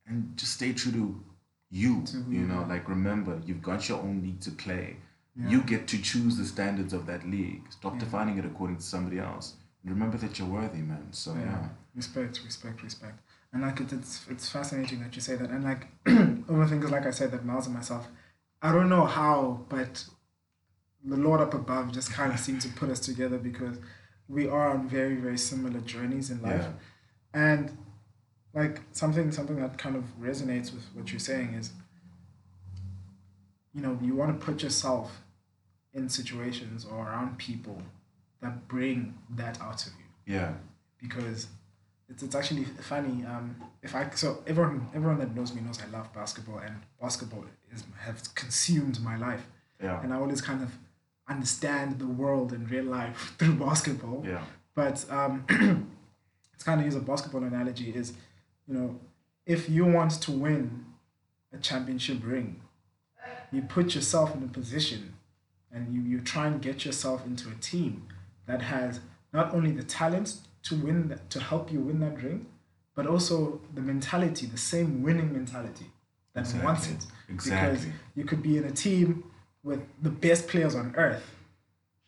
and 0.07 0.37
just 0.37 0.53
stay 0.55 0.73
true 0.73 0.93
to 0.93 1.21
you. 1.73 2.03
To 2.07 2.19
you 2.29 2.47
know, 2.47 2.65
like 2.69 2.89
remember, 2.89 3.41
you've 3.47 3.63
got 3.63 3.89
your 3.89 3.99
own 3.99 4.23
league 4.23 4.41
to 4.43 4.51
play. 4.53 4.97
You 5.35 5.63
get 5.63 5.89
to 5.89 5.99
choose 6.11 6.37
the 6.37 6.45
standards 6.45 6.93
of 6.93 7.07
that 7.07 7.27
league. 7.27 7.63
Stop 7.71 7.99
defining 7.99 8.37
it 8.39 8.45
according 8.45 8.77
to 8.77 8.83
somebody 8.83 9.19
else. 9.19 9.55
And 9.83 9.91
remember 9.91 10.19
that 10.19 10.39
you're 10.39 10.47
worthy, 10.47 10.83
man. 10.83 11.07
So 11.11 11.35
yeah. 11.35 11.69
Respect, 11.97 12.41
respect, 12.45 12.83
respect. 12.83 13.19
And 13.53 13.63
like 13.63 13.81
it, 13.81 13.93
it's 13.95 14.27
it's 14.29 14.51
fascinating 14.51 15.01
that 15.01 15.15
you 15.17 15.23
say 15.23 15.37
that. 15.37 15.49
And 15.51 15.65
like 15.65 15.87
other 16.07 16.67
things, 16.67 16.91
like 16.91 17.07
I 17.07 17.11
said, 17.11 17.31
that 17.33 17.47
Miles 17.47 17.67
and 17.67 17.75
myself, 17.75 18.09
I 18.61 18.73
don't 18.73 18.91
know 18.91 19.07
how, 19.07 19.65
but 19.71 20.05
the 21.03 21.17
Lord 21.17 21.41
up 21.41 21.55
above 21.55 21.93
just 21.93 22.13
kind 22.13 22.31
of 22.33 22.39
seemed 22.39 22.61
to 22.63 22.69
put 22.69 22.91
us 22.91 23.01
together 23.01 23.39
because 23.39 23.79
we 24.29 24.47
are 24.49 24.69
on 24.71 24.89
very 24.89 25.17
very 25.17 25.39
similar 25.39 25.81
journeys 25.81 26.31
in 26.31 26.41
life, 26.43 26.67
Yeah. 26.67 27.41
and 27.43 27.77
like 28.55 28.81
something 28.93 29.31
something 29.33 29.57
that 29.57 29.79
kind 29.79 29.97
of 29.97 30.05
resonates 30.21 30.73
with 30.75 30.85
what 30.95 31.11
you're 31.11 31.19
saying 31.21 31.55
is, 31.55 31.73
you 33.75 33.81
know, 33.81 33.99
you 34.03 34.15
want 34.15 34.39
to 34.39 34.45
put 34.45 34.63
yourself 34.63 35.23
in 35.95 36.09
situations 36.09 36.85
or 36.91 37.07
around 37.07 37.39
people 37.39 37.81
that 38.41 38.67
bring 38.69 39.15
that 39.31 39.61
out 39.61 39.87
of 39.87 39.93
you 39.99 40.35
Yeah. 40.35 40.55
because 41.01 41.47
it's, 42.09 42.23
it's 42.23 42.35
actually 42.35 42.65
funny. 42.65 43.25
Um, 43.25 43.57
if 43.83 43.95
I 43.95 44.11
so 44.15 44.43
everyone 44.47 44.89
everyone 44.95 45.19
that 45.19 45.35
knows 45.35 45.55
me 45.55 45.61
knows 45.63 45.79
I 45.83 45.87
love 45.97 46.13
basketball 46.13 46.59
and 46.59 46.77
basketball 47.01 47.45
is 47.73 47.85
has 48.01 48.29
consumed 48.29 49.01
my 49.03 49.17
life, 49.17 49.47
Yeah. 49.83 50.03
and 50.03 50.13
I 50.13 50.17
always 50.17 50.41
kind 50.43 50.63
of 50.63 50.71
understand 51.29 51.99
the 51.99 52.07
world 52.07 52.53
in 52.53 52.67
real 52.67 52.85
life 52.85 53.35
through 53.39 53.55
basketball. 53.55 54.23
Yeah. 54.27 54.43
But 54.75 55.05
um, 55.11 55.45
it's 56.55 56.65
kind 56.65 56.81
of 56.81 56.85
use 56.87 56.97
a 56.97 57.01
basketball 57.01 57.45
analogy 57.45 57.91
is, 57.91 58.13
you 58.67 58.75
know, 58.75 59.01
if 59.47 59.69
you 59.69 59.85
want 59.85 60.13
to 60.23 60.33
win 60.33 60.85
a 61.53 61.59
championship 61.59 62.19
ring, 62.25 62.61
you 63.51 63.63
put 63.63 63.95
yourself 63.95 64.35
in 64.35 64.43
a 64.43 64.47
position 64.49 65.15
and 65.71 65.93
you, 65.93 66.01
you 66.03 66.21
try 66.21 66.47
and 66.47 66.61
get 66.61 66.85
yourself 66.85 67.27
into 67.27 67.49
a 67.49 67.55
team 67.55 68.07
that 68.47 68.63
has 68.63 69.01
not 69.33 69.55
only 69.55 69.71
the 69.73 69.83
talent 69.83 70.37
to 70.65 70.77
win 70.77 71.09
that, 71.09 71.29
to 71.31 71.41
help 71.41 71.73
you 71.73 71.81
win 71.81 72.01
that 72.01 72.23
ring, 72.23 72.47
but 72.95 73.07
also 73.07 73.61
the 73.75 73.81
mentality, 73.81 74.47
the 74.47 74.59
same 74.59 75.03
winning 75.03 75.33
mentality 75.33 75.87
that 76.35 76.41
Exactly. 76.41 76.65
wants 76.65 76.91
it. 76.91 77.07
Because 77.27 77.47
Exactly. 77.47 77.93
you 78.15 78.25
could 78.25 78.43
be 78.43 78.57
in 78.59 78.65
a 78.65 78.71
team 78.71 79.25
with 79.63 79.81
the 80.03 80.11
best 80.11 80.49
players 80.49 80.75
on 80.75 80.95
earth, 80.97 81.25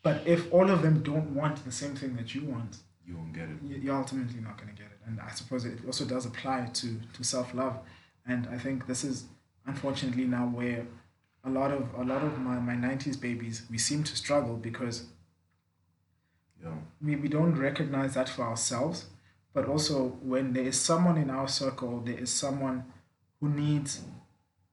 but 0.03 0.25
if 0.27 0.51
all 0.53 0.69
of 0.69 0.81
them 0.81 1.01
don't 1.01 1.33
want 1.33 1.63
the 1.65 1.71
same 1.71 1.95
thing 1.95 2.15
that 2.15 2.35
you 2.35 2.43
want, 2.45 2.77
You 3.07 3.17
won't 3.17 3.33
get 3.33 3.49
it. 3.49 3.57
you- 3.63 3.77
you're 3.77 3.95
ultimately 3.95 4.39
not 4.41 4.57
going 4.57 4.69
to 4.75 4.81
get 4.81 4.91
it. 4.91 4.99
And 5.05 5.19
I 5.19 5.29
suppose 5.31 5.65
it 5.65 5.79
also 5.85 6.05
does 6.05 6.25
apply 6.25 6.69
to, 6.73 6.99
to 7.13 7.23
self 7.23 7.53
love. 7.53 7.77
And 8.27 8.47
I 8.47 8.57
think 8.57 8.87
this 8.87 9.03
is 9.03 9.25
unfortunately 9.67 10.25
now 10.25 10.47
where 10.47 10.85
a 11.43 11.49
lot 11.49 11.71
of 11.71 11.93
a 11.95 12.03
lot 12.03 12.23
of 12.23 12.39
my, 12.39 12.57
my 12.59 12.73
90s 12.75 13.19
babies 13.19 13.63
we 13.69 13.77
seem 13.77 14.03
to 14.03 14.15
struggle 14.15 14.55
because 14.57 15.05
Yeah. 16.63 16.73
we, 17.01 17.15
we 17.15 17.27
don't 17.27 17.55
recognize 17.57 18.13
that 18.15 18.29
for 18.29 18.43
ourselves 18.43 19.05
but 19.53 19.65
also 19.67 20.07
when 20.21 20.53
there 20.53 20.63
is 20.63 20.79
someone 20.79 21.17
in 21.17 21.29
our 21.29 21.47
circle 21.47 21.99
there 21.99 22.17
is 22.17 22.31
someone 22.31 22.85
who 23.39 23.49
needs 23.49 24.01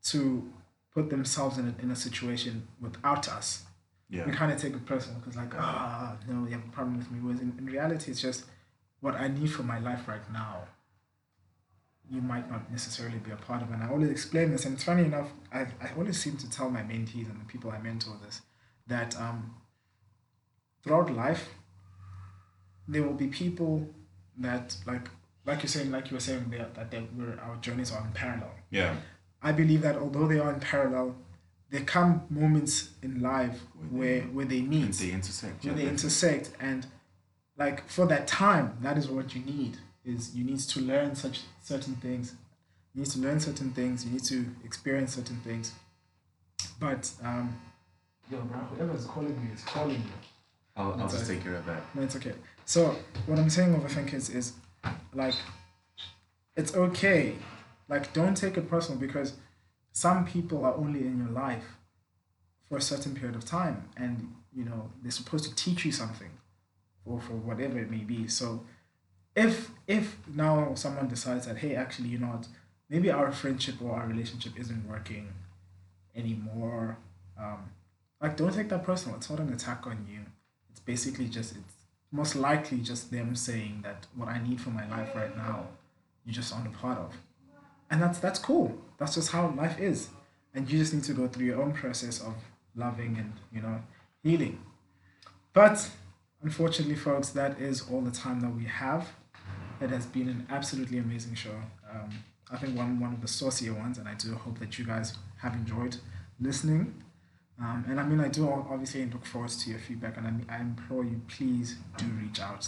to 0.05 0.51
put 0.95 1.11
themselves 1.11 1.59
in 1.59 1.69
a, 1.69 1.83
in 1.83 1.91
a 1.91 1.97
situation 1.97 2.67
without 2.81 3.29
us 3.29 3.65
Yeah. 4.15 4.27
we 4.27 4.33
kind 4.41 4.53
of 4.53 4.59
take 4.61 4.75
it 4.79 4.85
personal 4.93 5.19
because 5.21 5.37
like 5.43 5.53
ah 5.57 6.17
no 6.29 6.37
you 6.47 6.53
have 6.57 6.67
a 6.71 6.73
problem 6.79 6.95
with 7.01 7.11
me 7.13 7.19
whereas 7.25 7.41
in, 7.41 7.51
in 7.61 7.65
reality 7.77 8.11
it's 8.13 8.21
just 8.29 8.41
what 9.05 9.15
i 9.25 9.27
need 9.39 9.51
for 9.57 9.65
my 9.75 9.79
life 9.89 10.03
right 10.07 10.27
now 10.43 10.55
you 12.15 12.21
might 12.33 12.47
not 12.55 12.71
necessarily 12.71 13.19
be 13.27 13.31
a 13.39 13.41
part 13.49 13.61
of 13.63 13.71
and 13.75 13.83
i 13.83 13.89
always 13.89 14.11
explain 14.11 14.47
this 14.53 14.63
and 14.67 14.75
it's 14.75 14.85
funny 14.85 15.05
enough 15.11 15.29
i, 15.59 15.61
I 15.61 15.89
always 15.97 16.19
seem 16.25 16.37
to 16.45 16.49
tell 16.57 16.69
my 16.79 16.83
mentees 16.93 17.29
and 17.31 17.41
the 17.43 17.47
people 17.53 17.71
i 17.71 17.79
mentor 17.79 18.15
this 18.25 18.43
that 18.87 19.11
um, 19.25 19.55
throughout 20.83 21.11
life 21.25 21.45
there 22.89 23.03
will 23.03 23.15
be 23.15 23.29
people 23.29 23.89
that 24.39 24.77
like 24.87 25.09
like 25.47 25.63
you're 25.63 25.69
saying 25.77 25.91
like 25.91 26.11
you 26.11 26.17
were 26.17 26.21
saying 26.21 26.47
there 26.51 26.69
that 26.75 26.91
they 26.91 27.03
were 27.17 27.39
our 27.47 27.57
journeys 27.67 27.91
are 27.93 28.05
in 28.07 28.13
parallel 28.13 28.53
Yeah. 28.71 28.95
I 29.45 29.51
believe 29.53 29.83
that 29.83 29.97
although 29.97 30.29
they 30.29 30.39
are 30.39 30.53
in 30.55 30.61
parallel, 30.61 31.17
there 31.73 31.81
come 31.97 32.23
moments 32.31 32.91
in 33.03 33.21
life 33.21 33.59
Where 33.75 33.89
they- 33.89 33.97
where 33.97 34.21
where 34.37 34.45
they 34.53 34.59
And 34.61 34.69
meet, 34.69 34.93
they 34.93 35.11
intersect. 35.11 35.65
where 35.65 35.73
yeah, 35.73 35.79
they 35.79 35.85
definitely. 35.85 35.91
intersect, 35.91 36.47
and 36.61 36.87
like 37.59 37.89
for 37.89 38.07
that 38.07 38.25
time, 38.29 38.67
that 38.83 38.97
is 38.99 39.09
what 39.09 39.35
you 39.35 39.43
need. 39.55 39.79
Is 40.05 40.35
you 40.37 40.45
need 40.45 40.59
to 40.75 40.81
learn 40.81 41.15
such 41.15 41.37
certain 41.63 41.95
things, 41.97 42.35
you 42.95 43.03
need 43.03 43.11
to 43.17 43.19
learn 43.21 43.39
certain 43.41 43.71
things, 43.73 44.05
you 44.05 44.11
need 44.13 44.25
to 44.25 44.39
experience 44.65 45.15
certain 45.15 45.37
things. 45.49 45.73
But 46.79 47.11
um, 47.23 47.47
yo, 48.31 48.39
bro, 48.43 48.59
whoever's 48.59 49.07
calling 49.07 49.37
me 49.45 49.51
is 49.55 49.63
calling 49.65 50.01
me. 50.01 50.13
I'll, 50.77 50.93
I'll 51.01 51.09
just 51.09 51.25
it. 51.25 51.35
take 51.35 51.43
care 51.45 51.55
of 51.55 51.67
that. 51.67 51.83
No, 51.95 52.03
it's 52.03 52.17
okay. 52.17 52.35
So 52.65 52.97
what 53.27 53.39
I'm 53.39 53.51
saying 53.51 53.75
overthink 53.75 54.13
is 54.15 54.29
is 54.31 54.53
like 55.15 55.35
it's 56.57 56.75
okay. 56.75 57.37
Like 57.89 58.13
don't 58.13 58.37
take 58.37 58.57
it 58.57 58.69
personal 58.69 58.99
because 59.01 59.35
some 59.93 60.25
people 60.25 60.65
are 60.65 60.75
only 60.75 61.01
in 61.01 61.19
your 61.19 61.31
life 61.33 61.77
for 62.69 62.79
a 62.79 62.81
certain 62.81 63.15
period 63.15 63.37
of 63.37 63.45
time 63.45 63.89
and 63.97 64.33
you 64.55 64.65
know 64.65 64.91
they're 65.03 65.11
supposed 65.11 65.45
to 65.45 65.55
teach 65.55 65.85
you 65.85 65.93
something 65.93 66.31
or 67.05 67.21
for 67.21 67.35
whatever 67.35 67.79
it 67.79 67.91
may 67.91 68.05
be. 68.05 68.29
So 68.29 68.65
if 69.35 69.71
if 69.87 70.17
now 70.35 70.75
someone 70.75 71.09
decides 71.09 71.47
that 71.47 71.59
hey 71.59 71.75
actually 71.75 72.09
you 72.09 72.19
know 72.19 72.29
what 72.29 72.47
maybe 72.89 73.11
our 73.11 73.33
friendship 73.33 73.77
or 73.83 73.93
our 73.93 74.07
relationship 74.07 74.59
isn't 74.59 74.89
working 74.89 75.33
anymore 76.15 76.99
um, 77.39 77.71
like 78.21 78.37
don't 78.37 78.55
take 78.55 78.69
that 78.69 78.85
personal. 78.85 79.17
It's 79.17 79.31
not 79.31 79.41
an 79.41 79.53
attack 79.53 79.87
on 79.87 80.07
you. 80.09 80.21
It's 80.71 80.81
basically 80.81 81.29
just 81.29 81.57
it's 81.57 81.83
most 82.13 82.37
likely 82.37 82.79
just 82.79 83.11
them 83.11 83.35
saying 83.35 83.81
that 83.83 84.07
what 84.15 84.29
i 84.29 84.41
need 84.47 84.61
for 84.61 84.71
my 84.71 84.87
life 84.89 85.09
right 85.17 85.35
now 85.37 85.67
you 86.25 86.33
just 86.33 86.53
aren't 86.55 86.67
a 86.67 86.79
part 86.79 86.99
of 86.99 87.17
and 87.93 88.03
that's 88.03 88.19
that's 88.19 88.41
cool. 88.41 88.77
That's 88.99 89.15
just 89.15 89.31
how 89.31 89.55
life 89.57 89.79
is. 89.79 90.09
And 90.55 90.69
you 90.69 90.79
just 90.79 90.93
need 90.93 91.05
to 91.05 91.13
go 91.13 91.29
through 91.29 91.47
your 91.47 91.63
own 91.63 91.73
process 91.73 92.21
of 92.21 92.35
loving 92.75 93.17
and 93.19 93.33
you 93.53 93.63
know 93.63 93.81
healing. 94.25 94.59
But 95.53 95.89
unfortunately 96.43 96.97
folks 96.97 97.29
that 97.31 97.61
is 97.61 97.85
all 97.89 98.01
the 98.01 98.11
time 98.11 98.41
that 98.41 98.55
we 98.57 98.65
have. 98.65 99.09
It 99.81 99.91
has 99.91 100.07
been 100.07 100.29
an 100.29 100.47
absolutely 100.51 100.99
amazing 100.99 101.35
show. 101.35 101.57
Um, 101.91 102.11
i 102.51 102.57
think 102.57 102.77
one 102.77 102.99
one 102.99 103.13
of 103.13 103.21
the 103.21 103.29
saucier 103.29 103.73
ones 103.73 103.97
and 103.99 104.07
i 104.07 104.15
do 104.15 104.35
hope 104.35 104.59
that 104.59 104.79
you 104.79 104.85
guys 104.85 105.17
have 105.41 105.55
enjoyed 105.55 105.97
listening. 106.41 107.03
Um, 107.61 107.85
and 107.89 108.01
I 108.01 108.05
mean, 108.05 108.19
I 108.19 108.29
do 108.29 108.49
obviously 108.49 109.05
look 109.07 109.25
forward 109.25 109.51
to 109.51 109.71
your 109.71 109.79
feedback, 109.79 110.17
and 110.17 110.27
I, 110.27 110.57
I 110.57 110.61
implore 110.61 111.05
you, 111.05 111.21
please 111.29 111.77
do 111.97 112.07
reach 112.21 112.41
out. 112.41 112.67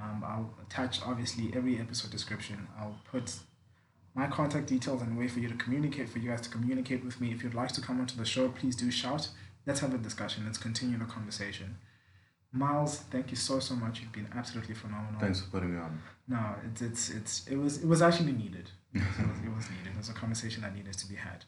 Um, 0.00 0.22
I'll 0.24 0.54
attach 0.62 1.00
obviously 1.02 1.50
every 1.56 1.80
episode 1.80 2.12
description. 2.12 2.68
I'll 2.78 3.00
put 3.10 3.34
my 4.18 4.26
contact 4.26 4.66
details 4.66 5.00
and 5.00 5.16
a 5.16 5.18
way 5.20 5.28
for 5.28 5.38
you 5.38 5.48
to 5.48 5.54
communicate, 5.54 6.08
for 6.08 6.18
you 6.18 6.28
guys 6.30 6.40
to 6.40 6.50
communicate 6.50 7.04
with 7.04 7.20
me. 7.20 7.30
If 7.30 7.44
you'd 7.44 7.54
like 7.54 7.70
to 7.72 7.80
come 7.80 8.00
onto 8.00 8.16
the 8.16 8.24
show, 8.24 8.48
please 8.48 8.74
do 8.74 8.90
shout. 8.90 9.28
Let's 9.64 9.78
have 9.78 9.94
a 9.94 9.98
discussion. 9.98 10.42
Let's 10.44 10.58
continue 10.58 10.98
the 10.98 11.04
conversation. 11.04 11.78
Miles, 12.52 12.96
thank 13.12 13.30
you 13.30 13.36
so 13.36 13.60
so 13.60 13.76
much. 13.76 14.00
You've 14.00 14.10
been 14.12 14.28
absolutely 14.34 14.74
phenomenal. 14.74 15.20
Thanks 15.20 15.40
for 15.40 15.50
putting 15.50 15.74
me 15.74 15.80
on. 15.80 16.02
No, 16.26 16.42
it's 16.66 16.82
it's 16.82 17.10
it's 17.10 17.46
it 17.46 17.56
was 17.56 17.82
it 17.84 17.86
was 17.86 18.02
actually 18.02 18.32
needed. 18.32 18.70
It 18.92 19.02
was, 19.02 19.38
it 19.44 19.54
was, 19.54 19.70
needed. 19.70 19.92
It 19.92 19.98
was 19.98 20.08
a 20.08 20.14
conversation 20.14 20.62
that 20.62 20.74
needed 20.74 20.94
to 20.94 21.06
be 21.06 21.14
had. 21.14 21.44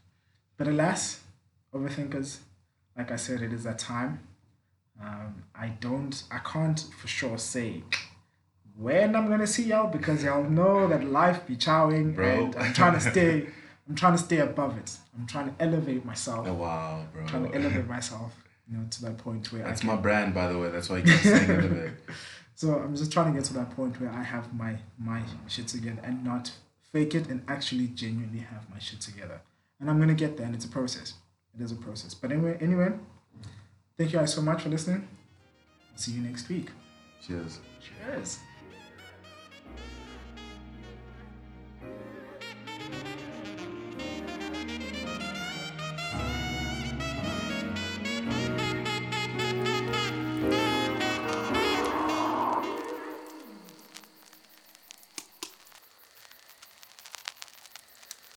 But 0.58 0.68
alas, 0.68 1.20
overthinkers, 1.74 2.38
like 2.96 3.10
I 3.10 3.16
said, 3.16 3.40
it 3.42 3.52
is 3.52 3.64
that 3.64 3.78
time. 3.78 4.20
Um, 5.02 5.44
I 5.54 5.68
don't, 5.68 6.22
I 6.30 6.38
can't 6.38 6.78
for 7.00 7.08
sure 7.08 7.38
say 7.38 7.82
when 8.76 9.14
I'm 9.16 9.28
gonna 9.28 9.46
see 9.46 9.64
y'all 9.64 9.90
because 9.90 10.22
y'all 10.24 10.44
know 10.44 10.88
that 10.88 11.04
life 11.04 11.46
be 11.46 11.56
chowing, 11.56 12.14
Bro. 12.14 12.26
and 12.26 12.56
I'm 12.56 12.72
trying 12.72 12.94
to 12.94 13.00
stay. 13.00 13.46
I'm 13.88 13.96
trying 13.96 14.12
to 14.12 14.22
stay 14.22 14.38
above 14.38 14.78
it. 14.78 14.96
I'm 15.18 15.26
trying 15.26 15.52
to 15.52 15.62
elevate 15.62 16.04
myself. 16.04 16.46
Oh 16.46 16.54
wow, 16.54 17.04
bro. 17.12 17.22
I'm 17.22 17.28
trying 17.28 17.50
to 17.50 17.54
elevate 17.58 17.88
myself, 17.88 18.32
you 18.70 18.76
know, 18.76 18.84
to 18.88 19.02
that 19.02 19.18
point 19.18 19.52
where 19.52 19.64
That's 19.64 19.82
my 19.82 19.96
brand, 19.96 20.32
by 20.32 20.52
the 20.52 20.58
way. 20.58 20.70
That's 20.70 20.88
why 20.88 20.98
you 20.98 21.04
keep 21.04 21.20
saying 21.20 21.50
it. 21.50 21.92
So 22.54 22.74
I'm 22.74 22.94
just 22.94 23.10
trying 23.10 23.32
to 23.32 23.38
get 23.38 23.46
to 23.46 23.54
that 23.54 23.70
point 23.70 23.98
where 23.98 24.10
I 24.10 24.22
have 24.22 24.52
my 24.52 24.76
my 24.98 25.22
shit 25.48 25.66
together 25.66 26.02
and 26.04 26.22
not 26.22 26.52
fake 26.92 27.14
it 27.14 27.26
and 27.28 27.42
actually 27.48 27.86
genuinely 27.86 28.40
have 28.40 28.68
my 28.68 28.78
shit 28.78 29.00
together. 29.00 29.40
And 29.80 29.88
I'm 29.88 29.98
gonna 29.98 30.12
get 30.14 30.36
there, 30.36 30.44
and 30.44 30.54
it's 30.54 30.66
a 30.66 30.68
process. 30.68 31.14
It 31.54 31.62
is 31.62 31.72
a 31.72 31.76
process. 31.76 32.12
But 32.12 32.32
anyway, 32.32 32.58
anyway, 32.60 32.92
thank 33.96 34.12
you 34.12 34.18
guys 34.18 34.34
so 34.34 34.42
much 34.42 34.62
for 34.62 34.68
listening. 34.68 35.08
See 35.94 36.12
you 36.12 36.20
next 36.20 36.50
week. 36.50 36.68
Cheers. 37.26 37.60
Cheers. 37.80 38.40